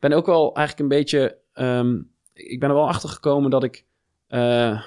ben 0.01 0.13
ook 0.13 0.27
wel 0.27 0.55
eigenlijk 0.55 0.79
een 0.79 0.99
beetje. 0.99 1.39
ehm, 1.53 2.01
ik 2.33 2.61
ben 2.61 2.69
er 2.69 2.75
wel 2.75 2.89
achter 2.89 3.09
gekomen 3.09 3.51
dat 3.51 3.65
ik 3.65 3.85
eh, 4.27 4.83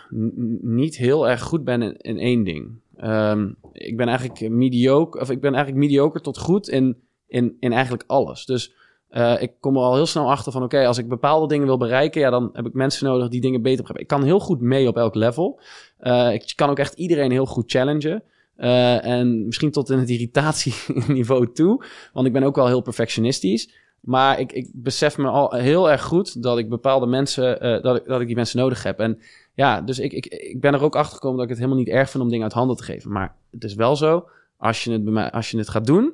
niet 0.62 0.98
heel 0.98 1.30
erg 1.30 1.42
goed 1.42 1.64
ben 1.64 1.82
in, 1.82 1.98
in 1.98 2.18
één 2.18 2.44
ding. 2.44 2.82
Ehm, 2.96 3.52
ik 3.72 3.98
ben 3.98 4.08
eigenlijk 4.08 4.50
mediocre, 4.50 5.22
of 5.22 5.30
ik 5.30 5.42
ben 5.42 5.54
eigenlijk 5.54 5.86
mediocre 5.86 6.22
tot 6.22 6.38
goed 6.38 6.70
in, 6.70 6.98
in, 7.28 7.58
in 7.60 7.72
eigenlijk 7.72 8.04
alles. 8.08 8.46
Dus 8.46 8.74
eh, 9.10 9.42
ik 9.42 9.52
kom 9.60 9.76
er 9.76 9.82
al 9.82 9.96
heel 9.96 10.06
snel 10.06 10.32
achter 10.32 10.52
van, 10.52 10.64
oké, 10.64 10.86
als 10.86 10.98
ik 10.98 11.08
bepaalde 11.08 11.48
dingen 11.48 11.66
wil 11.66 11.78
bereiken, 11.78 12.22
ja, 12.22 12.30
dan 12.30 12.50
heb 12.54 12.66
ik 12.66 12.74
mensen 12.74 13.06
nodig 13.06 13.28
die 13.28 13.42
dingen 13.42 13.62
beter 13.62 13.78
begrijpen. 13.78 14.04
Ik 14.04 14.08
kan 14.08 14.24
heel 14.24 14.40
goed 14.40 14.62
mee 14.62 14.88
op 14.88 14.98
elk 14.98 15.16
level. 15.16 15.60
Eh, 15.98 16.34
ik 16.34 16.54
kan 16.56 16.70
ook 16.70 16.80
echt 16.80 16.94
iedereen 16.94 17.32
heel 17.32 17.46
goed 17.46 17.72
challengen. 17.72 18.24
Eh, 18.56 19.06
en 19.06 19.46
misschien 19.46 19.72
tot 19.72 19.90
in 19.90 20.00
het 20.00 20.10
irritatieniveau 20.10 21.52
toe. 21.54 21.84
Want 22.14 22.28
ik 22.28 22.34
ben 22.34 22.44
ook 22.44 22.56
wel 22.56 22.68
heel 22.68 22.82
perfectionistisch. 22.82 23.70
Maar 24.00 24.40
ik, 24.40 24.52
ik 24.52 24.70
besef 24.74 25.18
me 25.18 25.28
al 25.28 25.52
heel 25.52 25.92
erg 25.92 26.04
goed 26.04 26.44
dat 26.44 26.58
ik 26.58 26.70
bepaalde 26.70 27.06
mensen, 27.06 27.82
dat, 27.82 27.96
ik, 27.96 28.06
dat 28.06 28.22
ik 28.22 28.28
die 28.28 28.36
mensen 28.36 28.60
nodig 28.60 28.84
heb. 28.84 29.00
En 29.00 29.20
ja, 29.54 29.82
dus 29.82 30.00
ik, 30.00 30.14
ik, 30.14 30.26
ik 30.26 30.62
ben 30.62 30.74
er 30.74 30.84
ook 30.84 30.96
achter 30.96 31.14
gekomen 31.14 31.36
dat 31.36 31.46
ik 31.46 31.52
het 31.52 31.60
helemaal 31.60 31.84
niet 31.84 31.94
erg 31.94 32.10
vind 32.10 32.24
om 32.24 32.30
dingen 32.30 32.44
uit 32.44 32.54
handen 32.54 32.76
te 32.76 32.84
geven. 32.84 33.12
Maar 33.12 33.36
het 33.52 33.64
is 33.64 33.74
wel 33.74 33.96
zo, 33.96 34.28
als 34.58 34.84
je 34.84 34.92
het, 34.92 35.04
bij 35.04 35.14
mij, 35.14 35.32
als 35.32 35.52
je 35.52 35.58
het 35.58 35.70
gaat 35.70 35.86
doen, 35.86 36.14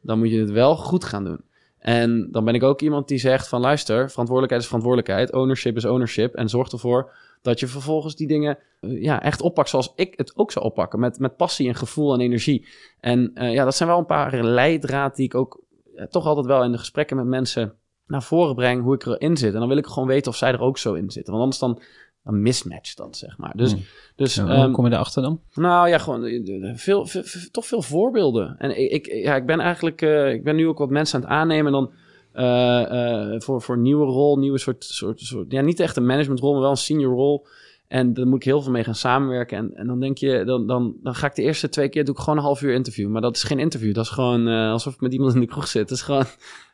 dan 0.00 0.18
moet 0.18 0.30
je 0.30 0.40
het 0.40 0.50
wel 0.50 0.76
goed 0.76 1.04
gaan 1.04 1.24
doen. 1.24 1.40
En 1.80 2.28
dan 2.30 2.44
ben 2.44 2.54
ik 2.54 2.62
ook 2.62 2.80
iemand 2.80 3.08
die 3.08 3.18
zegt 3.18 3.48
van 3.48 3.60
luister, 3.60 4.10
verantwoordelijkheid 4.10 4.60
is 4.62 4.66
verantwoordelijkheid, 4.66 5.32
ownership 5.32 5.76
is 5.76 5.84
ownership. 5.84 6.34
En 6.34 6.48
zorg 6.48 6.72
ervoor 6.72 7.12
dat 7.42 7.60
je 7.60 7.66
vervolgens 7.66 8.16
die 8.16 8.26
dingen 8.26 8.58
eh, 8.80 9.02
ja, 9.02 9.22
echt 9.22 9.40
oppakt 9.40 9.68
zoals 9.68 9.92
ik 9.96 10.14
het 10.16 10.36
ook 10.36 10.52
zou 10.52 10.64
oppakken. 10.64 11.00
Met, 11.00 11.18
met 11.18 11.36
passie 11.36 11.68
en 11.68 11.74
gevoel 11.74 12.14
en 12.14 12.20
energie. 12.20 12.66
En 13.00 13.30
eh, 13.34 13.52
ja, 13.52 13.64
dat 13.64 13.76
zijn 13.76 13.88
wel 13.88 13.98
een 13.98 14.06
paar 14.06 14.44
leidraad 14.44 15.16
die 15.16 15.24
ik 15.24 15.34
ook 15.34 15.60
eh, 15.96 16.04
toch 16.04 16.26
altijd 16.26 16.46
wel 16.46 16.64
in 16.64 16.72
de 16.72 16.78
gesprekken 16.78 17.16
met 17.16 17.26
mensen 17.26 17.74
naar 18.06 18.22
voren 18.22 18.54
breng 18.54 18.82
hoe 18.82 18.94
ik 18.94 19.06
erin 19.06 19.36
zit. 19.36 19.52
En 19.54 19.58
dan 19.58 19.68
wil 19.68 19.76
ik 19.76 19.86
gewoon 19.86 20.08
weten 20.08 20.30
of 20.30 20.36
zij 20.36 20.52
er 20.52 20.60
ook 20.60 20.78
zo 20.78 20.94
in 20.94 21.10
zitten. 21.10 21.32
Want 21.32 21.44
anders 21.44 21.60
dan 21.60 21.80
een 22.24 22.42
mismatch 22.42 22.94
dat, 22.94 23.16
zeg 23.16 23.38
maar. 23.38 23.52
Dus, 23.56 23.72
Hmm. 23.72 23.82
dus 24.16 24.34
Ja, 24.34 24.46
ehm, 24.48 24.62
hoe 24.64 24.70
kom 24.70 24.86
je 24.86 24.92
erachter 24.92 25.22
dan? 25.22 25.40
nou 25.54 25.88
ja, 25.88 25.98
gewoon 25.98 26.24
eh, 26.24 26.72
veel, 26.74 27.06
veel, 27.06 27.22
veel- 27.24 27.50
toch 27.50 27.66
veel 27.66 27.82
voorbeelden. 27.82 28.54
En 28.58 28.80
ik, 28.80 28.90
ik, 28.90 29.06
ja, 29.24 29.36
ik 29.36 29.46
ben 29.46 29.60
eigenlijk, 29.60 30.02
eh, 30.02 30.32
ik 30.32 30.44
ben 30.44 30.56
nu 30.56 30.68
ook 30.68 30.78
wat 30.78 30.90
mensen 30.90 31.16
aan 31.16 31.22
het 31.24 31.30
aannemen. 31.30 31.66
En 31.66 31.72
dan 31.72 31.90
eh, 32.32 33.40
voor, 33.40 33.62
voor 33.62 33.74
een 33.74 33.82
nieuwe 33.82 34.04
rol, 34.04 34.38
nieuwe 34.38 34.58
soort, 34.58 34.84
soort, 34.84 35.20
soort, 35.20 35.52
ja, 35.52 35.60
niet 35.60 35.80
echt 35.80 35.96
een 35.96 36.06
managementrol, 36.06 36.52
maar 36.52 36.60
wel 36.60 36.70
een 36.70 36.76
senior 36.76 37.14
rol. 37.14 37.46
En 37.88 38.14
daar 38.14 38.26
moet 38.26 38.36
ik 38.36 38.44
heel 38.44 38.62
veel 38.62 38.72
mee 38.72 38.84
gaan 38.84 38.94
samenwerken. 38.94 39.58
En, 39.58 39.74
en 39.74 39.86
dan 39.86 40.00
denk 40.00 40.18
je, 40.18 40.44
dan, 40.44 40.66
dan, 40.66 40.94
dan 41.02 41.14
ga 41.14 41.26
ik 41.26 41.34
de 41.34 41.42
eerste 41.42 41.68
twee 41.68 41.88
keer 41.88 42.04
doe 42.04 42.14
ik 42.14 42.20
gewoon 42.20 42.38
een 42.38 42.44
half 42.44 42.62
uur 42.62 42.72
interview. 42.74 43.08
Maar 43.08 43.20
dat 43.20 43.36
is 43.36 43.42
geen 43.42 43.58
interview. 43.58 43.94
Dat 43.94 44.04
is 44.04 44.10
gewoon 44.10 44.46
alsof 44.48 44.94
ik 44.94 45.00
met 45.00 45.12
iemand 45.12 45.34
in 45.34 45.40
de 45.40 45.46
kroeg 45.46 45.68
zit. 45.68 45.88
Dat 45.88 45.96
is 45.98 46.02
gewoon, 46.04 46.24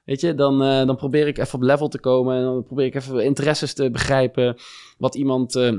weet 0.06 0.20
je, 0.20 0.34
dan, 0.34 0.62
eh, 0.62 0.86
dan 0.86 0.96
probeer 0.96 1.26
ik 1.26 1.38
even 1.38 1.54
op 1.54 1.64
level 1.64 1.88
te 1.88 2.00
komen. 2.00 2.36
En 2.36 2.42
dan 2.42 2.64
probeer 2.64 2.86
ik 2.86 2.94
even 2.94 3.24
interesses 3.24 3.74
te 3.74 3.90
begrijpen. 3.90 4.56
Wat 4.98 5.14
iemand 5.14 5.54
eh, 5.54 5.72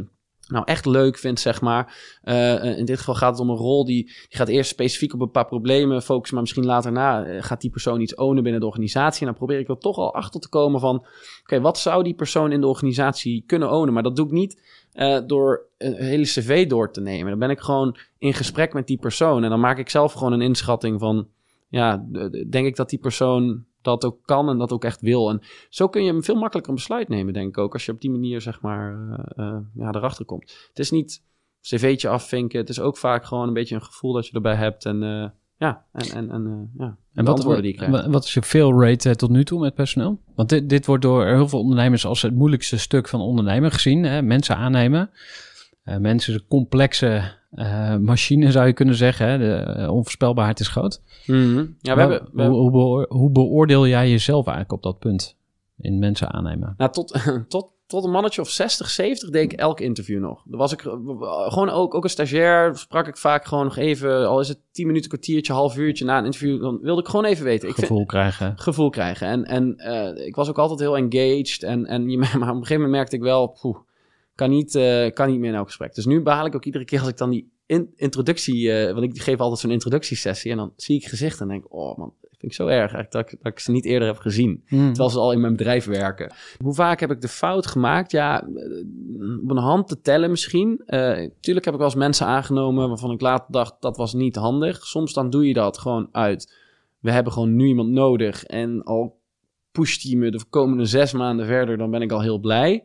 nou 0.47 0.65
echt 0.65 0.85
leuk 0.85 1.17
vindt, 1.17 1.39
zeg 1.39 1.61
maar. 1.61 2.17
Eh, 2.21 2.77
in 2.77 2.85
dit 2.85 2.97
geval 2.97 3.15
gaat 3.15 3.31
het 3.31 3.39
om 3.39 3.49
een 3.49 3.55
rol 3.55 3.85
die, 3.85 4.03
die 4.03 4.37
gaat 4.37 4.47
eerst 4.47 4.69
specifiek 4.69 5.13
op 5.13 5.21
een 5.21 5.31
paar 5.31 5.45
problemen 5.45 6.01
focussen, 6.01 6.33
maar 6.33 6.43
misschien 6.43 6.65
later 6.65 6.91
na 6.91 7.41
gaat 7.41 7.61
die 7.61 7.69
persoon 7.69 8.01
iets 8.01 8.15
ownen 8.15 8.43
binnen 8.43 8.61
de 8.61 8.67
organisatie. 8.67 9.19
En 9.19 9.27
dan 9.27 9.35
probeer 9.35 9.59
ik 9.59 9.69
er 9.69 9.77
toch 9.77 9.97
al 9.97 10.13
achter 10.13 10.39
te 10.39 10.49
komen 10.49 10.79
van, 10.79 11.05
oké, 11.41 11.61
wat 11.61 11.77
zou 11.77 12.03
die 12.03 12.15
persoon 12.15 12.51
in 12.51 12.61
de 12.61 12.67
organisatie 12.67 13.43
kunnen 13.45 13.71
ownen? 13.71 13.93
Maar 13.93 14.03
dat 14.03 14.15
doe 14.15 14.25
ik 14.25 14.31
niet 14.31 14.61
door 15.25 15.67
een 15.77 15.93
hele 15.93 16.23
cv 16.23 16.67
door 16.67 16.91
te 16.91 17.01
nemen. 17.01 17.29
Dan 17.29 17.39
ben 17.39 17.49
ik 17.49 17.59
gewoon 17.59 17.97
in 18.17 18.33
gesprek 18.33 18.73
met 18.73 18.87
die 18.87 18.97
persoon 18.99 19.43
en 19.43 19.49
dan 19.49 19.59
maak 19.59 19.77
ik 19.77 19.89
zelf 19.89 20.13
gewoon 20.13 20.33
een 20.33 20.41
inschatting 20.41 20.99
van, 20.99 21.27
ja, 21.69 22.05
denk 22.49 22.65
ik 22.65 22.75
dat 22.75 22.89
die 22.89 22.99
persoon 22.99 23.65
dat 23.87 24.05
ook 24.05 24.19
kan 24.25 24.49
en 24.49 24.57
dat 24.57 24.71
ook 24.71 24.83
echt 24.83 25.01
wil. 25.01 25.29
En 25.29 25.41
zo 25.69 25.87
kun 25.87 26.03
je 26.03 26.21
veel 26.21 26.35
makkelijker 26.35 26.69
een 26.69 26.77
besluit 26.77 27.07
nemen, 27.07 27.33
denk 27.33 27.47
ik 27.47 27.57
ook, 27.57 27.73
als 27.73 27.85
je 27.85 27.91
op 27.91 28.01
die 28.01 28.11
manier, 28.11 28.41
zeg 28.41 28.61
maar, 28.61 29.09
eh, 29.35 29.57
ja, 29.75 29.91
erachter 29.91 30.25
komt. 30.25 30.67
Het 30.67 30.79
is 30.79 30.91
niet 30.91 31.23
cv'tje 31.61 32.09
afvinken. 32.09 32.59
Het 32.59 32.69
is 32.69 32.79
ook 32.79 32.97
vaak 32.97 33.25
gewoon 33.25 33.47
een 33.47 33.53
beetje 33.53 33.75
een 33.75 33.83
gevoel 33.83 34.13
dat 34.13 34.27
je 34.27 34.33
erbij 34.33 34.55
hebt. 34.55 34.85
En 34.85 35.01
uh, 35.01 35.29
ja, 35.57 35.85
en, 35.91 36.11
en, 36.11 36.31
en 36.31 36.45
uh, 36.47 36.85
ja, 36.85 36.97
en 37.13 37.25
wat, 37.25 37.35
antwoorden 37.35 37.61
die 37.63 37.71
je 37.71 37.77
krijgt. 37.77 38.07
Wat 38.07 38.23
is 38.23 38.33
je 38.33 38.41
fail 38.41 38.81
rate 38.81 39.09
uh, 39.09 39.15
tot 39.15 39.29
nu 39.29 39.43
toe 39.43 39.59
met 39.59 39.73
personeel? 39.73 40.21
Want 40.35 40.49
dit, 40.49 40.69
dit 40.69 40.85
wordt 40.85 41.03
door 41.03 41.25
heel 41.25 41.47
veel 41.47 41.59
ondernemers 41.59 42.05
als 42.05 42.21
het 42.21 42.35
moeilijkste 42.35 42.77
stuk 42.77 43.07
van 43.07 43.21
ondernemen 43.21 43.71
gezien. 43.71 44.03
Hè? 44.03 44.21
Mensen 44.21 44.55
aannemen. 44.55 45.09
Uh, 45.85 45.97
mensen 45.97 46.47
complexe 46.47 47.07
uh, 47.07 47.25
machine, 47.99 48.51
zou 48.51 48.67
je 48.67 48.73
kunnen 48.73 48.95
zeggen. 48.95 49.27
Hè? 49.27 49.37
De 49.37 49.75
uh, 49.77 49.93
onvoorspelbaarheid 49.93 50.59
is 50.59 50.67
groot. 50.67 51.01
Mm 51.25 51.35
-hmm. 51.35 51.75
ja, 51.79 51.95
we 51.95 52.01
maar, 52.01 52.09
hebben, 52.09 52.29
we 52.33 52.43
hoe, 52.43 52.57
hoe, 52.57 52.71
beoor, 52.71 53.05
hoe, 53.09 53.31
beoordeel 53.31 53.87
jij 53.87 54.09
jezelf 54.09 54.45
eigenlijk 54.45 54.71
op 54.71 54.83
dat 54.83 54.99
punt? 54.99 55.35
In 55.77 55.99
mensen 55.99 56.31
aannemen. 56.31 56.73
Nou, 56.77 56.91
tot, 56.91 57.19
tot, 57.47 57.71
tot 57.87 58.03
een 58.03 58.11
mannetje 58.11 58.41
of 58.41 58.49
60, 58.49 58.89
70 58.89 59.29
deed 59.29 59.51
ik 59.51 59.59
elk 59.59 59.79
interview 59.79 60.21
nog. 60.21 60.43
Dan 60.45 60.59
was 60.59 60.73
ik 60.73 60.81
gewoon 60.81 61.69
ook, 61.69 61.93
ook 61.95 62.03
een 62.03 62.09
stagiair. 62.09 62.77
Sprak 62.77 63.07
ik 63.07 63.17
vaak 63.17 63.45
gewoon 63.45 63.63
nog 63.63 63.77
even, 63.77 64.27
al 64.27 64.39
is 64.39 64.47
het 64.47 64.59
10 64.71 64.87
minuten, 64.87 65.09
kwartiertje, 65.09 65.53
half 65.53 65.77
uurtje 65.77 66.05
na 66.05 66.17
een 66.17 66.25
interview. 66.25 66.61
Dan 66.61 66.79
wilde 66.81 67.01
ik 67.01 67.07
gewoon 67.07 67.25
even 67.25 67.45
weten. 67.45 67.69
Ik 67.69 67.75
gevoel 67.75 67.97
vind, 67.97 68.09
krijgen. 68.09 68.53
Gevoel 68.55 68.89
krijgen. 68.89 69.27
En, 69.27 69.43
en 69.43 69.75
uh, 69.77 70.25
ik 70.25 70.35
was 70.35 70.49
ook 70.49 70.57
altijd 70.57 70.79
heel 70.79 70.97
engaged. 70.97 71.63
En, 71.63 71.85
en 71.85 72.09
je, 72.09 72.17
maar 72.21 72.27
op 72.31 72.41
een 72.41 72.49
gegeven 72.49 72.75
moment 72.75 72.91
merkte 72.91 73.15
ik 73.15 73.21
wel, 73.21 73.47
poeh, 73.47 73.77
kan, 74.37 74.49
niet, 74.49 74.75
uh, 74.75 75.11
kan 75.13 75.29
niet 75.29 75.39
meer 75.39 75.49
in 75.49 75.55
elk 75.55 75.67
gesprek. 75.67 75.95
Dus 75.95 76.05
nu 76.05 76.21
behaal 76.21 76.45
ik 76.45 76.55
ook 76.55 76.65
iedere 76.65 76.85
keer 76.85 76.99
als 76.99 77.09
ik 77.09 77.17
dan 77.17 77.29
die 77.29 77.51
in, 77.65 77.93
introductie, 77.95 78.61
uh, 78.61 78.91
want 78.91 79.03
ik 79.03 79.21
geef 79.21 79.39
altijd 79.39 79.59
zo'n 79.59 79.71
introductiesessie. 79.71 80.51
En 80.51 80.57
dan 80.57 80.73
zie 80.75 80.95
ik 80.95 81.05
gezichten 81.05 81.41
en 81.41 81.47
denk 81.47 81.73
oh 81.73 81.97
man, 81.97 82.13
vind 82.21 82.51
ik 82.51 82.53
zo 82.53 82.67
erg 82.67 82.93
eigenlijk 82.93 83.11
dat 83.11 83.31
ik, 83.31 83.43
dat 83.43 83.51
ik 83.51 83.59
ze 83.59 83.71
niet 83.71 83.85
eerder 83.85 84.07
heb 84.07 84.17
gezien. 84.17 84.63
Mm. 84.67 84.87
Terwijl 84.87 85.09
ze 85.09 85.19
al 85.19 85.31
in 85.31 85.41
mijn 85.41 85.55
bedrijf 85.55 85.85
werken. 85.85 86.33
Hoe 86.63 86.73
vaak 86.73 86.99
heb 86.99 87.11
ik 87.11 87.21
de 87.21 87.27
fout 87.27 87.67
gemaakt? 87.67 88.11
Ja, 88.11 88.47
op 89.43 89.49
een 89.49 89.57
hand 89.57 89.87
te 89.87 90.01
tellen 90.01 90.29
misschien. 90.29 90.81
Uh, 90.85 91.29
tuurlijk 91.39 91.65
heb 91.65 91.73
ik 91.73 91.79
wel 91.79 91.89
eens 91.89 91.95
mensen 91.95 92.25
aangenomen 92.25 92.87
waarvan 92.87 93.11
ik 93.11 93.21
later 93.21 93.45
dacht 93.49 93.75
dat 93.79 93.97
was 93.97 94.13
niet 94.13 94.35
handig. 94.35 94.85
Soms 94.85 95.13
dan 95.13 95.29
doe 95.29 95.47
je 95.47 95.53
dat 95.53 95.77
gewoon 95.77 96.09
uit. 96.11 96.53
We 96.99 97.11
hebben 97.11 97.33
gewoon 97.33 97.55
nu 97.55 97.65
iemand 97.65 97.89
nodig. 97.89 98.43
En 98.43 98.83
al 98.83 99.19
pusht 99.71 100.03
hij 100.03 100.15
me 100.15 100.31
de 100.31 100.43
komende 100.49 100.85
zes 100.85 101.13
maanden 101.13 101.45
verder, 101.45 101.77
dan 101.77 101.91
ben 101.91 102.01
ik 102.01 102.11
al 102.11 102.21
heel 102.21 102.39
blij. 102.39 102.83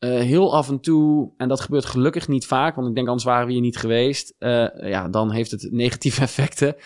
Uh, 0.00 0.18
heel 0.20 0.54
af 0.54 0.68
en 0.68 0.80
toe, 0.80 1.30
en 1.36 1.48
dat 1.48 1.60
gebeurt 1.60 1.84
gelukkig 1.84 2.28
niet 2.28 2.46
vaak, 2.46 2.74
want 2.74 2.88
ik 2.88 2.94
denk 2.94 3.06
anders 3.06 3.26
waren 3.26 3.46
we 3.46 3.52
hier 3.52 3.60
niet 3.60 3.76
geweest. 3.76 4.34
Uh, 4.38 4.66
ja, 4.80 5.08
dan 5.08 5.30
heeft 5.30 5.50
het 5.50 5.68
negatieve 5.70 6.20
effecten 6.30 6.76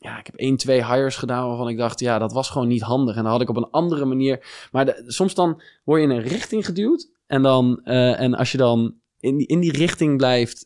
ja, 0.00 0.18
ik 0.18 0.26
heb 0.26 0.34
één, 0.34 0.56
twee 0.56 0.84
hires 0.86 1.16
gedaan 1.16 1.48
waarvan 1.48 1.68
ik 1.68 1.76
dacht, 1.76 2.00
ja, 2.00 2.18
dat 2.18 2.32
was 2.32 2.50
gewoon 2.50 2.68
niet 2.68 2.82
handig. 2.82 3.16
En 3.16 3.22
dan 3.22 3.32
had 3.32 3.40
ik 3.40 3.48
op 3.48 3.56
een 3.56 3.70
andere 3.70 4.04
manier. 4.04 4.68
Maar 4.72 4.84
de, 4.84 5.04
soms 5.06 5.34
dan 5.34 5.62
word 5.84 6.00
je 6.00 6.06
in 6.08 6.14
een 6.14 6.22
richting 6.22 6.64
geduwd. 6.64 7.10
En, 7.26 7.42
dan, 7.42 7.80
uh, 7.84 8.20
en 8.20 8.34
als 8.34 8.52
je 8.52 8.58
dan 8.58 8.94
in 9.20 9.36
die, 9.36 9.46
in 9.46 9.60
die 9.60 9.72
richting 9.72 10.16
blijft, 10.16 10.64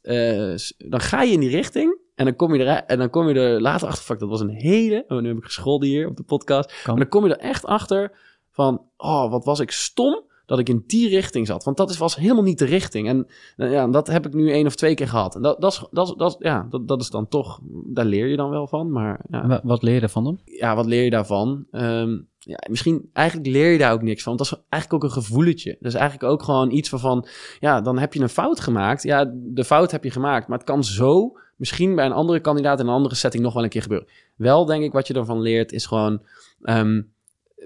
dan 0.79 1.01
ga 1.01 1.23
je 1.23 1.33
in 1.33 1.41
die 1.41 1.51
richting. 1.51 1.99
En 2.15 2.25
dan 2.25 2.37
kom 2.37 2.55
je 2.55 2.65
er, 2.65 2.85
en 2.85 2.99
dan 2.99 3.11
kom 3.11 3.29
je 3.29 3.35
er 3.35 3.61
later 3.61 3.89
achter. 3.89 4.05
Fuck, 4.05 4.19
dat 4.19 4.29
was 4.29 4.41
een 4.41 4.55
hele. 4.55 5.05
Oh, 5.09 5.21
nu 5.21 5.29
heb 5.29 5.37
ik 5.37 5.45
gescholden 5.45 5.89
hier 5.89 6.09
op 6.09 6.17
de 6.17 6.23
podcast. 6.23 6.83
Kan. 6.83 6.95
Maar 6.95 7.03
dan 7.03 7.21
kom 7.21 7.29
je 7.29 7.35
er 7.35 7.51
echt 7.51 7.65
achter 7.65 8.13
van, 8.51 8.83
oh, 8.97 9.31
wat 9.31 9.45
was 9.45 9.61
ik 9.61 9.71
stom 9.71 10.23
dat 10.47 10.59
ik 10.59 10.69
in 10.69 10.85
die 10.87 11.09
richting 11.09 11.47
zat. 11.47 11.65
Want 11.65 11.77
dat 11.77 11.91
is, 11.91 11.99
was 11.99 12.17
helemaal 12.17 12.43
niet 12.43 12.59
de 12.59 12.65
richting. 12.65 13.09
En 13.09 13.27
ja, 13.57 13.89
dat 13.89 14.07
heb 14.07 14.27
ik 14.27 14.35
nu 14.35 14.51
één 14.51 14.67
of 14.67 14.75
twee 14.75 14.95
keer 14.95 15.09
gehad. 15.09 15.35
En 15.35 15.43
dat, 15.43 15.61
dat, 15.61 15.73
is, 15.73 15.85
dat, 15.91 16.15
dat, 16.19 16.37
ja, 16.39 16.67
dat, 16.71 16.89
dat 16.89 17.01
is 17.01 17.11
dan 17.11 17.29
toch, 17.29 17.61
daar 17.87 18.05
leer 18.05 18.27
je 18.27 18.37
dan 18.37 18.51
wel 18.51 18.67
van. 18.67 18.91
Maar, 18.91 19.21
ja. 19.31 19.61
Wat 19.65 19.83
leer 19.83 19.95
je 19.95 20.01
daarvan 20.01 20.25
dan? 20.25 20.41
Ja, 20.45 20.75
wat 20.75 20.87
leer 20.87 21.05
je 21.05 21.11
daarvan? 21.11 21.67
Um, 21.73 22.29
ja, 22.39 22.59
misschien, 22.69 23.11
eigenlijk 23.13 23.49
leer 23.49 23.73
je 23.73 23.79
daar 23.79 23.93
ook 23.93 24.03
niks 24.03 24.23
van. 24.23 24.37
Want 24.37 24.49
dat 24.49 24.59
is 24.59 24.65
eigenlijk 24.69 25.05
ook 25.05 25.11
een 25.11 25.23
gevoeletje. 25.23 25.77
Dat 25.81 25.93
is 25.93 25.99
eigenlijk 25.99 26.33
ook 26.33 26.43
gewoon 26.43 26.71
iets 26.71 26.91
waarvan, 26.91 27.27
ja, 27.61 27.81
dan 27.81 27.99
heb 27.99 28.15
je 28.15 28.21
een 28.21 28.29
fout 28.29 28.61
gemaakt. 28.61 29.03
Ja, 29.03 29.33
de 29.35 29.65
fout 29.65 29.91
heb 29.91 30.05
je 30.05 30.11
gemaakt. 30.11 30.49
Maar 30.49 30.59
het 30.59 30.67
kan 30.67 30.85
zo, 30.85 31.37
misschien 31.57 31.95
bij 31.95 32.07
een 32.07 32.13
andere 32.13 32.41
kandidaat 32.41 32.81
in 32.81 32.87
een 32.87 32.93
andere 32.93 33.15
setting 33.15 33.43
nog 33.43 33.55
wel 33.55 33.63
een 33.63 33.69
keer 33.69 33.83
gebeuren. 33.83 34.09
Wel, 34.37 34.65
denk 34.65 34.85
ik, 34.85 34.93
wat 34.93 35.07
je 35.07 35.15
ervan 35.15 35.41
leert, 35.41 35.73
is 35.73 35.87
gewoon 35.87 36.23
um, 36.63 37.13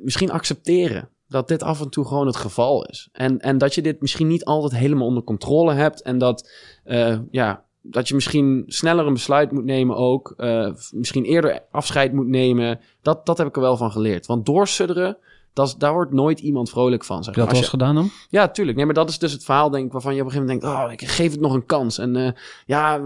misschien 0.03 0.31
accepteren 0.31 1.09
dat 1.29 1.49
dit 1.49 1.62
af 1.62 1.81
en 1.81 1.89
toe 1.89 2.07
gewoon 2.07 2.26
het 2.26 2.37
geval 2.37 2.85
is. 2.85 3.09
En, 3.12 3.39
en 3.39 3.59
dat 3.59 3.74
je 3.74 3.83
dit 3.83 4.01
misschien 4.01 4.26
niet 4.26 4.45
altijd 4.45 4.81
helemaal 4.81 5.07
onder 5.07 5.22
controle 5.22 5.72
hebt. 5.72 6.03
En 6.03 6.18
dat, 6.18 6.51
uh, 6.87 7.18
ja, 7.31 7.64
dat 7.83 8.09
je 8.09 8.14
misschien 8.14 8.64
sneller 8.66 9.07
een 9.07 9.12
besluit 9.12 9.53
moet 9.53 9.64
nemen 9.64 9.97
ook. 9.97 10.35
Uh, 10.37 10.70
misschien 10.91 11.24
eerder 11.24 11.61
afscheid 11.70 12.12
moet 12.12 12.29
nemen. 12.29 12.81
Dat, 13.03 13.26
dat 13.26 13.39
heb 13.39 13.47
ik 13.47 13.57
er 13.57 13.62
wel 13.62 13.76
van 13.76 13.93
geleerd. 13.93 14.26
Want 14.26 14.47
doorsudderen, 14.47 15.16
dat, 15.53 15.74
daar 15.79 15.93
wordt 15.93 16.12
nooit 16.12 16.41
iemand 16.41 16.70
vrolijk 16.70 17.05
van. 17.05 17.24
Zeg 17.24 17.35
Heb 17.35 17.45
je 17.45 17.51
dat 17.51 17.61
eens 17.61 17.70
gedaan 17.70 17.95
dan? 17.95 18.11
Ja, 18.29 18.49
tuurlijk. 18.49 18.76
Nee, 18.76 18.87
maar 18.87 18.95
dat 18.95 19.09
is 19.09 19.18
dus 19.18 19.33
het 19.33 19.45
verhaal, 19.45 19.70
denk 19.70 19.87
ik, 19.87 19.93
waarvan 19.93 20.14
je 20.14 20.20
op 20.20 20.26
een 20.26 20.33
gegeven 20.33 20.55
moment 20.55 20.74
denkt... 20.74 20.87
oh, 20.87 20.93
ik 20.93 21.09
geef 21.09 21.31
het 21.31 21.41
nog 21.41 21.55
een 21.55 21.66
kans. 21.66 21.99
En 21.99 22.16
uh, 22.16 22.31
ja, 22.66 23.01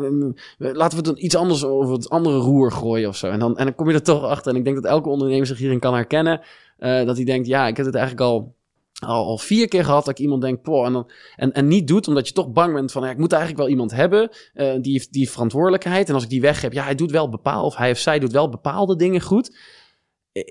laten 0.58 1.02
we 1.02 1.08
het 1.08 1.18
iets 1.18 1.36
anders 1.36 1.64
over 1.64 1.94
het 1.94 2.10
andere 2.10 2.38
roer 2.38 2.72
gooien 2.72 3.08
of 3.08 3.16
zo. 3.16 3.26
En 3.26 3.38
dan, 3.38 3.56
en 3.56 3.64
dan 3.64 3.74
kom 3.74 3.88
je 3.88 3.94
er 3.94 4.02
toch 4.02 4.24
achter. 4.24 4.52
En 4.52 4.58
ik 4.58 4.64
denk 4.64 4.76
dat 4.76 4.84
elke 4.84 5.08
ondernemer 5.08 5.46
zich 5.46 5.58
hierin 5.58 5.78
kan 5.78 5.94
herkennen... 5.94 6.40
Uh, 6.78 7.04
dat 7.04 7.16
hij 7.16 7.24
denkt, 7.24 7.46
ja, 7.46 7.66
ik 7.66 7.76
heb 7.76 7.86
het 7.86 7.94
eigenlijk 7.94 8.26
al 8.26 8.54
al, 9.06 9.24
al 9.24 9.38
vier 9.38 9.68
keer 9.68 9.84
gehad 9.84 10.04
dat 10.04 10.18
ik 10.18 10.24
iemand 10.24 10.42
denk, 10.42 10.62
poh, 10.62 10.86
en, 10.86 10.92
dan, 10.92 11.10
en, 11.36 11.52
en 11.52 11.68
niet 11.68 11.88
doet 11.88 12.08
omdat 12.08 12.28
je 12.28 12.34
toch 12.34 12.52
bang 12.52 12.74
bent 12.74 12.92
van, 12.92 13.02
ja, 13.02 13.10
ik 13.10 13.18
moet 13.18 13.32
eigenlijk 13.32 13.62
wel 13.62 13.70
iemand 13.70 13.90
hebben 13.90 14.30
eh, 14.54 14.72
die 14.80 15.06
die 15.10 15.30
verantwoordelijkheid. 15.30 16.08
En 16.08 16.14
als 16.14 16.22
ik 16.22 16.28
die 16.28 16.40
weg 16.40 16.60
heb, 16.60 16.72
ja, 16.72 16.84
hij 16.84 16.94
doet 16.94 17.10
wel 17.10 17.28
bepaald, 17.28 17.64
of 17.66 17.76
hij 17.76 17.90
of 17.90 17.98
zij 17.98 18.18
doet 18.18 18.32
wel 18.32 18.48
bepaalde 18.48 18.96
dingen 18.96 19.20
goed. 19.20 19.56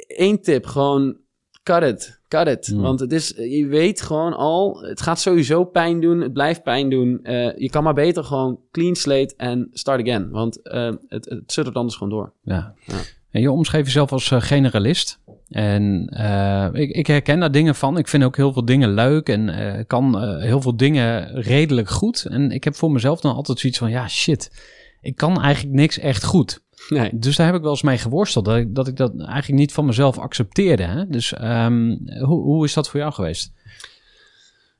Eén 0.07 0.41
tip, 0.41 0.65
gewoon 0.65 1.17
cut 1.63 1.83
it, 1.83 2.21
cut 2.27 2.47
it. 2.47 2.67
Hmm. 2.67 2.81
Want 2.81 2.99
het 2.99 3.11
is, 3.11 3.33
je 3.35 3.67
weet 3.67 4.01
gewoon 4.01 4.33
al, 4.33 4.81
het 4.81 5.01
gaat 5.01 5.19
sowieso 5.19 5.63
pijn 5.63 6.01
doen, 6.01 6.21
het 6.21 6.33
blijft 6.33 6.63
pijn 6.63 6.89
doen. 6.89 7.19
Eh, 7.23 7.57
je 7.57 7.69
kan 7.69 7.83
maar 7.83 7.93
beter 7.93 8.23
gewoon 8.23 8.59
clean 8.71 8.95
slate 8.95 9.33
en 9.37 9.69
start 9.71 10.01
again. 10.01 10.29
Want 10.29 10.61
eh, 10.61 10.91
het, 11.07 11.25
het 11.29 11.51
suddert 11.51 11.75
anders 11.75 11.95
gewoon 11.95 12.13
door. 12.13 12.33
Ja. 12.41 12.73
Ja. 12.85 12.95
En 13.29 13.41
je 13.41 13.51
omschreef 13.51 13.85
jezelf 13.85 14.11
als 14.11 14.31
eh, 14.31 14.41
generalist. 14.41 15.19
En 15.51 16.07
eh, 16.09 16.67
ik, 16.71 16.89
ik 16.89 17.07
herken 17.07 17.39
daar 17.39 17.51
dingen 17.51 17.75
van. 17.75 17.97
Ik 17.97 18.07
vind 18.07 18.23
ook 18.23 18.35
heel 18.35 18.53
veel 18.53 18.65
dingen 18.65 18.93
leuk 18.93 19.29
en 19.29 19.49
eh, 19.49 19.83
kan 19.87 20.21
eh, 20.21 20.41
heel 20.41 20.61
veel 20.61 20.75
dingen 20.75 21.41
redelijk 21.41 21.89
goed. 21.89 22.25
En 22.25 22.51
ik 22.51 22.63
heb 22.63 22.75
voor 22.75 22.91
mezelf 22.91 23.21
dan 23.21 23.35
altijd 23.35 23.59
zoiets 23.59 23.79
van, 23.79 23.89
ja 23.89 24.07
shit, 24.07 24.51
ik 25.01 25.15
kan 25.15 25.41
eigenlijk 25.41 25.75
niks 25.75 25.99
echt 25.99 26.23
goed. 26.23 26.63
Nee. 26.89 27.09
Dus 27.13 27.35
daar 27.35 27.45
heb 27.45 27.55
ik 27.55 27.61
wel 27.61 27.71
eens 27.71 27.81
mee 27.81 27.97
geworsteld, 27.97 28.45
dat 28.45 28.57
ik 28.57 28.75
dat, 28.75 28.87
ik 28.87 28.97
dat 28.97 29.19
eigenlijk 29.19 29.59
niet 29.59 29.73
van 29.73 29.85
mezelf 29.85 30.17
accepteerde. 30.17 30.83
Hè? 30.83 31.07
Dus 31.07 31.33
ehm, 31.33 31.97
hoe, 32.19 32.41
hoe 32.41 32.65
is 32.65 32.73
dat 32.73 32.89
voor 32.89 32.99
jou 32.99 33.13
geweest? 33.13 33.53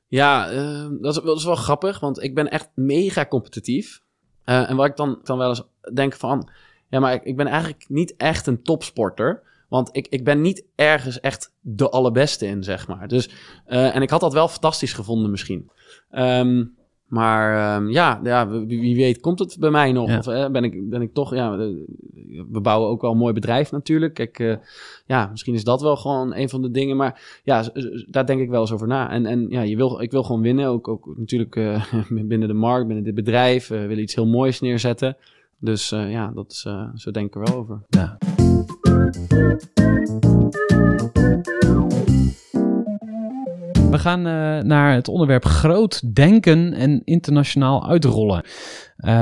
Ja, 0.08 0.50
eh, 0.50 0.88
dat, 1.02 1.18
is, 1.18 1.24
dat 1.24 1.38
is 1.38 1.46
wel 1.46 1.56
grappig, 1.56 2.00
want 2.00 2.24
ik 2.24 2.36
ben 2.36 2.52
echt 2.52 2.70
mega 2.76 3.26
competitief. 3.26 4.02
En 4.44 4.76
wat 4.76 4.86
ik 4.86 4.96
dan, 4.96 5.20
dan 5.24 5.38
wel 5.38 5.50
eens 5.50 5.64
denk 5.94 6.14
van... 6.14 6.50
Ja, 6.90 7.00
maar 7.00 7.14
ik, 7.14 7.24
ik 7.24 7.36
ben 7.36 7.48
eigenlijk 7.48 7.86
niet 7.88 8.14
echt 8.18 8.48
een 8.48 8.62
topsporter. 8.62 9.44
Want 9.72 9.90
ik, 9.92 10.08
ik 10.10 10.24
ben 10.24 10.42
niet 10.42 10.66
ergens 10.76 11.20
echt 11.20 11.54
de 11.62 11.90
allerbeste 11.90 12.46
in, 12.46 12.64
zeg 12.64 12.88
maar. 12.88 13.08
Dus, 13.08 13.30
eh, 13.66 13.96
en 13.96 14.02
ik 14.02 14.10
had 14.10 14.20
dat 14.20 14.34
wel 14.34 14.48
fantastisch 14.48 14.94
gevonden 14.94 15.32
misschien. 15.32 15.70
Ehm, 16.10 16.66
maar 17.08 17.76
ehm, 17.76 17.90
ja, 17.90 18.20
ja 18.24 18.50
wie, 18.50 18.80
wie 18.80 18.96
weet 18.96 19.20
komt 19.20 19.40
het 19.40 19.58
bij 19.60 19.70
mij 19.70 19.92
nog. 19.92 20.10
Ja. 20.10 20.18
Of 20.18 20.28
eh, 20.28 20.50
ben, 20.50 20.64
ik, 20.64 20.90
ben 20.90 21.02
ik 21.02 21.14
toch... 21.14 21.36
Ja, 21.36 21.54
eh, 21.54 21.68
we 22.52 22.62
bouwen 22.62 22.90
ook 22.90 23.02
wel 23.02 23.12
een 23.12 23.18
mooi 23.18 23.34
bedrijf 23.34 23.72
natuurlijk. 23.72 24.14
Kijk, 24.14 24.60
ja, 25.06 25.28
misschien 25.32 25.54
is 25.54 25.64
dat 25.64 25.82
wel 25.82 25.96
gewoon 25.96 26.36
een 26.36 26.50
van 26.50 26.62
de 26.62 26.72
dingen. 26.72 26.98
Maar 26.98 27.42
ja, 27.44 27.64
daar 28.08 28.26
denk 28.26 28.42
ik 28.42 28.50
wel 28.50 28.62
eens 28.62 28.72
over 28.72 28.88
na. 28.88 29.10
En, 29.10 29.26
en 29.26 29.50
ja, 29.50 29.62
je 29.62 29.76
wil, 29.76 30.02
ik 30.02 30.12
wil 30.12 30.24
gewoon 30.24 30.42
winnen. 30.42 30.68
Ook, 30.68 30.88
ook 30.88 31.14
natuurlijk 31.18 31.56
binnen 32.30 32.48
de 32.48 32.54
markt, 32.54 32.88
binnen 32.88 33.06
dit 33.06 33.16
bedrijf. 33.16 33.68
We 33.68 33.88
willen 33.88 34.04
iets 34.04 34.16
heel 34.16 34.28
moois 34.28 34.60
neerzetten. 34.60 35.18
Dus 35.60 35.90
ja, 35.90 36.32
dat 36.36 36.52
is, 36.52 36.68
zo 36.96 37.12
denk 37.12 37.28
ik 37.28 37.36
er 37.36 37.52
wel 37.52 37.60
over. 37.60 37.82
Ja. 37.90 38.18
We 43.92 43.98
gaan 44.00 44.28
eh, 44.28 44.64
naar 44.64 44.94
het 44.94 45.08
onderwerp 45.08 45.46
groot 45.46 46.16
denken 46.16 46.74
en 46.74 47.02
internationaal 47.04 47.88
uitrollen. 47.88 48.44
Eh, 48.98 49.14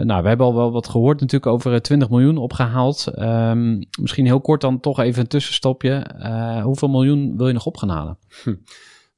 nou, 0.00 0.22
we 0.22 0.28
hebben 0.28 0.46
al 0.46 0.54
wel 0.54 0.72
wat 0.72 0.88
gehoord 0.88 1.20
natuurlijk 1.20 1.52
over 1.52 1.72
eh, 1.72 1.80
20 1.80 2.10
miljoen 2.10 2.36
opgehaald. 2.36 3.06
Ehm, 3.06 3.82
misschien 4.00 4.24
heel 4.24 4.40
kort 4.40 4.60
dan 4.60 4.80
toch 4.80 5.00
even 5.00 5.20
een 5.20 5.28
tussenstopje. 5.28 5.92
Eh, 6.18 6.62
hoeveel 6.62 6.88
miljoen 6.88 7.36
wil 7.36 7.46
je 7.46 7.52
nog 7.52 7.66
op 7.66 7.76
gaan 7.76 7.88
halen? 7.88 8.18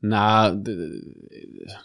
Nou, 0.01 0.63
de, 0.63 1.03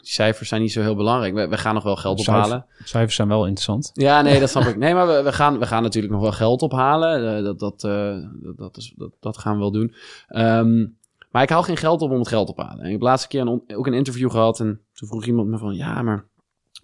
cijfers 0.02 0.50
zijn 0.50 0.62
niet 0.62 0.72
zo 0.72 0.82
heel 0.82 0.96
belangrijk. 0.96 1.34
We, 1.34 1.48
we 1.48 1.58
gaan 1.58 1.74
nog 1.74 1.84
wel 1.84 1.96
geld 1.96 2.20
ophalen. 2.20 2.66
Cijfers 2.84 3.16
zijn 3.16 3.28
wel 3.28 3.44
interessant. 3.44 3.92
Ja, 3.94 4.22
nee, 4.22 4.40
dat 4.40 4.50
snap 4.50 4.64
ik. 4.74 4.78
Nee, 4.78 4.94
maar 4.94 5.08
we, 5.08 5.22
we, 5.24 5.34
gaan, 5.34 5.60
we 5.60 5.66
gaan 5.66 5.84
natuurlijk 5.84 6.14
nog 6.14 6.22
wel 6.22 6.32
geld 6.32 6.62
ophalen. 6.62 7.38
Eh, 7.38 7.44
dat, 7.44 7.60
dat, 7.60 7.84
eh, 7.84 8.18
dat, 8.34 8.58
dat, 8.58 8.78
is, 8.78 8.94
dat, 8.96 9.12
dat 9.20 9.38
gaan 9.38 9.54
we 9.54 9.60
wel 9.60 9.72
doen. 9.72 9.94
Ehm, 10.28 10.86
maar 11.32 11.44
ik 11.44 11.50
haal 11.50 11.64
geen 11.64 11.78
geld 11.78 12.02
op 12.02 12.12
om 12.12 12.20
het 12.20 12.28
geld 12.28 12.50
op 12.50 12.56
te 12.56 12.62
halen. 12.62 12.80
En 12.80 12.86
ik 12.86 12.92
heb 12.92 13.00
de 13.00 13.06
laatste 13.06 13.28
keer 13.28 13.42
een, 13.42 13.64
ook 13.76 13.88
een 13.88 13.94
interview 13.94 14.32
gehad. 14.32 14.60
En 14.60 14.82
toen 14.94 15.08
vroeg 15.08 15.26
iemand 15.26 15.48
me 15.48 15.58
van, 15.58 15.76
ja, 15.76 16.02
maar 16.02 16.26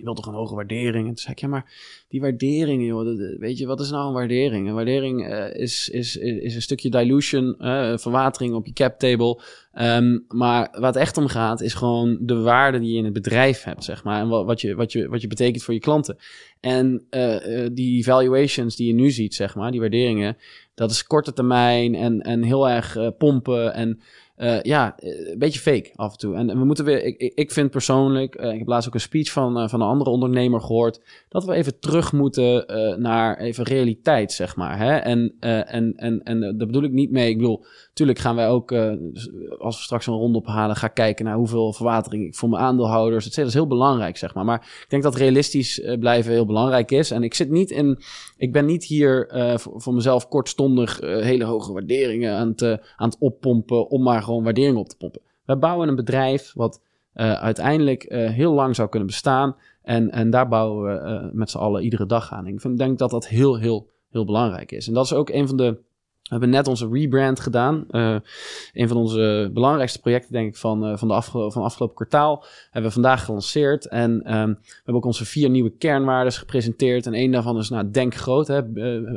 je 0.01 0.07
wilt 0.07 0.17
toch 0.17 0.33
een 0.33 0.39
hoge 0.39 0.55
waardering? 0.55 1.07
En 1.07 1.13
toen 1.13 1.17
zei 1.17 1.33
ik, 1.33 1.39
ja, 1.39 1.47
maar 1.47 1.71
die 2.07 2.21
waardering, 2.21 2.85
joh. 2.85 3.37
weet 3.39 3.57
je, 3.57 3.65
wat 3.65 3.79
is 3.79 3.91
nou 3.91 4.07
een 4.07 4.13
waardering? 4.13 4.67
Een 4.67 4.73
waardering 4.73 5.27
eh, 5.27 5.61
is, 5.61 5.89
is, 5.89 6.15
is, 6.17 6.55
een 6.55 6.61
stukje 6.61 6.89
dilution, 6.89 7.55
eh, 7.59 7.97
verwatering 7.97 8.53
op 8.53 8.65
je 8.65 8.73
cap 8.73 8.99
table. 8.99 9.41
Ehm, 9.73 10.19
maar 10.27 10.67
het 10.71 10.95
echt 10.95 11.17
om 11.17 11.27
gaat, 11.27 11.61
is 11.61 11.73
gewoon 11.73 12.17
de 12.21 12.35
waarde 12.35 12.79
die 12.79 12.91
je 12.91 12.97
in 12.97 13.03
het 13.03 13.13
bedrijf 13.13 13.63
hebt, 13.63 13.83
zeg 13.83 14.03
maar. 14.03 14.21
En 14.21 14.27
wat, 14.27 14.45
wat, 14.45 14.61
je, 14.61 14.75
wat, 14.75 14.91
je, 14.91 15.07
wat 15.09 15.21
je 15.21 15.27
betekent 15.27 15.63
voor 15.63 15.73
je 15.73 15.79
klanten. 15.79 16.17
En 16.59 17.05
eh, 17.09 17.67
die 17.71 18.03
valuations 18.03 18.75
die 18.75 18.87
je 18.87 18.93
nu 18.93 19.11
ziet, 19.11 19.35
zeg 19.35 19.55
maar, 19.55 19.71
die 19.71 19.79
waarderingen, 19.79 20.37
dat 20.75 20.91
is 20.91 21.03
korte 21.03 21.33
termijn 21.33 21.95
en, 21.95 22.21
en 22.21 22.43
heel 22.43 22.69
erg 22.69 22.97
pompen 23.17 23.73
en 23.73 23.99
eh, 24.41 24.61
ja, 24.61 24.95
eh, 24.99 25.31
een 25.31 25.37
beetje 25.37 25.59
fake 25.59 25.91
af 25.95 26.11
en 26.11 26.17
toe. 26.17 26.35
En, 26.35 26.47
we 26.47 26.65
moeten 26.65 26.85
weer, 26.85 27.03
ik, 27.03 27.33
ik- 27.35 27.51
vind 27.51 27.69
persoonlijk, 27.71 28.35
eh, 28.35 28.51
ik 28.51 28.57
heb 28.57 28.67
laatst 28.67 28.87
ook 28.87 28.93
een 28.93 28.99
speech 28.99 29.31
van, 29.31 29.69
van 29.69 29.81
een 29.81 29.87
andere 29.87 30.09
ondernemer 30.09 30.61
gehoord, 30.61 31.01
dat 31.29 31.45
we 31.45 31.53
even 31.53 31.79
terug 31.79 32.11
moeten 32.11 32.65
naar 33.01 33.37
even 33.37 33.63
realiteit, 33.63 34.31
zeg 34.31 34.55
maar. 34.55 34.77
Hè? 34.77 34.95
En, 34.95 35.33
en, 35.39 35.93
en, 35.95 36.23
en 36.23 36.39
daar 36.39 36.67
bedoel 36.67 36.83
ik 36.83 36.91
niet 36.91 37.11
mee, 37.11 37.29
ik 37.29 37.37
bedoel, 37.37 37.65
Tuurlijk 37.93 38.19
gaan 38.19 38.35
wij 38.35 38.49
ook, 38.49 38.71
als 39.59 39.77
we 39.77 39.83
straks 39.83 40.07
een 40.07 40.13
ronde 40.13 40.37
ophalen, 40.37 40.75
ga 40.75 40.87
kijken 40.87 41.25
naar 41.25 41.35
hoeveel 41.35 41.73
verwatering 41.73 42.25
ik 42.25 42.35
voor 42.35 42.49
mijn 42.49 42.63
aandeelhouders. 42.63 43.35
Dat 43.35 43.45
is 43.47 43.53
heel 43.53 43.67
belangrijk, 43.67 44.17
zeg 44.17 44.33
maar. 44.33 44.45
Maar 44.45 44.81
ik 44.83 44.89
denk 44.89 45.03
dat 45.03 45.15
realistisch 45.15 45.81
blijven 45.99 46.31
heel 46.31 46.45
belangrijk 46.45 46.91
is. 46.91 47.11
En 47.11 47.23
ik 47.23 47.33
zit 47.33 47.49
niet 47.49 47.71
in, 47.71 47.99
ik 48.37 48.51
ben 48.51 48.65
niet 48.65 48.83
hier 48.83 49.29
voor, 49.59 49.81
voor 49.81 49.93
mezelf 49.93 50.27
kortstondig 50.27 50.99
hele 51.01 51.43
hoge 51.43 51.73
waarderingen 51.73 52.35
aan 52.35 52.47
het, 52.47 52.63
aan 52.95 53.09
het 53.09 53.17
oppompen 53.19 53.89
om 53.89 54.03
maar 54.03 54.23
gewoon 54.31 54.45
waardering 54.45 54.77
op 54.77 54.89
te 54.89 54.97
pompen. 54.97 55.21
Wij 55.45 55.57
bouwen 55.57 55.87
een 55.87 55.95
bedrijf 55.95 56.51
wat 56.55 56.81
eh, 57.13 57.33
uiteindelijk 57.33 58.03
eh, 58.03 58.29
heel 58.29 58.53
lang 58.53 58.75
zou 58.75 58.89
kunnen 58.89 59.07
bestaan. 59.07 59.55
En, 59.83 60.11
en 60.11 60.29
daar 60.29 60.47
bouwen 60.47 60.83
we 60.85 60.99
eh, 60.99 61.31
met 61.31 61.49
z'n 61.49 61.57
allen 61.57 61.83
iedere 61.83 62.05
dag 62.05 62.31
aan. 62.31 62.47
Ik 62.47 62.61
vind, 62.61 62.77
denk 62.77 62.99
dat 62.99 63.09
dat 63.09 63.27
heel, 63.27 63.57
heel, 63.57 63.89
heel 64.11 64.25
belangrijk 64.25 64.71
is. 64.71 64.87
En 64.87 64.93
dat 64.93 65.05
is 65.05 65.13
ook 65.13 65.29
een 65.29 65.47
van 65.47 65.57
de 65.57 65.79
we 66.21 66.37
hebben 66.37 66.55
net 66.55 66.67
onze 66.67 66.89
rebrand 66.91 67.39
gedaan. 67.39 67.85
Een 68.73 68.87
van 68.87 68.97
onze 68.97 69.49
belangrijkste 69.53 69.99
projecten, 69.99 70.31
denk 70.31 70.47
ik, 70.47 70.55
van, 70.55 70.97
van, 70.97 71.07
de 71.07 71.21
van 71.51 71.63
afgelopen 71.63 71.95
kwartaal. 71.95 72.43
Hebben 72.63 72.89
we 72.89 72.93
vandaag 72.93 73.25
gelanceerd. 73.25 73.87
En 73.87 74.21
ehm, 74.23 74.47
we 74.47 74.75
hebben 74.75 74.95
ook 74.95 75.05
onze 75.05 75.25
vier 75.25 75.49
nieuwe 75.49 75.69
kernwaarden 75.69 76.33
gepresenteerd. 76.33 77.05
En 77.05 77.13
één 77.13 77.31
daarvan 77.31 77.57
is, 77.57 77.69
nou, 77.69 77.91
denk 77.91 78.15
groot, 78.15 78.47
hè, 78.47 78.61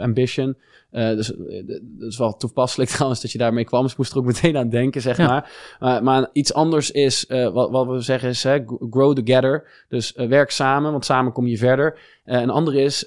ambition. 0.01 0.57
Eh, 0.95 1.09
dus 1.09 1.37
eh, 1.37 1.67
dat 1.83 2.09
is 2.09 2.19
wel 2.19 2.37
toepasselijk 2.37 2.91
trouwens 2.95 3.21
dat 3.23 3.33
je 3.33 3.39
daarmee 3.39 3.65
kwam. 3.65 3.83
Dus 3.83 3.97
moest 3.97 4.13
er 4.13 4.19
ook 4.19 4.25
meteen 4.25 4.57
aan 4.57 4.69
denken, 4.69 5.01
zeg 5.01 5.17
Ja. 5.17 5.27
maar. 5.27 5.53
Uh, 5.81 6.01
maar 6.01 6.29
iets 6.33 6.55
anders 6.55 6.91
is, 6.91 7.27
eh, 7.27 7.53
wat, 7.53 7.71
wat 7.71 7.87
we 7.87 8.01
zeggen 8.01 8.29
is, 8.29 8.43
hè, 8.43 8.59
grow 8.91 9.17
together. 9.17 9.85
Dus 9.89 10.13
werk 10.13 10.51
samen, 10.51 10.91
want 10.91 11.05
samen 11.05 11.33
kom 11.33 11.47
je 11.47 11.57
verder. 11.59 11.99
Een 12.25 12.51
andere 12.51 12.81
is, 12.83 13.05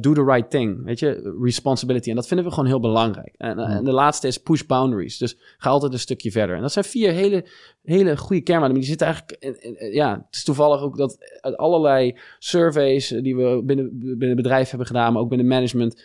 do 0.00 0.12
the 0.12 0.24
right 0.24 0.50
thing. 0.50 0.84
Weet 0.84 0.98
je, 0.98 1.36
responsibility. 1.42 2.10
En 2.10 2.14
dat 2.16 2.26
vinden 2.26 2.46
we 2.46 2.52
gewoon 2.52 2.68
heel 2.68 2.80
belangrijk. 2.80 3.34
En, 3.36 3.58
en 3.58 3.84
de 3.84 3.92
laatste 3.92 4.26
is 4.26 4.38
push 4.38 4.62
boundaries. 4.62 5.18
Dus 5.18 5.36
ga 5.58 5.70
altijd 5.70 5.92
een 5.92 5.98
stukje 5.98 6.30
verder. 6.30 6.56
En 6.56 6.62
dat 6.62 6.72
zijn 6.72 6.84
vier 6.84 7.12
hele, 7.12 7.44
hele 7.82 8.16
goede 8.16 8.42
kernwaarden. 8.42 8.78
Die 8.78 8.86
zitten 8.88 9.06
eigenlijk, 9.06 9.42
in- 9.42 9.56
in- 9.60 9.80
in- 9.80 9.92
ja, 9.92 10.10
het 10.26 10.36
is 10.36 10.44
toevallig 10.44 10.80
ook 10.82 10.96
dat 10.96 11.18
uit 11.40 11.56
allerlei 11.56 12.18
surveys 12.38 13.08
die 13.08 13.36
we 13.36 13.62
binnen, 13.64 13.98
binnen 13.98 14.28
het 14.28 14.36
bedrijf 14.36 14.68
hebben 14.68 14.86
gedaan, 14.86 15.12
maar 15.12 15.22
ook 15.22 15.28
binnen 15.28 15.46
management, 15.46 16.02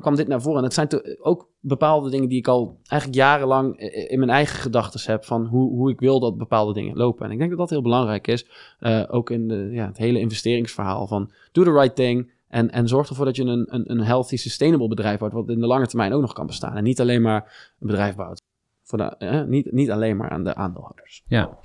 kwam, 0.00 0.14
dit 0.14 0.28
naar 0.28 0.42
voren. 0.42 0.58
En 0.58 0.64
het 0.64 0.74
zijn 0.74 0.88
ook 1.20 1.48
bepaalde 1.60 2.10
dingen 2.10 2.28
die 2.28 2.38
ik 2.38 2.48
al 2.48 2.78
eigenlijk 2.86 3.20
jarenlang 3.20 3.82
i- 3.82 3.86
in 4.08 4.18
mijn 4.18 4.30
eigen 4.30 4.58
gedachten 4.58 5.12
heb 5.12 5.24
van 5.24 5.46
hoe, 5.46 5.70
hoe 5.70 5.90
ik 5.90 6.00
wil 6.00 6.20
dat 6.20 6.38
bepaalde 6.38 6.72
dingen 6.72 6.96
lopen. 6.96 7.26
En 7.26 7.30
ik 7.32 7.38
denk 7.38 7.50
dat 7.50 7.58
dat 7.58 7.70
heel 7.70 7.82
belangrijk 7.82 8.26
is. 8.26 8.46
eh, 8.78 9.02
ook 9.08 9.30
in 9.30 9.48
de, 9.48 9.68
ja, 9.72 9.86
het 9.86 9.96
hele 9.98 10.20
investeringsverhaal 10.20 11.06
van 11.06 11.30
do 11.52 11.64
the 11.64 11.72
right 11.72 11.94
thing. 11.96 12.32
En, 12.48 12.70
en 12.70 12.88
zorg 12.88 13.08
ervoor 13.08 13.24
dat 13.24 13.36
je 13.36 13.42
een, 13.44 13.66
een, 13.74 13.90
een 13.90 14.00
healthy, 14.00 14.36
sustainable 14.36 14.88
bedrijf 14.88 15.18
wordt, 15.18 15.34
wat 15.34 15.48
in 15.48 15.60
de 15.60 15.66
lange 15.66 15.86
termijn 15.86 16.12
ook 16.12 16.20
nog 16.20 16.32
kan 16.32 16.46
bestaan. 16.46 16.76
En 16.76 16.84
niet 16.84 17.00
alleen 17.00 17.22
maar 17.22 17.74
een 17.80 17.86
bedrijf 17.86 18.14
bouwt. 18.16 18.42
Voor 18.82 18.98
eh, 18.98 19.42
niet, 19.42 19.72
niet 19.72 19.90
alleen 19.90 20.16
maar 20.16 20.30
aan 20.30 20.44
de 20.44 20.54
aandeelhouders. 20.54 21.22
Ja. 21.26 21.58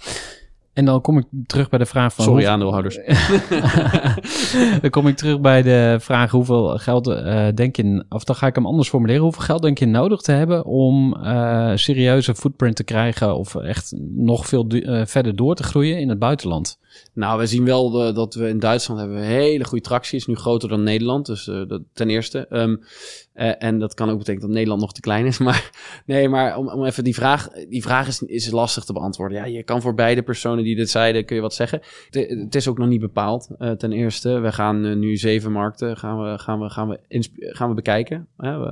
En 0.79 0.85
dan 0.85 1.01
kom 1.01 1.17
ik 1.17 1.25
terug 1.45 1.69
bij 1.69 1.79
de 1.79 1.85
vraag 1.85 2.13
van... 2.13 2.25
Sorry, 2.25 2.41
hoe- 2.41 2.51
aandeelhouders. 2.51 2.99
dan 4.81 4.89
kom 4.89 5.07
ik 5.07 5.15
terug 5.17 5.39
bij 5.39 5.61
de 5.61 5.97
vraag 5.99 6.31
hoeveel 6.31 6.77
geld 6.77 7.07
eh, 7.07 7.47
denk 7.55 7.75
je, 7.75 8.05
of 8.09 8.23
dan 8.23 8.35
ga 8.35 8.47
ik 8.47 8.55
hem 8.55 8.65
anders 8.65 8.89
formuleren. 8.89 9.21
Hoeveel 9.21 9.41
geld 9.41 9.61
denk 9.61 9.77
je 9.77 9.85
nodig 9.85 10.21
te 10.21 10.31
hebben 10.31 10.65
om 10.65 11.15
eh 11.23 11.71
serieuze 11.75 12.35
footprint 12.35 12.75
te 12.75 12.83
krijgen 12.83 13.35
of 13.35 13.55
echt 13.55 13.93
nog 14.15 14.47
veel 14.47 14.67
eh, 14.67 15.05
verder 15.05 15.35
door 15.35 15.55
te 15.55 15.63
groeien 15.63 15.99
in 15.99 16.09
het 16.09 16.19
buitenland? 16.19 16.79
Nou, 17.13 17.39
we 17.39 17.45
zien 17.47 17.65
wel 17.65 18.13
dat 18.13 18.33
we 18.33 18.47
in 18.47 18.59
Duitsland 18.59 18.99
hebben 18.99 19.19
we 19.19 19.25
hele 19.25 19.65
goede 19.65 19.83
tractie. 19.83 20.17
Is 20.17 20.25
nu 20.27 20.35
groter 20.35 20.69
dan 20.69 20.83
Nederland, 20.83 21.25
dus 21.25 21.43
dat 21.67 21.81
ten 21.93 22.09
eerste. 22.09 22.47
Ehm, 22.47 22.75
Eh, 23.39 23.51
en 23.57 23.79
dat 23.79 23.93
kan 23.93 24.09
ook 24.09 24.17
betekenen 24.17 24.47
dat 24.47 24.55
Nederland 24.55 24.81
nog 24.81 24.93
te 24.93 25.01
klein 25.01 25.25
is. 25.25 25.37
Maar 25.49 25.71
nee, 26.05 26.29
maar 26.29 26.57
om, 26.57 26.67
om 26.67 26.85
even 26.85 27.03
die 27.03 27.13
vraag, 27.13 27.49
die 27.69 27.81
vraag 27.81 28.07
is, 28.07 28.21
is 28.21 28.51
lastig 28.51 28.83
te 28.83 28.93
beantwoorden. 28.93 29.37
Ja, 29.37 29.45
je 29.45 29.63
kan 29.63 29.81
voor 29.81 29.93
beide 29.93 30.21
personen 30.21 30.63
die 30.63 30.75
dit 30.75 30.89
zeiden, 30.89 31.25
kun 31.25 31.35
je 31.35 31.41
wat 31.41 31.53
zeggen. 31.53 31.81
Het, 32.09 32.29
het 32.29 32.55
is 32.55 32.67
ook 32.67 32.77
nog 32.77 32.87
niet 32.87 32.99
bepaald. 32.99 33.49
Uh, 33.59 33.71
ten 33.71 33.91
eerste, 33.91 34.39
we 34.39 34.51
gaan 34.51 34.85
uh, 34.85 34.95
nu 34.95 35.17
zeven 35.17 35.51
markten 35.51 35.97
gaan 35.97 36.23
we, 36.23 36.37
gaan 36.37 36.59
we, 36.59 36.69
gaan 36.69 36.89
we, 36.89 36.99
gaan 37.37 37.69
we 37.69 37.75
bekijken. 37.75 38.27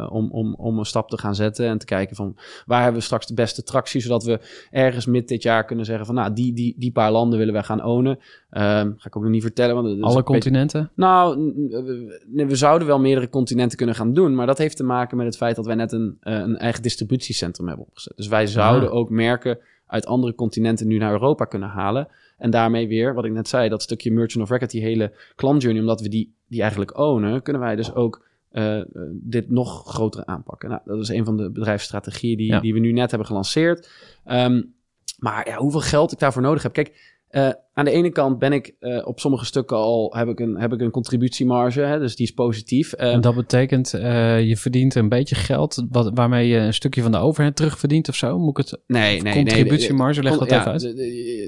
om, 0.09 0.31
om, 0.31 0.55
om 0.55 0.79
een 0.79 0.85
stap 0.85 1.09
te 1.09 1.17
gaan 1.17 1.35
zetten 1.35 1.67
en 1.67 1.77
te 1.77 1.85
kijken 1.85 2.15
van 2.15 2.37
waar 2.65 2.81
hebben 2.81 2.99
we 2.99 3.05
straks 3.05 3.27
de 3.27 3.33
beste 3.33 3.63
tractie, 3.63 4.01
zodat 4.01 4.23
we 4.23 4.39
ergens 4.71 5.05
mid 5.05 5.27
dit 5.27 5.43
jaar 5.43 5.65
kunnen 5.65 5.85
zeggen 5.85 6.05
van 6.05 6.15
nou, 6.15 6.33
die, 6.33 6.53
die, 6.53 6.75
die 6.77 6.91
paar 6.91 7.11
landen 7.11 7.39
willen 7.39 7.53
wij 7.53 7.63
gaan 7.63 7.83
ownen. 7.83 8.19
Um, 8.51 8.93
ga 8.97 9.07
ik 9.07 9.17
ook 9.17 9.23
nog 9.23 9.31
niet 9.31 9.41
vertellen. 9.41 9.75
Want 9.75 10.01
Alle 10.01 10.23
continenten? 10.23 10.79
Beetje... 10.79 10.93
Nou, 10.95 11.37
we, 11.69 12.45
we 12.45 12.55
zouden 12.55 12.87
wel 12.87 12.99
meerdere 12.99 13.29
continenten 13.29 13.77
kunnen 13.77 13.95
gaan 13.95 14.13
doen, 14.13 14.35
maar 14.35 14.45
dat 14.45 14.56
heeft 14.57 14.77
te 14.77 14.83
maken 14.83 15.17
met 15.17 15.25
het 15.25 15.37
feit 15.37 15.55
dat 15.55 15.65
wij 15.65 15.75
net 15.75 15.91
een, 15.91 16.17
uh, 16.23 16.33
een 16.33 16.57
eigen 16.57 16.81
distributiecentrum 16.81 17.67
hebben 17.67 17.85
opgezet. 17.85 18.17
Dus 18.17 18.27
wij 18.27 18.47
zouden 18.47 18.89
ah. 18.89 18.95
ook 18.95 19.09
merken 19.09 19.59
uit 19.87 20.05
andere 20.05 20.35
continenten 20.35 20.87
nu 20.87 20.97
naar 20.97 21.11
Europa 21.11 21.45
kunnen 21.45 21.69
halen. 21.69 22.07
En 22.37 22.49
daarmee 22.49 22.87
weer, 22.87 23.13
wat 23.13 23.25
ik 23.25 23.31
net 23.31 23.47
zei, 23.47 23.69
dat 23.69 23.81
stukje 23.81 24.11
merchant 24.11 24.43
of 24.43 24.49
record, 24.49 24.71
die 24.71 24.81
hele 24.81 25.13
klantjourney, 25.35 25.81
omdat 25.81 26.01
we 26.01 26.09
die, 26.09 26.33
die 26.47 26.61
eigenlijk 26.61 26.97
ownen, 26.97 27.41
kunnen 27.41 27.61
wij 27.61 27.75
dus 27.75 27.93
ook 27.93 28.25
uh, 28.51 28.81
dit 29.11 29.49
nog 29.49 29.83
groter 29.87 30.25
aanpakken. 30.25 30.69
Nou, 30.69 30.81
dat 30.85 30.99
is 30.99 31.09
een 31.09 31.25
van 31.25 31.37
de 31.37 31.51
bedrijfsstrategieën 31.51 32.37
die, 32.37 32.51
ja. 32.51 32.59
die 32.59 32.73
we 32.73 32.79
nu 32.79 32.91
net 32.91 33.09
hebben 33.09 33.27
gelanceerd. 33.27 33.89
Um, 34.25 34.75
maar 35.17 35.47
ja, 35.47 35.57
hoeveel 35.57 35.81
geld 35.81 36.11
ik 36.11 36.19
daarvoor 36.19 36.41
nodig 36.41 36.63
heb. 36.63 36.73
Kijk, 36.73 37.16
uh, 37.31 37.49
aan 37.73 37.85
de 37.85 37.91
ene 37.91 38.09
kant 38.09 38.39
ben 38.39 38.53
ik 38.53 38.75
uh, 38.79 39.07
op 39.07 39.19
sommige 39.19 39.45
stukken 39.45 39.77
al 39.77 40.13
heb 40.15 40.27
ik 40.27 40.39
een, 40.39 40.55
heb 40.59 40.73
ik 40.73 40.81
een 40.81 40.91
contributiemarge, 40.91 41.81
hè, 41.81 41.99
dus 41.99 42.15
die 42.15 42.25
is 42.25 42.33
positief. 42.33 42.93
Uh, 42.99 43.13
en 43.13 43.21
dat 43.21 43.35
betekent 43.35 43.89
je 43.91 44.55
verdient 44.57 44.95
een 44.95 45.09
beetje 45.09 45.35
geld 45.35 45.85
wat, 45.89 46.11
waarmee 46.13 46.47
je 46.47 46.57
een 46.57 46.73
stukje 46.73 47.01
van 47.01 47.11
de 47.11 47.17
overheid 47.17 47.55
terugverdient 47.55 48.09
of 48.09 48.15
zo? 48.15 48.39
Moet 48.39 48.57
ik 48.57 48.65
het 48.65 48.79
nee, 48.87 49.21
nee, 49.21 49.33
contributiemarge, 49.33 50.23
leg 50.23 50.37
dat 50.37 50.49
ja, 50.49 50.59
even 50.59 50.71
uit. 50.71 50.83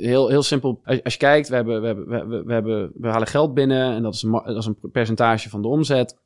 Heel, 0.01 0.29
heel 0.29 0.43
simpel. 0.43 0.79
Als, 0.83 1.03
als 1.03 1.13
je 1.13 1.19
kijkt, 1.19 1.49
we, 1.49 1.55
hebben, 1.55 1.81
we, 1.81 1.87
hebben, 1.87 2.29
we, 2.29 2.43
we, 2.43 2.53
hebben, 2.53 2.91
we 2.95 3.07
halen 3.07 3.27
geld 3.27 3.53
binnen 3.53 3.93
en 3.93 4.03
dat 4.03 4.13
is 4.13 4.23
een, 4.23 4.31
dat 4.31 4.57
is 4.57 4.65
een 4.65 4.77
percentage 4.91 5.49
van 5.49 5.61
de 5.61 5.67
omzet. 5.67 6.17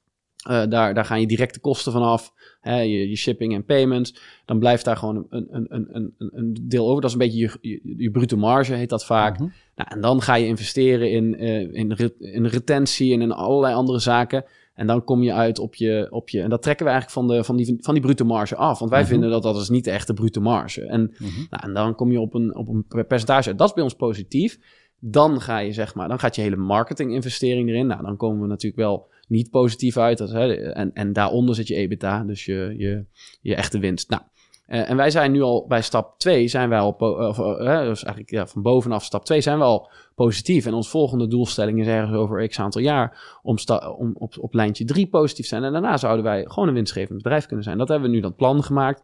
Uh, 0.50 0.64
daar, 0.70 0.94
daar 0.94 1.06
gaan 1.06 1.20
je 1.20 1.28
directe 1.28 1.60
kosten 1.60 1.92
van 1.92 2.02
af, 2.02 2.34
hè, 2.62 2.80
je, 2.80 3.10
je, 3.10 3.16
shipping 3.16 3.54
en 3.54 3.66
payments. 3.66 4.16
Dan 4.46 4.60
blijft 4.60 4.86
daar 4.86 4.98
gewoon 4.98 5.26
een, 5.30 5.48
een, 5.52 5.66
een, 5.70 5.88
een, 5.92 6.14
een 6.18 6.58
deel 6.62 6.88
over. 6.88 7.02
Dat 7.02 7.10
is 7.10 7.16
een 7.16 7.30
beetje 7.30 7.40
je, 7.40 7.58
je, 7.62 7.94
je 7.98 8.12
bruto 8.12 8.38
marge, 8.38 8.74
heet 8.74 8.90
dat 8.90 9.06
vaak. 9.06 9.40
Mm 9.40 9.46
-hmm. 9.46 9.54
nou, 9.76 9.90
en 9.92 10.02
dan 10.02 10.22
ga 10.22 10.36
je 10.36 10.46
investeren 10.46 11.12
in, 11.12 11.44
uh, 11.44 11.74
in, 11.74 11.94
re, 11.94 12.14
in 12.20 12.46
retentie 12.46 13.14
en 13.14 13.22
in 13.22 13.32
allerlei 13.32 13.74
andere 13.74 14.00
zaken. 14.00 14.46
En 14.74 14.88
dan 14.88 15.04
kom 15.04 15.24
je 15.24 15.34
uit 15.34 15.60
op 15.60 15.76
je, 15.76 16.08
op 16.10 16.30
je... 16.30 16.42
En 16.42 16.50
dat 16.50 16.62
trekken 16.62 16.86
we 16.86 16.92
eigenlijk 16.92 17.28
van, 17.28 17.36
de, 17.36 17.44
van, 17.44 17.56
die, 17.56 17.78
van 17.80 17.94
die 17.94 18.04
bruto 18.04 18.26
marge 18.26 18.56
af. 18.56 18.80
Want 18.80 18.92
wij 18.92 19.00
-hmm. 19.00 19.10
vinden 19.10 19.30
dat 19.30 19.44
dat 19.44 19.58
is 19.58 19.70
niet 19.70 19.84
de 19.84 19.92
echte 19.92 20.14
bruto 20.14 20.42
marge. 20.42 20.82
En, 20.82 21.14
-hmm. 21.18 21.48
nou, 21.50 21.64
en 21.64 21.74
dan 21.74 21.96
kom 21.96 22.12
je 22.12 22.20
op 22.20 22.34
een, 22.34 22.56
op 22.56 22.68
een 22.68 23.06
percentage. 23.08 23.56
Dat 23.56 23.68
is 23.68 23.74
bij 23.74 23.84
ons 23.84 23.96
positief. 23.96 24.60
Dan 25.00 25.42
ga 25.42 25.58
je 25.58 25.72
zeg 25.72 25.96
maar... 25.96 26.08
Dan 26.08 26.20
gaat 26.20 26.36
je 26.36 26.42
hele 26.42 26.56
marketing 26.56 27.14
investering 27.14 27.70
erin. 27.70 27.88
Nou, 27.88 28.04
dan 28.04 28.18
komen 28.18 28.42
we 28.42 28.48
natuurlijk 28.48 28.82
wel 28.82 29.12
niet 29.34 29.50
positief 29.50 29.98
uit. 29.98 30.18
Dat, 30.18 30.32
hè, 30.32 30.54
en, 30.54 30.94
en 30.94 31.14
daaronder 31.14 31.56
zit 31.56 31.68
je 31.68 31.76
EBITDA, 31.76 32.24
dus 32.24 32.46
je, 32.46 32.74
je, 32.78 33.06
je 33.42 33.56
echte 33.56 33.80
winst. 33.80 34.10
Nou, 34.10 34.22
uh, 34.68 34.90
en 34.90 34.98
wij 34.98 35.10
zijn 35.10 35.32
nu 35.32 35.42
al 35.42 35.66
bij 35.68 35.82
stap 35.82 36.20
2, 36.20 36.48
zijn 36.48 36.70
wij 36.70 36.80
al, 36.80 36.92
of, 36.92 37.38
uh, 37.38 37.80
dus 37.80 38.04
eigenlijk 38.04 38.30
ja, 38.30 38.48
van 38.48 38.62
bovenaf 38.62 39.04
stap 39.04 39.26
2 39.26 39.42
zijn 39.42 39.58
we 39.58 39.64
al 39.64 39.90
positief. 40.16 40.66
En 40.66 40.74
ons 40.74 40.90
volgende 40.90 41.28
doelstelling 41.28 41.80
is 41.80 41.88
ergens 41.88 42.18
over 42.18 42.48
x 42.48 42.60
aantal 42.60 42.82
jaar 42.82 43.40
om, 43.42 43.58
om 43.98 44.12
op, 44.18 44.34
op 44.40 44.54
lijntje 44.54 44.86
3 44.86 45.08
positief 45.08 45.44
te 45.44 45.50
zijn. 45.50 45.64
En 45.64 45.72
daarna 45.72 45.98
zouden 45.98 46.24
wij 46.24 46.46
gewoon 46.48 46.68
een 46.68 46.74
winstgevend 46.74 47.18
bedrijf 47.18 47.46
kunnen 47.46 47.64
zijn. 47.64 47.78
Dat 47.78 47.88
hebben 47.88 48.10
we 48.10 48.16
nu 48.16 48.22
dat 48.22 48.36
plan 48.36 48.64
gemaakt. 48.64 49.04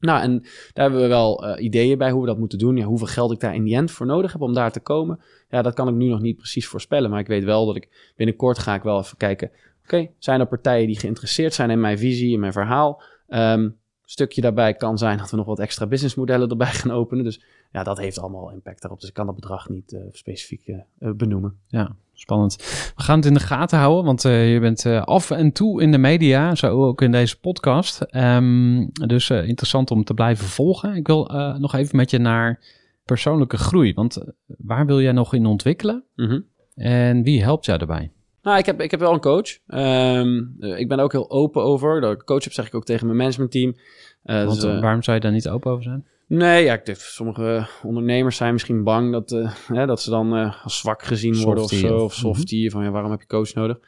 Nou, 0.00 0.22
en 0.22 0.40
daar 0.72 0.84
hebben 0.84 1.00
we 1.00 1.06
wel 1.06 1.44
uh, 1.46 1.64
ideeën 1.64 1.98
bij 1.98 2.10
hoe 2.10 2.20
we 2.20 2.26
dat 2.26 2.38
moeten 2.38 2.58
doen. 2.58 2.76
Ja, 2.76 2.84
hoeveel 2.84 3.06
geld 3.06 3.32
ik 3.32 3.40
daar 3.40 3.54
in 3.54 3.64
die 3.64 3.74
end 3.74 3.90
voor 3.90 4.06
nodig 4.06 4.32
heb 4.32 4.40
om 4.40 4.54
daar 4.54 4.72
te 4.72 4.80
komen. 4.80 5.20
Ja, 5.50 5.62
dat 5.62 5.74
kan 5.74 5.88
ik 5.88 5.94
nu 5.94 6.08
nog 6.08 6.20
niet 6.20 6.36
precies 6.36 6.66
voorspellen. 6.66 7.10
Maar 7.10 7.20
ik 7.20 7.26
weet 7.26 7.44
wel 7.44 7.66
dat 7.66 7.76
ik 7.76 8.12
binnenkort 8.16 8.58
ga 8.58 8.74
ik 8.74 8.82
wel 8.82 8.98
even 8.98 9.16
kijken. 9.16 9.50
Oké, 9.84 10.08
zijn 10.18 10.40
er 10.40 10.46
partijen 10.46 10.86
die 10.86 10.98
geïnteresseerd 10.98 11.54
zijn 11.54 11.70
in 11.70 11.80
mijn 11.80 11.98
visie, 11.98 12.32
in 12.32 12.40
mijn 12.40 12.52
verhaal? 12.52 13.02
Um, 13.28 13.76
stukje 14.04 14.40
daarbij 14.40 14.74
kan 14.74 14.98
zijn 14.98 15.18
dat 15.18 15.30
we 15.30 15.36
nog 15.36 15.46
wat 15.46 15.58
extra 15.58 15.86
businessmodellen 15.86 16.48
erbij 16.48 16.72
gaan 16.72 16.90
openen. 16.90 17.24
Dus 17.24 17.42
ja, 17.72 17.82
dat 17.82 17.98
heeft 17.98 18.18
allemaal 18.18 18.50
impact 18.50 18.80
daarop. 18.80 19.00
Dus 19.00 19.08
ik 19.08 19.14
kan 19.14 19.26
dat 19.26 19.34
bedrag 19.34 19.68
niet 19.68 19.92
uh, 19.92 20.00
specifiek 20.10 20.66
uh, 20.66 20.80
benoemen. 20.98 21.58
Ja, 21.66 21.96
spannend. 22.20 22.56
We 22.96 23.02
gaan 23.02 23.16
het 23.16 23.26
in 23.26 23.34
de 23.34 23.40
gaten 23.40 23.78
houden, 23.78 24.04
want 24.04 24.24
uh, 24.24 24.52
je 24.52 24.60
bent 24.60 24.86
af 24.86 25.30
en 25.30 25.52
toe 25.52 25.82
in 25.82 25.92
de 25.92 25.98
media, 25.98 26.54
zo 26.54 26.84
ook 26.84 27.02
in 27.02 27.12
deze 27.12 27.40
podcast. 27.40 28.06
Um, 28.16 28.90
dus 28.92 29.30
interessant 29.30 29.90
om 29.90 30.04
te 30.04 30.14
blijven 30.14 30.46
volgen. 30.46 30.94
Ik 30.94 31.06
wil 31.06 31.30
nog 31.58 31.74
even 31.74 31.96
met 31.96 32.10
je 32.10 32.18
naar 32.18 32.60
persoonlijke 33.04 33.56
groei, 33.56 33.94
want 33.94 34.24
waar 34.46 34.86
wil 34.86 35.00
jij 35.00 35.12
nog 35.12 35.34
in 35.34 35.46
ontwikkelen? 35.46 36.04
Mm 36.14 36.28
-hmm. 36.28 36.44
En 36.74 37.22
wie 37.22 37.42
helpt 37.42 37.64
jou 37.64 37.78
daarbij? 37.78 38.10
Nou, 38.42 38.58
ik 38.58 38.66
heb, 38.66 38.80
ik 38.80 38.90
heb 38.90 39.00
wel 39.00 39.12
een 39.12 39.20
coach. 39.20 39.58
Um, 39.66 40.56
ik 40.60 40.88
ben 40.88 40.98
er 40.98 41.04
ook 41.04 41.12
heel 41.12 41.30
open 41.30 41.62
over. 41.62 42.00
Dat 42.00 42.12
ik 42.12 42.24
coach 42.24 42.44
heb, 42.44 42.52
zeg 42.52 42.66
ik 42.66 42.74
ook 42.74 42.84
tegen 42.84 43.06
mijn 43.06 43.18
managementteam. 43.18 43.76
Want, 44.22 44.60
dus, 44.60 44.64
uh, 44.64 44.80
waarom 44.80 45.02
zou 45.02 45.16
je 45.16 45.22
daar 45.22 45.32
niet 45.32 45.48
open 45.48 45.70
over 45.70 45.82
zijn? 45.82 46.06
Nee, 46.26 46.64
ja, 46.64 46.80
ik, 46.84 46.94
sommige 46.96 47.68
ondernemers 47.82 48.36
zijn 48.36 48.52
misschien 48.52 48.84
bang 48.84 49.12
dat, 49.12 49.32
uh, 49.32 49.54
hè, 49.66 49.86
dat 49.86 50.02
ze 50.02 50.10
dan 50.10 50.54
als 50.62 50.78
zwak 50.78 51.02
gezien 51.02 51.42
worden 51.42 51.64
of 51.64 51.70
zo. 51.70 51.96
Of 51.96 52.14
softie. 52.14 52.58
Mm 52.58 52.62
-hmm. 52.62 52.70
Van 52.70 52.84
ja, 52.84 52.90
waarom 52.90 53.10
heb 53.10 53.20
je 53.20 53.26
coach 53.26 53.54
nodig? 53.54 53.78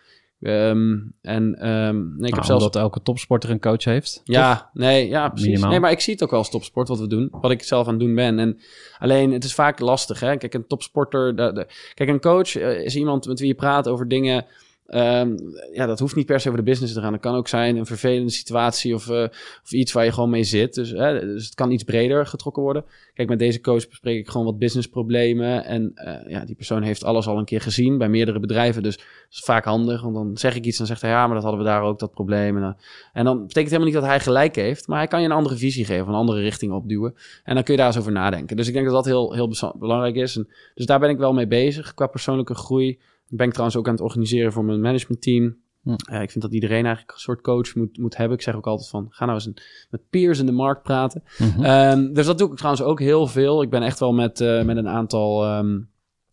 Um, 0.40 1.14
en 1.22 1.68
um, 1.68 1.96
nee, 1.96 2.14
ik 2.14 2.20
nou, 2.20 2.34
heb 2.34 2.44
zelfs 2.44 2.64
dat 2.64 2.76
elke 2.76 3.02
topsporter 3.02 3.50
een 3.50 3.60
coach 3.60 3.84
heeft. 3.84 4.20
Ja, 4.24 4.54
toch? 4.54 4.70
nee, 4.72 5.08
ja, 5.08 5.28
precies. 5.28 5.46
Minimaal. 5.46 5.70
Nee, 5.70 5.80
maar 5.80 5.90
ik 5.90 6.00
zie 6.00 6.12
het 6.12 6.22
ook 6.22 6.30
wel 6.30 6.38
als 6.38 6.50
topsport 6.50 6.88
wat 6.88 6.98
we 6.98 7.06
doen, 7.06 7.28
wat 7.30 7.50
ik 7.50 7.62
zelf 7.62 7.86
aan 7.86 7.92
het 7.92 8.02
doen 8.02 8.14
ben. 8.14 8.38
En 8.38 8.58
alleen, 8.98 9.32
het 9.32 9.44
is 9.44 9.54
vaak 9.54 9.80
lastig, 9.80 10.20
hè? 10.20 10.36
Kijk, 10.36 10.54
een 10.54 10.66
topsporter, 10.66 11.36
de, 11.36 11.52
de, 11.52 11.66
kijk, 11.94 12.08
een 12.08 12.20
coach 12.20 12.54
uh, 12.54 12.84
is 12.84 12.96
iemand 12.96 13.26
met 13.26 13.38
wie 13.38 13.48
je 13.48 13.54
praat 13.54 13.88
over 13.88 14.08
dingen. 14.08 14.46
Um, 14.94 15.36
ja, 15.72 15.86
dat 15.86 15.98
hoeft 15.98 16.14
niet 16.14 16.26
per 16.26 16.40
se 16.40 16.48
over 16.48 16.64
de 16.64 16.70
business 16.70 16.94
te 16.94 17.00
gaan. 17.00 17.12
Dat 17.12 17.20
kan 17.20 17.34
ook 17.34 17.48
zijn 17.48 17.76
een 17.76 17.86
vervelende 17.86 18.30
situatie 18.30 18.94
of, 18.94 19.08
uh, 19.08 19.22
of 19.62 19.72
iets 19.72 19.92
waar 19.92 20.04
je 20.04 20.12
gewoon 20.12 20.30
mee 20.30 20.44
zit. 20.44 20.74
Dus, 20.74 20.90
hè, 20.90 21.20
dus 21.20 21.44
het 21.44 21.54
kan 21.54 21.70
iets 21.70 21.82
breder 21.82 22.26
getrokken 22.26 22.62
worden. 22.62 22.84
Kijk, 23.14 23.28
met 23.28 23.38
deze 23.38 23.60
coach 23.60 23.88
bespreek 23.88 24.18
ik 24.18 24.28
gewoon 24.28 24.46
wat 24.46 24.58
businessproblemen. 24.58 25.64
En 25.64 25.92
uh, 25.94 26.30
ja, 26.30 26.44
die 26.44 26.54
persoon 26.54 26.82
heeft 26.82 27.04
alles 27.04 27.26
al 27.26 27.38
een 27.38 27.44
keer 27.44 27.60
gezien 27.60 27.98
bij 27.98 28.08
meerdere 28.08 28.40
bedrijven. 28.40 28.82
Dus 28.82 28.96
dat 28.96 29.06
is 29.30 29.40
vaak 29.40 29.64
handig. 29.64 30.02
Want 30.02 30.14
dan 30.14 30.36
zeg 30.36 30.54
ik 30.54 30.64
iets 30.64 30.80
en 30.80 30.86
zegt 30.86 31.00
hij 31.00 31.10
ja, 31.10 31.26
maar 31.26 31.34
dat 31.34 31.44
hadden 31.44 31.62
we 31.62 31.68
daar 31.68 31.82
ook, 31.82 31.98
dat 31.98 32.10
probleem. 32.10 32.56
En 32.56 32.62
dan, 32.62 32.76
en 33.12 33.24
dan 33.24 33.46
betekent 33.46 33.70
helemaal 33.70 33.92
niet 33.92 34.00
dat 34.00 34.10
hij 34.10 34.20
gelijk 34.20 34.56
heeft. 34.56 34.86
Maar 34.86 34.98
hij 34.98 35.06
kan 35.06 35.20
je 35.20 35.26
een 35.26 35.32
andere 35.32 35.56
visie 35.56 35.84
geven, 35.84 36.08
een 36.08 36.14
andere 36.14 36.40
richting 36.40 36.72
opduwen. 36.72 37.14
En 37.44 37.54
dan 37.54 37.64
kun 37.64 37.72
je 37.72 37.78
daar 37.78 37.88
eens 37.88 37.98
over 37.98 38.12
nadenken. 38.12 38.56
Dus 38.56 38.66
ik 38.66 38.72
denk 38.72 38.84
dat 38.84 38.94
dat 38.94 39.04
heel, 39.04 39.32
heel 39.32 39.74
belangrijk 39.78 40.14
is. 40.14 40.36
En, 40.36 40.48
dus 40.74 40.86
daar 40.86 40.98
ben 40.98 41.10
ik 41.10 41.18
wel 41.18 41.32
mee 41.32 41.46
bezig 41.46 41.94
qua 41.94 42.06
persoonlijke 42.06 42.54
groei 42.54 42.98
ben 43.28 43.46
ik 43.46 43.52
trouwens 43.52 43.78
ook 43.78 43.86
aan 43.86 43.94
het 43.94 44.02
organiseren 44.02 44.52
voor 44.52 44.64
mijn 44.64 44.80
managementteam. 44.80 45.56
Uh, 45.84 46.22
ik 46.22 46.30
vind 46.30 46.44
dat 46.44 46.52
iedereen 46.52 46.84
eigenlijk 46.84 47.12
een 47.12 47.20
soort 47.20 47.40
coach 47.40 47.74
moet, 47.74 47.98
moet 47.98 48.16
hebben. 48.16 48.36
Ik 48.36 48.42
zeg 48.42 48.54
ook 48.54 48.66
altijd 48.66 48.88
van, 48.88 49.06
ga 49.10 49.24
nou 49.24 49.36
eens 49.36 49.46
een, 49.46 49.56
met 49.90 50.00
peers 50.10 50.38
in 50.38 50.46
de 50.46 50.52
markt 50.52 50.82
praten. 50.82 51.22
Mm 51.38 51.50
-hmm. 51.50 51.64
um, 51.64 52.12
dus 52.12 52.26
dat 52.26 52.38
doe 52.38 52.50
ik 52.50 52.56
trouwens 52.56 52.82
ook 52.82 53.00
heel 53.00 53.26
veel. 53.26 53.62
Ik 53.62 53.70
ben 53.70 53.82
echt 53.82 53.98
wel 53.98 54.12
met, 54.12 54.40
uh, 54.40 54.62
met 54.62 54.76
een 54.76 54.88
aantal... 54.88 55.56
Um, 55.58 55.88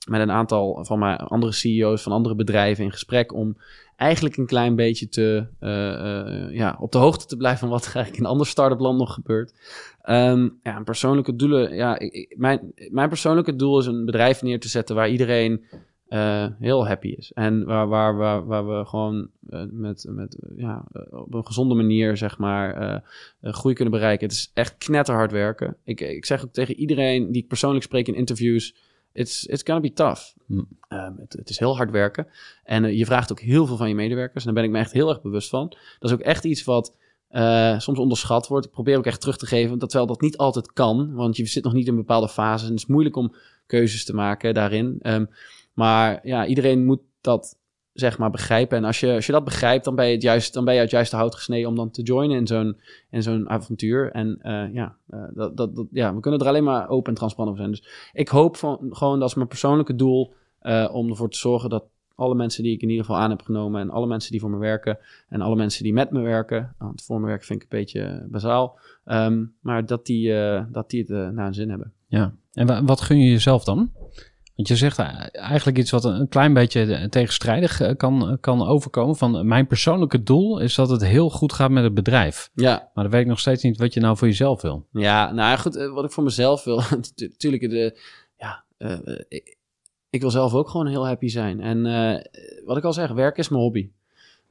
met 0.09 0.21
een 0.21 0.31
aantal 0.31 0.85
van 0.85 0.99
mijn 0.99 1.17
andere 1.17 1.51
CEO's 1.51 2.01
van 2.01 2.11
andere 2.11 2.35
bedrijven 2.35 2.83
in 2.83 2.91
gesprek 2.91 3.33
om 3.33 3.57
eigenlijk 3.95 4.37
een 4.37 4.45
klein 4.45 4.75
beetje 4.75 5.07
te, 5.07 5.45
uh, 5.59 5.69
uh, 5.69 6.55
ja, 6.55 6.77
op 6.79 6.91
de 6.91 6.97
hoogte 6.97 7.25
te 7.25 7.37
blijven 7.37 7.59
van 7.59 7.69
wat 7.69 7.85
er 7.85 7.95
eigenlijk 7.95 8.23
in 8.23 8.29
ander 8.29 8.47
start-up 8.47 8.79
land 8.79 8.97
nog 8.97 9.13
gebeurt. 9.13 9.53
Um, 10.09 10.59
ja, 10.63 10.81
persoonlijke 10.83 11.35
doelen. 11.35 11.75
Ja, 11.75 11.99
ik, 11.99 12.35
mijn, 12.37 12.73
mijn 12.89 13.09
persoonlijke 13.09 13.55
doel 13.55 13.79
is 13.79 13.85
een 13.85 14.05
bedrijf 14.05 14.41
neer 14.41 14.59
te 14.59 14.69
zetten 14.69 14.95
waar 14.95 15.09
iedereen 15.09 15.65
uh, 16.09 16.47
heel 16.59 16.87
happy 16.87 17.07
is. 17.07 17.31
En 17.31 17.65
waar, 17.65 17.87
waar, 17.87 18.15
waar, 18.15 18.45
waar 18.45 18.67
we 18.67 18.85
gewoon 18.85 19.29
uh, 19.49 19.63
met, 19.71 20.05
met, 20.09 20.37
ja, 20.55 20.85
op 21.09 21.33
een 21.33 21.45
gezonde 21.45 21.75
manier, 21.75 22.17
zeg 22.17 22.37
maar, 22.37 23.03
groei 23.41 23.75
kunnen 23.75 23.93
bereiken. 23.93 24.27
Het 24.27 24.35
is 24.35 24.51
echt 24.53 24.77
knetterhard 24.77 25.31
werken. 25.31 25.77
Ik, 25.83 26.01
ik 26.01 26.25
zeg 26.25 26.43
ook 26.43 26.53
tegen 26.53 26.75
iedereen 26.75 27.31
die 27.31 27.41
ik 27.41 27.47
persoonlijk 27.47 27.83
spreek 27.83 28.07
in 28.07 28.15
interviews, 28.15 28.75
it's, 29.13 29.45
it's 29.45 29.63
gonna 29.63 29.81
be 29.81 29.93
tough. 29.93 30.21
Hm. 30.47 30.53
Um, 30.89 31.15
het, 31.17 31.33
het, 31.33 31.49
is 31.49 31.59
heel 31.59 31.75
hard 31.75 31.91
werken. 31.91 32.27
En 32.63 32.95
je 32.95 33.05
vraagt 33.05 33.31
ook 33.31 33.39
heel 33.39 33.65
veel 33.65 33.77
van 33.77 33.89
je 33.89 33.95
medewerkers. 33.95 34.45
En 34.45 34.53
daar 34.53 34.63
ben 34.63 34.71
ik 34.71 34.77
me 34.77 34.83
echt 34.83 34.93
heel 34.93 35.09
erg 35.09 35.21
bewust 35.21 35.49
van. 35.49 35.69
Dat 35.99 36.09
is 36.09 36.13
ook 36.13 36.23
echt 36.23 36.43
iets 36.43 36.63
wat 36.63 36.93
soms 37.77 37.99
onderschat 37.99 38.47
wordt. 38.47 38.65
Ik 38.65 38.71
probeer 38.71 38.97
ook 38.97 39.05
echt 39.05 39.21
terug 39.21 39.37
te 39.37 39.45
geven, 39.45 39.79
dat 39.79 39.89
terwijl 39.89 40.11
dat 40.11 40.21
niet 40.21 40.37
altijd 40.37 40.73
kan. 40.73 41.13
Want 41.13 41.37
je 41.37 41.45
zit 41.45 41.63
nog 41.63 41.73
niet 41.73 41.87
in 41.87 41.95
bepaalde 41.95 42.29
fases 42.29 42.67
en 42.67 42.73
het 42.73 42.81
is 42.81 42.87
moeilijk 42.87 43.15
om 43.15 43.35
keuzes 43.65 44.05
te 44.05 44.13
maken 44.13 44.53
daarin. 44.53 44.99
Um, 45.01 45.29
maar 45.75 46.19
ja, 46.27 46.45
iedereen 46.45 46.85
moet 46.85 47.01
dat 47.21 47.57
zeg 47.93 48.17
maar 48.17 48.29
begrijpen. 48.29 48.77
En 48.77 48.83
als 48.83 48.99
je, 48.99 49.13
als 49.13 49.25
je 49.25 49.31
dat 49.31 49.43
begrijpt, 49.43 49.85
dan 49.85 49.95
ben 49.95 50.05
je, 50.05 50.13
het 50.13 50.21
juist, 50.21 50.53
dan 50.53 50.65
ben 50.65 50.73
je 50.73 50.79
het 50.79 50.89
juiste 50.89 51.15
hout 51.15 51.35
gesneden 51.35 51.69
om 51.69 51.75
dan 51.75 51.89
te 51.91 52.01
joinen 52.01 52.37
in 52.37 52.47
zo'n, 52.47 52.77
in 53.09 53.23
zo'n 53.23 53.49
avontuur. 53.49 54.11
En 54.11 54.39
uh, 54.43 54.73
ja, 54.73 54.95
uh, 55.09 55.23
dat, 55.33 55.57
dat, 55.57 55.75
dat, 55.75 55.85
ja, 55.91 56.13
we 56.15 56.19
kunnen 56.19 56.39
er 56.39 56.47
alleen 56.47 56.63
maar 56.63 56.89
open 56.89 57.09
en 57.09 57.17
transparant 57.17 57.51
over 57.51 57.63
zijn. 57.63 57.75
Dus 57.75 58.09
ik 58.13 58.27
hoop 58.27 58.57
van, 58.57 58.87
gewoon, 58.89 59.19
dat 59.19 59.29
is 59.29 59.35
mijn 59.35 59.47
persoonlijke 59.47 59.95
doel, 59.95 60.33
uh, 60.63 60.89
om 60.91 61.09
ervoor 61.09 61.29
te 61.29 61.37
zorgen 61.37 61.69
dat 61.69 61.85
alle 62.15 62.35
mensen 62.35 62.63
die 62.63 62.73
ik 62.73 62.81
in 62.81 62.89
ieder 62.89 63.05
geval 63.05 63.21
aan 63.21 63.29
heb 63.29 63.41
genomen 63.41 63.81
en 63.81 63.89
alle 63.89 64.07
mensen 64.07 64.31
die 64.31 64.39
voor 64.39 64.49
me 64.49 64.57
werken 64.57 64.97
en 65.29 65.41
alle 65.41 65.55
mensen 65.55 65.83
die 65.83 65.93
met 65.93 66.11
me 66.11 66.21
werken. 66.21 66.75
Want 66.77 67.03
voor 67.03 67.19
me 67.19 67.25
werken 67.25 67.45
vind 67.45 67.63
ik 67.63 67.71
een 67.71 67.77
beetje 67.79 68.25
bazaal. 68.29 68.79
Ehm, 69.05 69.45
maar 69.61 69.85
dat 69.85 70.05
die, 70.05 70.33
eh, 70.39 70.63
dat 70.71 70.89
die 70.89 70.99
het 71.07 71.33
naar 71.33 71.45
hun 71.45 71.53
zin 71.53 71.69
hebben. 71.69 71.93
Ja, 72.07 72.33
en 72.53 72.67
wa- 72.67 72.83
wat 72.83 73.01
gun 73.01 73.19
je 73.19 73.29
jezelf 73.31 73.63
dan? 73.63 73.91
Want 74.55 74.67
je 74.67 74.75
zegt 74.75 74.99
eh, 74.99 75.25
eigenlijk 75.31 75.77
iets 75.77 75.91
wat 75.91 76.03
een 76.05 76.27
klein 76.27 76.53
beetje 76.53 77.07
tegenstrijdig 77.09 77.81
eh, 77.81 77.95
kan, 77.97 78.37
kan 78.41 78.67
overkomen. 78.67 79.15
Van 79.15 79.47
mijn 79.47 79.67
persoonlijke 79.67 80.23
doel 80.23 80.59
is 80.59 80.75
dat 80.75 80.89
het 80.89 81.05
heel 81.05 81.29
goed 81.29 81.53
gaat 81.53 81.71
met 81.71 81.83
het 81.83 81.93
bedrijf. 81.93 82.49
Ja, 82.53 82.89
Maar 82.93 83.03
dan 83.03 83.13
weet 83.13 83.21
ik 83.21 83.27
nog 83.27 83.39
steeds 83.39 83.63
niet 83.63 83.77
wat 83.77 83.93
je 83.93 83.99
nou 83.99 84.17
voor 84.17 84.27
jezelf 84.27 84.61
wil. 84.61 84.87
Ja, 84.91 85.25
nou 85.25 85.49
ja, 85.49 85.57
goed, 85.57 85.75
eh, 85.75 85.93
wat 85.93 86.05
ik 86.05 86.11
voor 86.11 86.23
mezelf 86.23 86.63
wil, 86.63 86.81
natuurlijk, 87.15 87.69
de, 87.69 87.99
ja, 88.37 88.63
eh, 88.77 89.07
eh, 89.07 89.19
ik, 89.27 89.57
ik 90.09 90.21
wil 90.21 90.31
zelf 90.31 90.53
ook 90.53 90.69
gewoon 90.69 90.87
heel 90.87 91.07
happy 91.07 91.27
zijn. 91.27 91.61
En 91.61 91.85
eh, 91.85 92.21
wat 92.65 92.77
ik 92.77 92.83
al 92.83 92.93
zeg, 92.93 93.11
werk 93.11 93.37
is 93.37 93.49
mijn 93.49 93.61
hobby. 93.61 93.89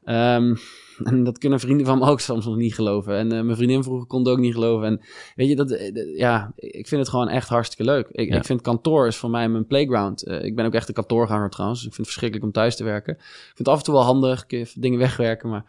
Ehm, 0.05 0.55
en 1.05 1.25
dat 1.25 1.39
kunnen 1.39 1.61
vrienden 1.61 1.87
van 1.87 1.99
me 1.99 2.07
ook 2.07 2.21
soms 2.21 2.45
nog 2.45 2.57
niet 2.57 2.75
geloven. 2.75 3.17
En 3.17 3.33
eh, 3.33 3.43
mijn 3.43 3.57
vriendin 3.57 3.83
vroeger 3.83 4.07
kon 4.07 4.19
het 4.19 4.29
ook 4.29 4.39
niet 4.39 4.55
geloven. 4.55 4.87
En 4.87 5.01
weet 5.37 5.49
je, 5.49 5.57
dat, 5.57 5.71
eh, 5.71 6.17
ja, 6.17 6.53
ik 6.57 6.89
vind 6.89 7.01
het 7.01 7.11
gewoon 7.11 7.29
echt 7.29 7.49
hartstikke 7.49 7.93
leuk. 7.93 8.09
Ik, 8.11 8.29
Ja. 8.29 8.37
ik 8.37 8.45
vind 8.45 8.61
kantoor 8.61 9.07
is 9.07 9.17
voor 9.17 9.31
mij 9.31 9.49
mijn 9.49 9.67
playground. 9.67 10.23
Eh, 10.23 10.45
ik 10.45 10.57
ben 10.57 10.67
ook 10.67 10.75
echt 10.75 10.89
een 10.89 10.95
kantoorganger 10.95 11.51
trouwens. 11.51 11.79
Ik 11.81 11.85
vind 11.85 11.97
het 11.97 12.07
verschrikkelijk 12.07 12.47
om 12.47 12.53
thuis 12.53 12.77
te 12.77 12.85
werken. 12.85 13.13
Ik 13.15 13.21
vind 13.45 13.59
het 13.59 13.69
af 13.69 13.79
en 13.79 13.85
toe 13.85 13.95
wel 13.95 14.03
handig, 14.03 14.47
kun 14.47 14.59
je 14.59 14.67
dingen 14.75 14.99
wegwerken, 14.99 15.49
maar 15.49 15.65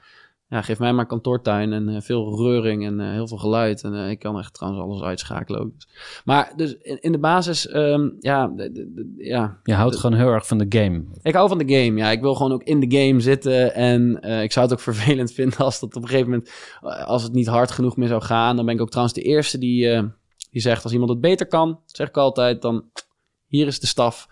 ja, 0.47 0.61
geef 0.61 0.79
mij 0.79 0.93
maar 0.93 1.05
kantoortuin 1.05 1.73
en 1.73 1.89
eh, 1.89 2.01
veel 2.01 2.37
reuring 2.37 2.85
en 2.85 2.99
eh, 2.99 3.11
heel 3.11 3.27
veel 3.27 3.37
geluid. 3.37 3.83
En 3.83 3.93
eh, 3.93 4.09
ik 4.09 4.19
kan 4.19 4.39
echt 4.39 4.53
trouwens 4.53 4.83
alles 4.83 5.01
uitschakelen 5.01 5.59
ook. 5.61 5.73
Dus. 5.73 5.87
Maar 6.25 6.53
dus 6.55 6.73
in, 6.81 7.01
in 7.01 7.11
de 7.11 7.17
basis, 7.19 7.67
ehm, 7.67 8.09
ja, 8.19 8.47
de- 8.47 8.71
de- 8.71 8.91
de- 8.93 9.13
ja, 9.17 9.59
Je 9.63 9.73
houdt 9.73 9.95
gewoon 9.95 10.17
heel 10.17 10.27
erg 10.31 10.47
van 10.47 10.57
de 10.57 10.65
game. 10.69 11.03
ik 11.21 11.33
hou 11.33 11.47
van 11.49 11.57
de 11.57 11.73
game. 11.75 11.97
Ja, 11.99 12.11
ik 12.11 12.21
wil 12.21 12.35
gewoon 12.35 12.51
ook 12.51 12.63
in 12.63 12.79
de 12.89 12.97
game 13.05 13.19
zitten. 13.19 13.73
En 13.73 14.21
ik 14.43 14.51
zou 14.51 14.65
het 14.65 14.73
ook 14.75 14.81
vervelend 14.93 15.31
vinden 15.31 15.57
als 15.57 15.79
dat 15.79 15.95
op 15.95 16.01
een 16.01 16.07
gegeven 16.09 16.29
moment, 16.29 16.51
als 17.05 17.23
het 17.23 17.33
niet 17.33 17.47
hard 17.47 17.71
genoeg 17.71 17.97
meer 17.97 18.07
zou 18.07 18.21
gaan. 18.21 18.55
Dan 18.55 18.65
ben 18.65 18.75
ik 18.75 18.81
ook 18.81 18.89
trouwens 18.89 19.15
de 19.15 19.21
eerste 19.23 19.57
die, 19.57 20.01
die 20.51 20.61
zegt, 20.61 20.83
als 20.83 20.93
iemand 20.93 21.11
het 21.11 21.21
beter 21.21 21.47
kan, 21.47 21.79
zeg 21.85 22.07
ik 22.07 22.17
altijd, 22.17 22.61
dan 22.61 22.83
hier 23.47 23.67
is 23.67 23.79
de 23.79 23.87
staf. 23.87 24.27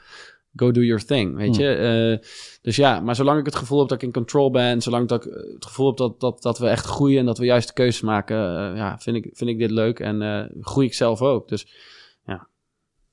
Go 0.55 0.71
do 0.71 0.81
your 0.81 1.05
thing, 1.05 1.35
weet 1.35 1.55
Hmm. 1.55 1.65
je. 1.65 1.73
Eh, 2.21 2.27
dus 2.61 2.75
ja, 2.75 2.99
maar 2.99 3.15
zolang 3.15 3.39
ik 3.39 3.45
het 3.45 3.55
gevoel 3.55 3.79
heb 3.79 3.87
dat 3.87 3.97
ik 3.97 4.03
in 4.03 4.13
control 4.13 4.51
ben, 4.51 4.81
zolang 4.81 5.07
dat 5.07 5.25
ik 5.25 5.31
eh, 5.31 5.53
het 5.53 5.65
gevoel 5.65 5.87
heb 5.87 5.97
dat, 5.97 6.19
dat, 6.19 6.41
dat 6.41 6.59
we 6.59 6.67
echt 6.67 6.85
groeien 6.85 7.19
en 7.19 7.25
dat 7.25 7.37
we 7.37 7.45
juist 7.45 7.67
de 7.67 7.73
keuzes 7.73 8.01
maken, 8.01 8.37
eh, 8.37 8.77
ja, 8.77 8.99
vind 8.99 9.15
ik, 9.15 9.29
vind 9.33 9.49
ik 9.49 9.57
dit 9.59 9.71
leuk 9.71 9.99
en 9.99 10.49
groei 10.61 10.85
ik 10.87 10.93
zelf 10.93 11.21
ook. 11.21 11.47
Dus 11.47 11.67
ja, 12.25 12.47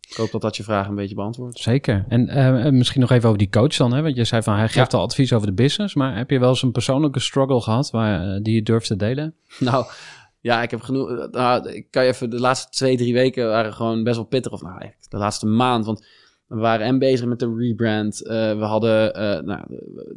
ik 0.08 0.16
hoop 0.16 0.30
dat 0.30 0.40
dat 0.40 0.56
je 0.56 0.62
vraag 0.62 0.88
een 0.88 0.94
beetje 0.94 1.14
beantwoordt. 1.14 1.58
Zeker. 1.58 2.04
En 2.08 2.76
misschien 2.76 3.00
nog 3.00 3.10
even 3.10 3.26
over 3.26 3.38
die 3.38 3.50
coach 3.50 3.76
dan. 3.76 3.92
Hè? 3.92 4.02
Want 4.02 4.16
je 4.16 4.24
zei 4.24 4.42
van 4.42 4.56
hij 4.56 4.68
geeft 4.68 4.94
al 4.94 5.02
advies 5.02 5.32
over 5.32 5.46
de 5.46 5.52
business. 5.52 5.94
Maar 5.94 6.16
heb 6.16 6.30
je 6.30 6.38
wel 6.38 6.48
eens 6.48 6.62
een 6.62 6.72
persoonlijke 6.72 7.20
struggle 7.20 7.60
gehad 7.60 7.90
waar, 7.90 8.42
die 8.42 8.54
je 8.54 8.62
durft 8.62 8.86
te 8.86 8.96
delen? 8.96 9.34
Nou, 9.58 9.86
ja, 10.40 10.62
ik 10.62 10.70
heb 10.70 10.80
genoeg. 10.80 11.28
Nou, 11.30 11.70
ik 11.70 11.90
kan 11.90 12.04
je 12.04 12.08
even. 12.10 12.30
De 12.30 12.40
laatste 12.40 12.70
twee, 12.70 12.96
drie 12.96 13.12
weken 13.14 13.48
waren 13.48 13.72
gewoon 13.72 14.04
best 14.04 14.16
wel 14.16 14.24
pittig. 14.24 14.52
Of 14.52 14.62
nou, 14.62 14.78
eigenlijk 14.78 15.10
de 15.10 15.16
laatste 15.16 15.46
maand. 15.46 15.84
Want 15.84 16.06
we 16.50 16.56
waren 16.56 16.86
en 16.86 16.98
bezig 16.98 17.26
met 17.26 17.38
de 17.38 17.54
rebrand. 17.56 18.26
Eh, 18.26 18.58
we 18.58 18.64
hadden. 18.64 19.14
eh, 19.14 19.22
nou, 19.42 19.60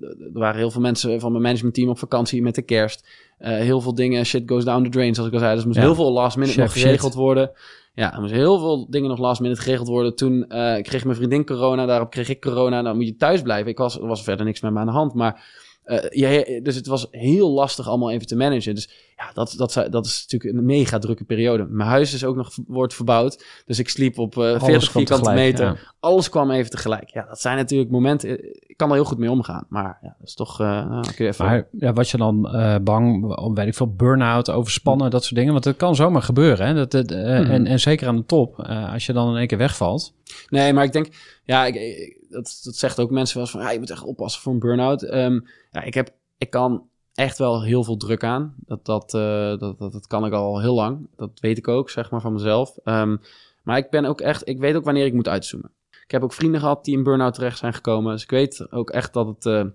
er 0.02 0.30
waren 0.34 0.58
heel 0.58 0.72
veel 0.72 0.82
mensen 0.82 1.20
van 1.20 1.32
mijn 1.32 1.44
managementteam 1.44 1.90
op 1.90 1.98
vakantie 1.98 2.42
met 2.42 2.56
de 2.56 2.62
kerst. 2.62 3.08
Eh, 3.38 3.50
heel 3.58 3.82
veel 3.82 3.94
dingen. 3.96 4.26
Shit 4.26 4.44
goes 4.46 4.64
down 4.66 4.84
the 4.84 4.90
drain, 4.90 5.14
zoals 5.14 5.30
ik 5.30 5.36
al 5.36 5.42
zei. 5.42 5.52
Dus 5.54 5.62
er 5.62 5.68
moest 5.68 5.80
Ja. 5.80 5.86
heel 5.86 5.96
veel 5.96 6.12
last 6.12 6.38
minute 6.38 6.60
nog 6.60 6.74
geregeld 6.74 7.12
shit. 7.12 7.22
worden. 7.22 7.52
Ja, 7.94 8.14
er 8.14 8.22
moest 8.22 8.34
heel 8.34 8.60
veel 8.60 8.90
dingen 8.90 9.10
nog 9.10 9.20
last 9.20 9.42
minute 9.42 9.62
geregeld 9.62 9.88
worden. 9.88 10.16
Toen 10.16 10.46
kreeg 10.82 11.04
mijn 11.04 11.16
vriendin 11.18 11.46
corona. 11.46 11.86
Daarop 11.86 12.10
kreeg 12.10 12.30
ik 12.30 12.42
corona. 12.42 12.82
Dan 12.82 12.96
moet 12.96 13.06
je 13.08 13.16
thuis 13.16 13.42
blijven. 13.42 13.72
Ik 13.72 13.78
was, 13.78 14.00
er 14.00 14.08
was 14.08 14.24
verder 14.24 14.46
niks 14.46 14.62
met 14.62 14.72
me 14.74 14.80
aan 14.80 14.86
de 14.86 14.92
hand. 14.92 15.14
Maar. 15.14 15.62
ja, 16.10 16.44
dus 16.62 16.76
het 16.76 16.88
was 16.88 17.08
heel 17.12 17.52
lastig 17.52 17.88
allemaal 17.88 18.12
even 18.12 18.28
te 18.28 18.36
managen. 18.36 18.76
Dus 18.76 19.13
ja, 19.26 19.32
dat, 19.34 19.54
dat, 19.58 19.88
dat 19.90 20.06
is 20.06 20.26
natuurlijk 20.30 20.58
een 20.60 20.66
mega 20.66 21.00
drukke 21.00 21.24
periode. 21.24 21.66
Mijn 21.70 21.90
huis 21.90 22.14
is 22.14 22.26
ook 22.26 22.36
nog 22.36 22.52
wordt 22.68 22.94
verbouwd. 22.94 23.46
Dus 23.66 23.80
ik 23.80 23.90
sliep 23.90 24.18
op 24.18 24.38
eh 24.38 24.44
40 24.44 24.62
Alles 24.62 24.90
kwam 24.90 24.92
vierkante 25.06 25.24
tegelijk, 25.24 25.52
meter. 25.52 25.66
ja. 25.66 25.76
Alles 26.00 26.30
kwam 26.30 26.52
even 26.52 26.72
tegelijk. 26.72 27.10
Ja, 27.10 27.26
dat 27.26 27.42
zijn 27.42 27.58
natuurlijk 27.58 27.92
momenten. 27.92 28.30
Ik 28.70 28.78
kan 28.78 28.90
er 28.90 28.96
heel 28.96 29.06
goed 29.06 29.18
mee 29.18 29.32
omgaan. 29.32 29.66
Maar 29.70 29.98
ja, 30.02 30.16
dat 30.20 30.28
is 30.28 30.34
toch. 30.34 30.60
eh, 30.60 30.68
nou, 30.68 31.02
kun 31.16 31.26
je 31.26 31.32
even... 31.32 31.46
Maar 31.46 31.68
ja, 31.72 31.94
was 31.94 32.12
je 32.12 32.18
dan 32.18 32.50
eh, 32.56 32.76
bang, 32.82 33.36
om, 33.38 33.56
weet 33.56 33.68
ik 33.68 33.76
veel, 33.76 33.94
burn-out, 33.96 34.50
overspannen, 34.50 35.12
dat 35.12 35.24
soort 35.24 35.36
dingen? 35.36 35.52
Want 35.54 35.66
het 35.66 35.78
kan 35.78 35.96
zomaar 35.96 36.22
gebeuren. 36.22 36.68
Hè? 36.68 36.74
Dat, 36.86 36.94
Mhm. 37.10 37.16
en, 37.52 37.66
en 37.68 37.80
zeker 37.80 38.08
aan 38.08 38.16
de 38.16 38.26
top, 38.26 38.60
als 38.92 39.06
je 39.06 39.14
dan 39.14 39.30
in 39.32 39.38
één 39.38 39.48
keer 39.48 39.58
wegvalt. 39.58 40.14
Nee, 40.50 40.74
maar 40.74 40.84
ik 40.84 40.92
denk, 40.92 41.08
ja, 41.44 41.66
ik, 41.66 41.76
ik- 41.76 42.22
dat, 42.30 42.60
dat 42.64 42.76
zegt 42.76 43.00
ook 43.00 43.10
mensen 43.12 43.36
wel 43.38 43.44
eens 43.46 43.54
van, 43.56 43.62
ja, 43.62 43.72
je 43.72 43.80
moet 43.80 43.90
echt 43.90 44.04
oppassen 44.04 44.42
voor 44.42 44.54
een 44.54 44.60
burn-out. 44.60 45.02
Ehm, 45.04 45.40
ja, 45.72 45.82
ik, 45.82 45.94
heb, 45.94 46.10
ik 46.38 46.50
kan 46.50 46.84
echt 47.14 47.38
wel 47.38 47.64
heel 47.64 47.84
veel 47.84 47.98
druk 47.98 48.24
aan. 48.24 48.56
Dat, 48.58 48.86
dat, 48.86 49.14
eh, 49.14 49.58
dat, 49.58 49.80
dat, 49.80 49.92
dat 49.92 50.08
kan 50.08 50.26
ik 50.26 50.34
al 50.34 50.62
heel 50.62 50.74
lang. 50.74 51.08
Dat 51.16 51.40
weet 51.40 51.58
ik 51.58 51.68
ook, 51.68 51.90
zeg 51.90 52.12
maar, 52.12 52.22
van 52.22 52.34
mezelf. 52.34 52.78
Ehm, 52.84 53.18
maar 53.64 53.78
ik 53.78 53.90
ben 53.90 54.06
ook 54.06 54.22
echt, 54.22 54.48
ik 54.48 54.60
weet 54.60 54.76
ook 54.76 54.84
wanneer 54.84 55.06
ik 55.06 55.14
moet 55.14 55.28
uitzoomen. 55.28 55.72
Ik 56.04 56.12
heb 56.12 56.24
ook 56.24 56.34
vrienden 56.34 56.60
gehad 56.60 56.86
die 56.86 56.98
in 56.98 57.04
burn-out 57.04 57.34
terecht 57.34 57.58
zijn 57.58 57.74
gekomen. 57.74 58.12
Dus 58.12 58.24
ik 58.24 58.30
weet 58.30 58.72
ook 58.72 58.90
echt 58.90 59.14
dat 59.14 59.28
het, 59.28 59.46
eh, 59.46 59.66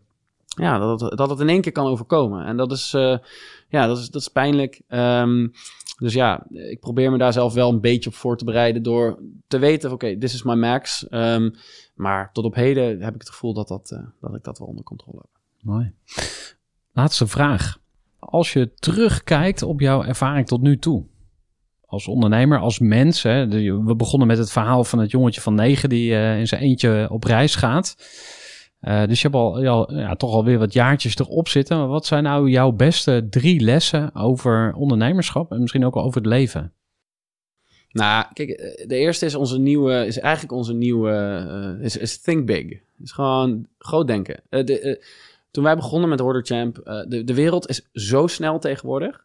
ja, 0.47 0.79
dat 0.79 1.01
het, 1.01 1.19
dat 1.19 1.31
het 1.31 1.41
in 1.41 1.49
één 1.49 1.61
keer 1.61 1.73
kan 1.73 1.87
overkomen. 1.87 2.45
En 2.45 2.57
dat 2.57 2.73
is, 2.73 2.95
eh, 2.95 3.19
ja, 3.69 3.87
dat 3.87 3.99
is, 3.99 4.11
dat 4.11 4.21
is 4.21 4.29
pijnlijk. 4.29 4.81
Ehm, 4.89 5.49
dus 5.99 6.13
ja, 6.13 6.47
ik 6.51 6.81
probeer 6.81 7.11
me 7.11 7.19
daar 7.19 7.33
zelf 7.33 7.55
wel 7.55 7.71
een 7.71 7.81
beetje 7.81 8.11
op 8.11 8.17
voor 8.17 8.37
te 8.37 8.45
bereiden 8.45 8.83
door 8.83 9.19
te 9.47 9.59
weten, 9.59 9.93
oké, 9.93 10.19
this 10.19 10.35
is 10.35 10.43
my 10.43 10.55
max. 10.55 11.09
Ehm, 11.09 11.51
maar 11.95 12.33
tot 12.33 12.45
op 12.45 12.55
heden 12.55 13.03
heb 13.03 13.15
ik 13.15 13.21
het 13.21 13.31
gevoel 13.31 13.55
dat, 13.55 13.69
dat, 13.69 13.89
dat 14.21 14.35
ik 14.35 14.45
dat 14.45 14.59
wel 14.59 14.69
onder 14.69 14.85
controle 14.85 15.19
heb. 15.19 15.41
Mooi. 15.61 15.93
Laatste 16.99 17.27
vraag. 17.27 17.79
Als 18.19 18.53
je 18.53 18.75
terugkijkt 18.75 19.63
op 19.63 19.81
jouw 19.81 20.05
ervaring 20.05 20.47
tot 20.47 20.61
nu 20.61 20.79
toe. 20.79 21.07
Als 21.87 22.09
ondernemer, 22.09 22.59
als 22.59 22.79
mens. 22.79 23.23
Hè, 23.23 23.49
we 23.85 23.95
begonnen 23.97 24.29
met 24.29 24.39
het 24.39 24.51
verhaal 24.51 24.85
van 24.85 24.99
het 24.99 25.11
jongetje 25.11 25.41
van 25.41 25.55
negen 25.55 25.89
die 25.89 26.15
eh, 26.15 26.39
in 26.39 26.47
zijn 26.47 26.63
eentje 26.63 27.09
op 27.11 27.25
reis 27.25 27.55
gaat. 27.55 27.97
Eh, 28.81 29.07
dus 29.07 29.21
je 29.21 29.29
hebt 29.29 29.41
al, 29.41 29.63
ja, 29.89 30.15
toch 30.15 30.33
alweer 30.33 30.59
wat 30.59 30.73
jaartjes 30.73 31.19
erop 31.19 31.49
zitten. 31.49 31.79
Maar 31.79 31.89
wat 31.89 32.07
zijn 32.07 32.23
nou 32.23 32.49
jouw 32.49 32.73
beste 32.73 33.27
drie 33.31 33.61
lessen 33.61 34.15
over 34.15 34.73
ondernemerschap 34.75 35.53
en 35.53 35.61
misschien 35.61 35.85
ook 35.85 35.97
over 35.97 36.21
het 36.21 36.27
leven? 36.27 36.73
Nou, 37.91 38.27
kijk, 38.33 38.49
eh, 38.49 38.87
de 38.87 38.97
eerste 38.97 39.27
is 39.27 39.35
onze 39.35 39.59
nieuwe, 39.59 40.07
is 40.07 40.19
eigenlijk 40.19 40.53
onze 40.55 40.75
nieuwe, 40.75 41.11
eh, 41.11 41.85
is, 41.85 41.97
is 41.97 42.21
think 42.21 42.47
big. 42.47 42.81
Is 43.03 43.13
gewoon 43.13 43.67
groot 43.79 44.07
denken. 44.07 44.43
De, 44.49 45.05
toen 45.51 45.65
wij 45.65 45.77
begonnen 45.77 46.09
met 46.09 46.21
Order 46.21 46.45
Champ, 46.47 46.79
eh, 46.79 47.01
de, 47.09 47.25
de 47.25 47.35
wereld 47.35 47.69
is 47.69 47.89
zo 47.93 48.27
snel 48.27 48.59
tegenwoordig. 48.59 49.25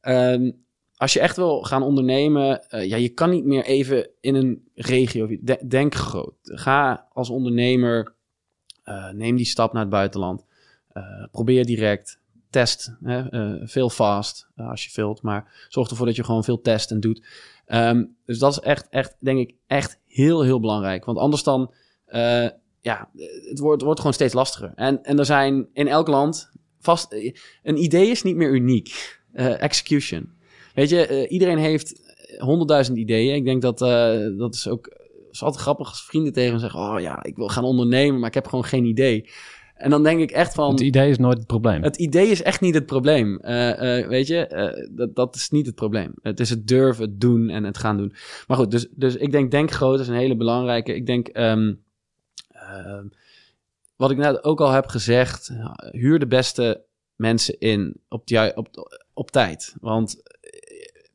Ehm, 0.00 0.50
als 0.96 1.12
je 1.12 1.20
echt 1.20 1.36
wil 1.36 1.62
gaan 1.62 1.82
ondernemen, 1.82 2.68
eh, 2.70 2.88
ja, 2.88 2.96
je 2.96 3.08
kan 3.08 3.30
niet 3.30 3.44
meer 3.44 3.64
even 3.64 4.08
in 4.20 4.34
een 4.34 4.68
regio. 4.74 5.26
de- 5.40 5.66
Denk 5.68 5.94
groot. 5.94 6.34
Ga 6.42 7.06
als 7.12 7.30
ondernemer, 7.30 8.14
eh, 8.82 9.10
neem 9.10 9.36
die 9.36 9.46
stap 9.46 9.72
naar 9.72 9.82
het 9.82 9.90
buitenland. 9.90 10.44
Probeer 11.30 11.64
direct. 11.66 12.18
Test. 12.50 12.96
Hè, 13.02 13.22
veel 13.68 13.90
fast 13.90 14.48
als 14.56 14.84
je 14.84 14.90
vult. 14.90 15.22
Maar 15.22 15.66
zorg 15.68 15.90
ervoor 15.90 16.06
dat 16.06 16.16
je 16.16 16.24
gewoon 16.24 16.44
veel 16.44 16.60
test 16.60 16.90
en 16.90 17.00
doet. 17.00 17.26
Ehm, 17.66 18.04
dus 18.26 18.38
dat 18.38 18.52
is 18.52 18.58
echt, 18.58 18.88
echt, 18.88 19.14
denk 19.18 19.38
ik, 19.38 19.54
echt 19.66 20.00
heel, 20.06 20.42
heel 20.42 20.60
belangrijk. 20.60 21.04
Want 21.04 21.18
anders 21.18 21.42
dan, 21.42 21.72
ja, 22.84 23.08
het 23.48 23.58
wordt, 23.58 23.74
het 23.74 23.82
wordt 23.82 23.98
gewoon 23.98 24.14
steeds 24.14 24.34
lastiger. 24.34 24.72
En, 24.74 25.02
en 25.02 25.18
er 25.18 25.24
zijn 25.24 25.68
in 25.72 25.88
elk 25.88 26.08
land 26.08 26.50
vast, 26.80 27.12
een 27.62 27.82
idee 27.82 28.10
is 28.10 28.22
niet 28.22 28.36
meer 28.36 28.50
uniek. 28.50 29.18
Eh, 29.32 29.62
execution. 29.62 30.32
Weet 30.74 30.88
je, 30.88 31.06
eh, 31.06 31.30
iedereen 31.30 31.58
heeft 31.58 32.14
honderdduizend 32.38 32.98
ideeën. 32.98 33.34
Ik 33.34 33.44
denk 33.44 33.62
dat, 33.62 33.82
eh, 33.82 34.38
dat 34.38 34.54
is 34.54 34.68
ook, 34.68 34.84
het 34.84 35.28
is 35.32 35.42
altijd 35.42 35.62
grappig 35.62 35.88
als 35.88 36.04
vrienden 36.04 36.32
tegen 36.32 36.52
me 36.52 36.58
zeggen, 36.58 36.80
oh 36.80 37.00
ja, 37.00 37.22
ik 37.22 37.36
wil 37.36 37.48
gaan 37.48 37.64
ondernemen, 37.64 38.20
maar 38.20 38.28
ik 38.28 38.34
heb 38.34 38.46
gewoon 38.46 38.64
geen 38.64 38.84
idee. 38.84 39.28
En 39.74 39.90
dan 39.90 40.02
denk 40.02 40.20
ik 40.20 40.30
echt 40.30 40.54
van... 40.54 40.70
Het 40.70 40.80
idee 40.80 41.10
is 41.10 41.18
nooit 41.18 41.38
het 41.38 41.46
probleem. 41.46 41.82
Het 41.82 41.96
idee 41.96 42.28
is 42.28 42.42
echt 42.42 42.60
niet 42.60 42.74
het 42.74 42.86
probleem. 42.86 43.38
Eh, 43.40 43.98
eh, 43.98 44.08
weet 44.08 44.26
je, 44.26 44.46
eh, 44.46 44.88
dat, 44.90 45.14
dat 45.14 45.34
is 45.34 45.50
niet 45.50 45.66
het 45.66 45.74
probleem. 45.74 46.14
Het 46.22 46.40
is 46.40 46.50
het 46.50 46.66
durven, 46.68 47.04
het 47.04 47.20
doen 47.20 47.48
en 47.48 47.64
het 47.64 47.78
gaan 47.78 47.96
doen. 47.96 48.12
Maar 48.46 48.56
goed, 48.56 48.70
dus, 48.70 48.86
dus 48.90 49.16
ik 49.16 49.30
denk 49.30 49.50
denk 49.50 49.70
groot 49.70 50.00
is 50.00 50.08
een 50.08 50.14
hele 50.14 50.36
belangrijke. 50.36 50.94
Ik 50.94 51.06
denk, 51.06 51.28
ehm, 51.28 51.72
wat 53.96 54.10
ik 54.10 54.16
net 54.16 54.44
ook 54.44 54.60
al 54.60 54.70
heb 54.70 54.86
gezegd, 54.86 55.50
huur 55.90 56.18
de 56.18 56.26
beste 56.26 56.84
mensen 57.16 57.58
in 57.58 57.96
op, 58.08 58.22
op, 59.14 59.30
tijd. 59.30 59.74
Want 59.80 60.22
eh, 60.22 60.50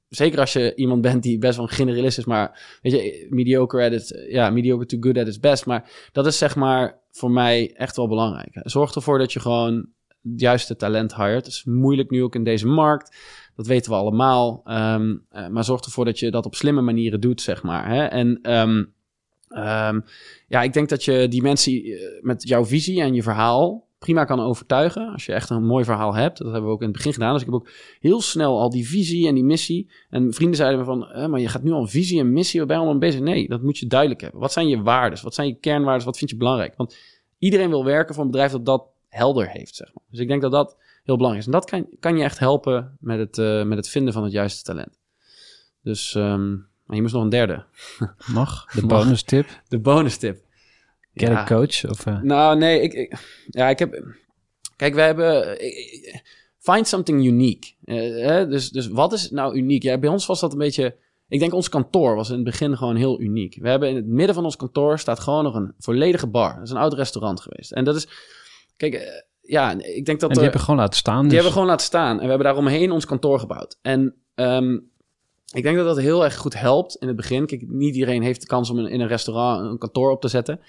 zeker 0.10 0.40
als 0.40 0.54
je 0.54 0.76
iemand 0.76 1.02
bent 1.02 1.24
die 1.24 1.38
best 1.38 1.56
wel 1.58 1.66
een 1.66 1.74
generalist 1.74 2.18
is, 2.18 2.26
maar 2.26 2.78
weet 2.82 2.94
je, 2.94 3.28
mediocre 3.30 3.86
at 3.86 3.92
it, 3.92 4.26
ja, 4.30 4.50
mediocre 4.50 4.86
to 4.86 4.98
good 5.00 5.18
at 5.18 5.28
its 5.28 5.40
best. 5.40 5.66
Maar 5.66 6.10
dat 6.12 6.26
is 6.26 6.38
zeg 6.38 6.56
maar 6.56 7.00
voor 7.12 7.32
mij 7.32 7.74
echt 7.76 7.96
wel 7.96 8.08
belangrijk. 8.08 8.60
Zorg 8.64 8.96
ervoor 8.96 9.18
dat 9.18 9.34
je 9.34 9.40
gewoon 9.40 9.90
het 10.22 10.40
juiste 10.40 10.76
talent 10.76 11.16
hired. 11.16 11.46
Het 11.46 11.48
is 11.48 11.64
moeilijk 11.64 12.10
nu 12.10 12.24
ook 12.24 12.36
in 12.36 12.44
deze 12.44 12.68
markt. 12.68 13.18
Dat 13.56 13.68
weten 13.68 13.92
we 13.92 13.98
allemaal. 13.98 14.62
Um, 14.66 15.26
uh, 15.32 15.48
maar 15.48 15.64
zorg 15.64 15.82
ervoor 15.82 16.06
dat 16.06 16.20
je 16.20 16.32
dat 16.32 16.46
op 16.46 16.56
slimme 16.56 16.82
manieren 16.82 17.22
doet, 17.22 17.42
zeg 17.42 17.64
maar. 17.64 17.90
Hè? 17.90 18.06
En 18.06 18.52
um, 18.52 18.94
Ehm, 19.50 20.00
ja, 20.48 20.62
ik 20.62 20.74
denk 20.74 20.90
dat 20.90 21.04
je 21.04 21.28
die 21.28 21.42
mensen 21.42 21.84
eh, 21.84 22.22
met 22.22 22.48
jouw 22.48 22.66
visie 22.66 23.02
en 23.02 23.14
je 23.14 23.24
verhaal 23.24 23.88
prima 24.00 24.26
kan 24.26 24.40
overtuigen. 24.40 25.12
Als 25.12 25.26
je 25.26 25.34
echt 25.34 25.50
een 25.50 25.66
mooi 25.66 25.84
verhaal 25.84 26.16
hebt. 26.16 26.38
Dat 26.38 26.52
hebben 26.52 26.70
we 26.70 26.76
ook 26.76 26.82
in 26.82 26.88
het 26.88 26.96
begin 26.96 27.14
gedaan. 27.14 27.34
Dus 27.34 27.42
ik 27.42 27.48
heb 27.48 27.56
ook 27.56 27.70
heel 28.00 28.22
snel 28.22 28.60
al 28.60 28.70
die 28.70 28.88
visie 28.88 29.28
en 29.28 29.36
die 29.36 29.44
missie. 29.44 29.90
En 30.10 30.34
vrienden 30.34 30.58
zeiden 30.58 30.80
me 30.80 30.86
van, 30.86 31.12
eh, 31.12 31.28
maar 31.28 31.40
je 31.40 31.48
gaat 31.48 31.64
nu 31.64 31.72
al 31.72 31.88
visie 31.88 32.20
en 32.20 32.34
missie. 32.34 32.66
Je 32.66 32.74
allemaal 32.74 32.98
bezig? 32.98 33.22
Nee, 33.22 33.48
dat 33.48 33.62
moet 33.62 33.78
je 33.78 33.88
duidelijk 33.88 34.22
hebben. 34.22 34.40
Wat 34.40 34.52
zijn 34.52 34.68
je 34.68 34.82
waarden? 34.82 35.24
Wat 35.24 35.34
zijn 35.34 35.48
je 35.48 35.54
kernwaarden? 35.54 36.06
Wat 36.06 36.18
vind 36.18 36.30
je 36.30 36.38
belangrijk? 36.38 36.74
Want 36.76 36.98
iedereen 37.38 37.70
wil 37.70 37.86
werken 37.86 38.16
voor 38.16 38.24
een 38.24 38.32
bedrijf 38.32 38.52
dat 38.52 38.66
dat 38.66 38.88
helder 39.08 39.50
heeft, 39.50 39.76
zeg 39.76 39.94
maar. 39.94 40.04
Dus 40.10 40.20
ik 40.20 40.28
denk 40.28 40.42
dat 40.42 40.52
dat 40.52 40.78
heel 41.04 41.16
belangrijk 41.16 41.48
is. 41.48 41.54
En 41.54 41.60
dat 41.60 41.70
kan, 41.70 41.88
kan 42.00 42.18
je 42.18 42.24
echt 42.24 42.40
helpen 42.40 42.98
met 43.00 43.20
het, 43.20 43.38
uh, 43.38 43.64
met 43.64 43.78
het 43.78 43.90
vinden 43.90 44.14
van 44.14 44.24
het 44.24 44.32
juiste 44.32 44.64
talent. 44.64 45.00
Dus 45.84 46.14
um, 46.14 46.69
maar 46.90 46.98
je 46.98 47.04
moest 47.04 47.14
nog 47.14 47.24
een 47.24 47.30
derde. 47.30 47.64
Mag, 48.34 48.66
de 48.76 48.86
bonus 48.86 49.24
tip. 49.24 49.62
De 49.68 49.80
bonus 49.80 50.18
tip. 50.18 50.42
Get 51.14 51.30
ja. 51.30 51.40
a 51.40 51.46
coach? 51.46 51.90
Of, 51.90 52.06
uh... 52.06 52.22
Nou, 52.22 52.58
nee, 52.58 52.82
ik, 52.82 52.94
ik, 52.94 53.20
ja, 53.48 53.70
ik 53.70 53.80
heb... 53.80 54.04
Kijk, 54.76 54.94
we 54.94 55.02
hebben... 55.02 55.64
Ik, 55.66 56.24
find 56.60 56.88
something 56.88 57.26
unique. 57.26 57.74
Uh, 57.86 58.26
hè? 58.26 58.48
Dus, 58.48 58.70
dus 58.70 58.88
wat 58.88 59.14
is 59.14 59.30
nou 59.32 59.56
uniek? 59.56 59.84
Ja, 59.84 59.98
bij 59.98 60.10
ons 60.10 60.26
was 60.26 60.40
dat 60.40 60.52
een 60.52 60.58
beetje... 60.58 60.96
Ik 61.28 61.40
denk 61.40 61.54
ons 61.54 61.70
kantoor 61.70 62.16
was 62.16 62.30
in 62.30 62.36
het 62.36 62.44
begin 62.44 62.78
gewoon 62.78 62.96
heel 62.96 63.22
uniek. 63.22 63.58
We 63.62 63.70
hebben 63.70 63.90
in 63.90 63.96
het 63.96 64.08
midden 64.08 64.36
van 64.36 64.44
ons 64.44 64.56
kantoor 64.56 65.00
staat 65.00 65.20
gewoon 65.20 65.44
nog 65.44 65.56
een 65.56 65.74
volledige 65.78 66.28
bar. 66.28 66.54
Dat 66.54 66.64
is 66.64 66.70
een 66.70 66.78
oud 66.78 66.94
restaurant 66.94 67.42
geweest. 67.42 67.72
En 67.72 67.84
dat 67.84 67.96
is... 67.96 68.08
Kijk, 68.78 68.94
uh, 68.94 69.02
ja, 69.42 69.72
ik 69.72 70.06
denk 70.06 70.20
dat... 70.20 70.30
En 70.30 70.36
die 70.36 70.44
hebben 70.44 70.62
gewoon 70.62 70.80
laten 70.80 71.00
staan. 71.00 71.22
Die 71.22 71.24
dus... 71.24 71.34
hebben 71.34 71.52
gewoon 71.54 71.68
laten 71.68 71.86
staan. 71.86 72.16
En 72.16 72.24
we 72.24 72.28
hebben 72.28 72.46
daaromheen 72.46 72.92
ons 72.92 73.06
kantoor 73.06 73.40
gebouwd. 73.40 73.78
En 73.82 74.16
um, 74.36 74.92
ik 75.52 75.64
denk 75.64 75.78
dat 75.78 75.86
dat 75.86 75.98
heel 75.98 76.24
erg 76.24 76.38
goed 76.38 76.60
helpt 76.60 76.96
in 76.96 77.08
het 77.08 77.16
begin. 77.16 77.46
Kijk, 77.46 77.68
niet 77.68 77.96
iedereen 77.96 78.22
heeft 78.22 78.42
de 78.42 78.48
kans 78.48 78.70
om 78.70 78.80
in 78.80 79.02
een 79.02 79.08
restaurant 79.08 79.66
een 79.66 79.78
kantoor 79.78 80.12
op 80.12 80.22
te 80.22 80.28
zetten. 80.28 80.60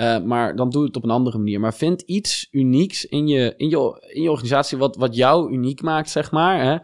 Uh, 0.00 0.20
maar 0.20 0.56
dan 0.56 0.70
doe 0.70 0.84
het 0.84 0.96
op 0.96 1.04
een 1.04 1.10
andere 1.10 1.38
manier. 1.38 1.60
Maar 1.60 1.74
vind 1.74 2.00
iets 2.00 2.48
unieks 2.50 3.04
in 3.04 3.28
je, 3.28 3.54
in 3.56 3.68
je, 3.68 4.08
in 4.12 4.22
je 4.22 4.30
organisatie 4.30 4.78
wat, 4.78 4.96
wat 4.96 5.14
jou 5.14 5.52
uniek 5.52 5.82
maakt, 5.82 6.10
zeg 6.10 6.30
maar. 6.30 6.64
Hè? 6.64 6.76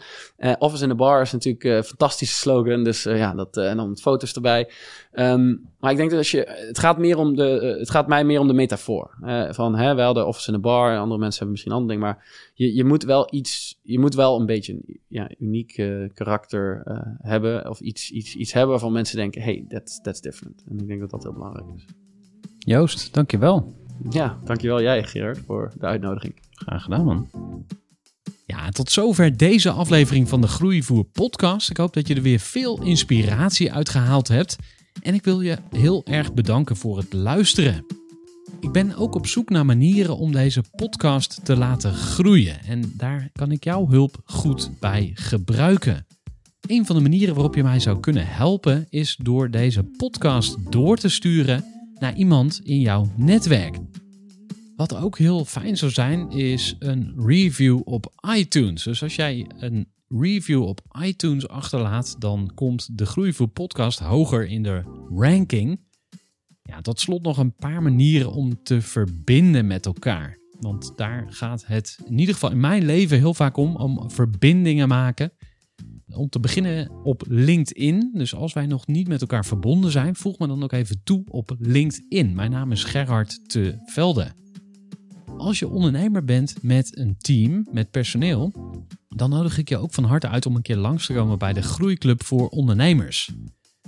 Uh, 0.48 0.54
Office 0.58 0.82
in 0.82 0.88
the 0.88 0.94
Bar 0.94 1.20
is 1.20 1.32
natuurlijk 1.32 1.64
een 1.64 1.84
fantastische 1.84 2.34
slogan. 2.34 2.84
Dus 2.84 3.02
ja, 3.02 3.34
dat, 3.34 3.56
en 3.56 3.76
dan 3.76 3.96
foto's 3.96 4.34
erbij. 4.34 4.70
Um, 5.12 5.72
maar 5.80 5.90
ik 5.90 5.96
denk 5.96 6.10
dat 6.10 6.18
als 6.18 6.30
je... 6.30 6.64
Het 6.66 6.78
gaat, 6.78 6.98
meer 6.98 7.18
om 7.18 7.36
de, 7.36 7.76
het 7.78 7.90
gaat 7.90 8.08
mij 8.08 8.24
meer 8.24 8.40
om 8.40 8.46
de 8.46 8.52
metafoor. 8.52 9.10
van, 9.50 9.76
hè, 9.76 9.94
wel 9.94 10.12
de 10.12 10.24
Office 10.24 10.48
in 10.48 10.54
the 10.54 10.60
Bar. 10.60 10.98
Andere 10.98 11.20
mensen 11.20 11.38
hebben 11.38 11.50
misschien 11.50 11.72
andere 11.72 11.92
dingen. 11.92 12.06
Maar 12.06 12.50
je, 12.54 12.74
je 12.74 12.84
moet 12.84 13.02
wel 13.02 13.28
iets... 13.30 13.78
Je 13.82 13.98
moet 13.98 14.14
wel 14.14 14.40
een 14.40 14.46
beetje 14.46 14.72
een 14.72 15.00
ja, 15.08 15.30
uniek 15.38 15.82
karakter 16.14 16.82
hebben. 17.18 17.70
Of 17.70 17.80
iets, 17.80 18.10
iets, 18.10 18.36
iets 18.36 18.52
hebben 18.52 18.70
waarvan 18.70 18.92
mensen 18.92 19.16
denken... 19.16 19.42
Hey, 19.42 19.64
that's, 19.68 20.00
that's 20.00 20.20
different. 20.20 20.64
En 20.70 20.78
ik 20.78 20.86
denk 20.86 21.00
dat 21.00 21.10
dat 21.10 21.22
heel 21.22 21.32
belangrijk 21.32 21.66
is. 21.76 21.84
Joost, 22.64 23.14
dankjewel. 23.14 23.74
Ja, 24.10 24.38
dankjewel 24.44 24.82
jij 24.82 25.04
Gerard 25.04 25.38
voor 25.46 25.72
de 25.78 25.86
uitnodiging. 25.86 26.34
Graag 26.50 26.82
gedaan 26.82 27.04
man. 27.04 27.28
Ja, 28.46 28.68
tot 28.68 28.90
zover 28.90 29.36
deze 29.36 29.70
aflevering 29.70 30.28
van 30.28 30.40
de 30.40 30.46
Groeivoer 30.46 31.04
podcast. 31.04 31.70
Ik 31.70 31.76
hoop 31.76 31.92
dat 31.92 32.08
je 32.08 32.14
er 32.14 32.22
weer 32.22 32.38
veel 32.38 32.82
inspiratie 32.82 33.72
uit 33.72 33.88
gehaald 33.88 34.28
hebt. 34.28 34.56
En 35.02 35.14
ik 35.14 35.24
wil 35.24 35.40
je 35.40 35.58
heel 35.70 36.02
erg 36.04 36.34
bedanken 36.34 36.76
voor 36.76 36.96
het 36.96 37.12
luisteren. 37.12 37.86
Ik 38.60 38.72
ben 38.72 38.96
ook 38.96 39.14
op 39.14 39.26
zoek 39.26 39.50
naar 39.50 39.66
manieren 39.66 40.16
om 40.16 40.32
deze 40.32 40.62
podcast 40.76 41.44
te 41.44 41.56
laten 41.56 41.94
groeien. 41.94 42.60
En 42.66 42.92
daar 42.96 43.30
kan 43.32 43.50
ik 43.50 43.64
jouw 43.64 43.88
hulp 43.88 44.16
goed 44.24 44.70
bij 44.80 45.10
gebruiken. 45.14 46.06
Een 46.66 46.86
van 46.86 46.96
de 46.96 47.02
manieren 47.02 47.34
waarop 47.34 47.54
je 47.54 47.62
mij 47.62 47.80
zou 47.80 48.00
kunnen 48.00 48.26
helpen 48.26 48.86
is 48.90 49.16
door 49.22 49.50
deze 49.50 49.82
podcast 49.82 50.72
door 50.72 50.96
te 50.96 51.08
sturen 51.08 51.73
naar 51.98 52.14
iemand 52.14 52.60
in 52.64 52.80
jouw 52.80 53.12
netwerk. 53.16 53.78
Wat 54.76 54.96
ook 54.96 55.18
heel 55.18 55.44
fijn 55.44 55.76
zou 55.76 55.90
zijn, 55.90 56.30
is 56.30 56.76
een 56.78 57.14
review 57.16 57.80
op 57.84 58.12
iTunes. 58.36 58.82
Dus 58.82 59.02
als 59.02 59.16
jij 59.16 59.46
een 59.58 59.88
review 60.08 60.62
op 60.62 60.80
iTunes 61.02 61.48
achterlaat, 61.48 62.16
dan 62.18 62.50
komt 62.54 62.98
de 62.98 63.06
Groeivoer 63.06 63.48
podcast 63.48 63.98
hoger 63.98 64.46
in 64.46 64.62
de 64.62 64.82
ranking. 65.14 65.80
Ja, 66.62 66.80
tot 66.80 67.00
slot 67.00 67.22
nog 67.22 67.38
een 67.38 67.54
paar 67.54 67.82
manieren 67.82 68.32
om 68.32 68.62
te 68.62 68.80
verbinden 68.80 69.66
met 69.66 69.86
elkaar. 69.86 70.38
Want 70.60 70.92
daar 70.96 71.26
gaat 71.28 71.66
het 71.66 71.98
in 72.04 72.18
ieder 72.18 72.34
geval 72.34 72.50
in 72.50 72.60
mijn 72.60 72.84
leven 72.84 73.18
heel 73.18 73.34
vaak 73.34 73.56
om, 73.56 73.76
om 73.76 74.10
verbindingen 74.10 74.88
maken 74.88 75.32
om 76.16 76.28
te 76.28 76.40
beginnen 76.40 76.90
op 77.02 77.22
LinkedIn. 77.28 78.10
Dus 78.14 78.34
als 78.34 78.52
wij 78.52 78.66
nog 78.66 78.86
niet 78.86 79.08
met 79.08 79.20
elkaar 79.20 79.44
verbonden 79.44 79.90
zijn, 79.90 80.16
voeg 80.16 80.38
me 80.38 80.46
dan 80.46 80.62
ook 80.62 80.72
even 80.72 81.00
toe 81.04 81.24
op 81.28 81.56
LinkedIn. 81.58 82.34
Mijn 82.34 82.50
naam 82.50 82.72
is 82.72 82.84
Gerhard 82.84 83.48
te 83.48 83.74
Velde. 83.86 84.32
Als 85.36 85.58
je 85.58 85.68
ondernemer 85.68 86.24
bent 86.24 86.62
met 86.62 86.98
een 86.98 87.16
team, 87.18 87.66
met 87.72 87.90
personeel, 87.90 88.52
dan 89.08 89.30
nodig 89.30 89.58
ik 89.58 89.68
je 89.68 89.76
ook 89.76 89.92
van 89.92 90.04
harte 90.04 90.28
uit 90.28 90.46
om 90.46 90.56
een 90.56 90.62
keer 90.62 90.76
langs 90.76 91.06
te 91.06 91.12
komen 91.12 91.38
bij 91.38 91.52
de 91.52 91.62
Groeiclub 91.62 92.24
voor 92.24 92.48
Ondernemers. 92.48 93.30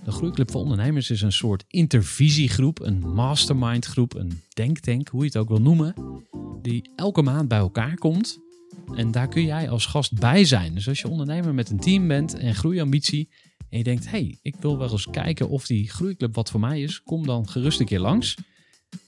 De 0.04 0.10
Groeiclub 0.10 0.50
voor 0.50 0.60
Ondernemers 0.60 1.10
is 1.10 1.22
een 1.22 1.32
soort 1.32 1.64
intervisiegroep, 1.68 2.80
een 2.80 2.98
mastermindgroep, 2.98 4.14
een 4.14 4.40
denktank, 4.48 5.08
hoe 5.08 5.20
je 5.20 5.26
het 5.26 5.36
ook 5.36 5.48
wil 5.48 5.60
noemen, 5.60 5.94
die 6.62 6.90
elke 6.96 7.22
maand 7.22 7.48
bij 7.48 7.58
elkaar 7.58 7.94
komt 7.94 8.44
en 8.94 9.10
daar 9.10 9.28
kun 9.28 9.44
jij 9.44 9.70
als 9.70 9.86
gast 9.86 10.18
bij 10.18 10.44
zijn. 10.44 10.74
Dus 10.74 10.88
als 10.88 11.00
je 11.00 11.08
ondernemer 11.08 11.54
met 11.54 11.70
een 11.70 11.80
team 11.80 12.08
bent 12.08 12.34
en 12.34 12.54
groeiambitie. 12.54 13.28
En 13.68 13.78
je 13.78 13.84
denkt, 13.84 14.10
hey, 14.10 14.38
ik 14.42 14.54
wil 14.60 14.78
wel 14.78 14.90
eens 14.90 15.10
kijken 15.10 15.48
of 15.48 15.66
die 15.66 15.90
groeiclub 15.90 16.34
wat 16.34 16.50
voor 16.50 16.60
mij 16.60 16.82
is. 16.82 17.02
Kom 17.02 17.26
dan 17.26 17.48
gerust 17.48 17.80
een 17.80 17.86
keer 17.86 18.00
langs. 18.00 18.34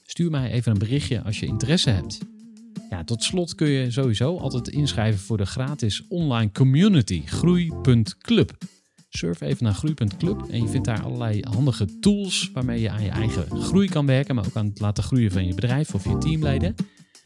Stuur 0.05 0.29
mij 0.29 0.51
even 0.51 0.71
een 0.71 0.77
berichtje 0.77 1.21
als 1.21 1.39
je 1.39 1.45
interesse 1.45 1.89
hebt. 1.89 2.19
Ja, 2.89 3.03
tot 3.03 3.23
slot 3.23 3.55
kun 3.55 3.67
je 3.67 3.91
sowieso 3.91 4.37
altijd 4.37 4.67
inschrijven 4.67 5.19
voor 5.19 5.37
de 5.37 5.45
gratis 5.45 6.07
online 6.07 6.51
community 6.51 7.21
groei.club. 7.25 8.57
Surf 9.09 9.41
even 9.41 9.63
naar 9.63 9.73
groei.club 9.73 10.47
en 10.49 10.61
je 10.61 10.67
vindt 10.67 10.85
daar 10.85 11.03
allerlei 11.03 11.41
handige 11.49 11.99
tools 11.99 12.49
waarmee 12.53 12.81
je 12.81 12.89
aan 12.89 13.03
je 13.03 13.09
eigen 13.09 13.61
groei 13.61 13.89
kan 13.89 14.05
werken, 14.05 14.35
maar 14.35 14.45
ook 14.45 14.55
aan 14.55 14.65
het 14.65 14.79
laten 14.79 15.03
groeien 15.03 15.31
van 15.31 15.45
je 15.45 15.53
bedrijf 15.53 15.93
of 15.93 16.03
je 16.03 16.17
teamleden. 16.17 16.75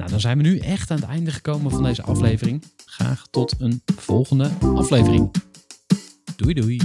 Nou, 0.03 0.15
dan 0.15 0.23
zijn 0.23 0.37
we 0.37 0.43
nu 0.43 0.57
echt 0.57 0.91
aan 0.91 0.99
het 0.99 1.09
einde 1.09 1.31
gekomen 1.31 1.71
van 1.71 1.83
deze 1.83 2.01
aflevering. 2.01 2.63
Graag 2.85 3.27
tot 3.31 3.55
een 3.57 3.81
volgende 3.95 4.49
aflevering. 4.75 5.31
Doei 6.35 6.53
doei. 6.53 6.81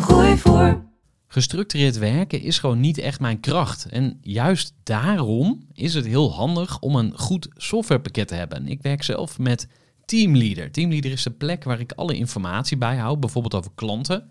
Gooi 0.00 0.36
voor. 0.36 0.84
Gestructureerd 1.26 1.98
werken 1.98 2.40
is 2.40 2.58
gewoon 2.58 2.80
niet 2.80 2.98
echt 2.98 3.20
mijn 3.20 3.40
kracht. 3.40 3.86
En 3.86 4.18
juist 4.22 4.74
daarom 4.82 5.66
is 5.72 5.94
het 5.94 6.06
heel 6.06 6.32
handig 6.32 6.78
om 6.78 6.96
een 6.96 7.18
goed 7.18 7.48
softwarepakket 7.56 8.28
te 8.28 8.34
hebben. 8.34 8.68
Ik 8.68 8.82
werk 8.82 9.02
zelf 9.02 9.38
met 9.38 9.68
Teamleader. 10.04 10.70
Teamleader 10.70 11.10
is 11.10 11.22
de 11.22 11.30
plek 11.30 11.64
waar 11.64 11.80
ik 11.80 11.92
alle 11.92 12.16
informatie 12.16 12.76
bijhoud, 12.76 13.20
bijvoorbeeld 13.20 13.54
over 13.54 13.70
klanten 13.74 14.30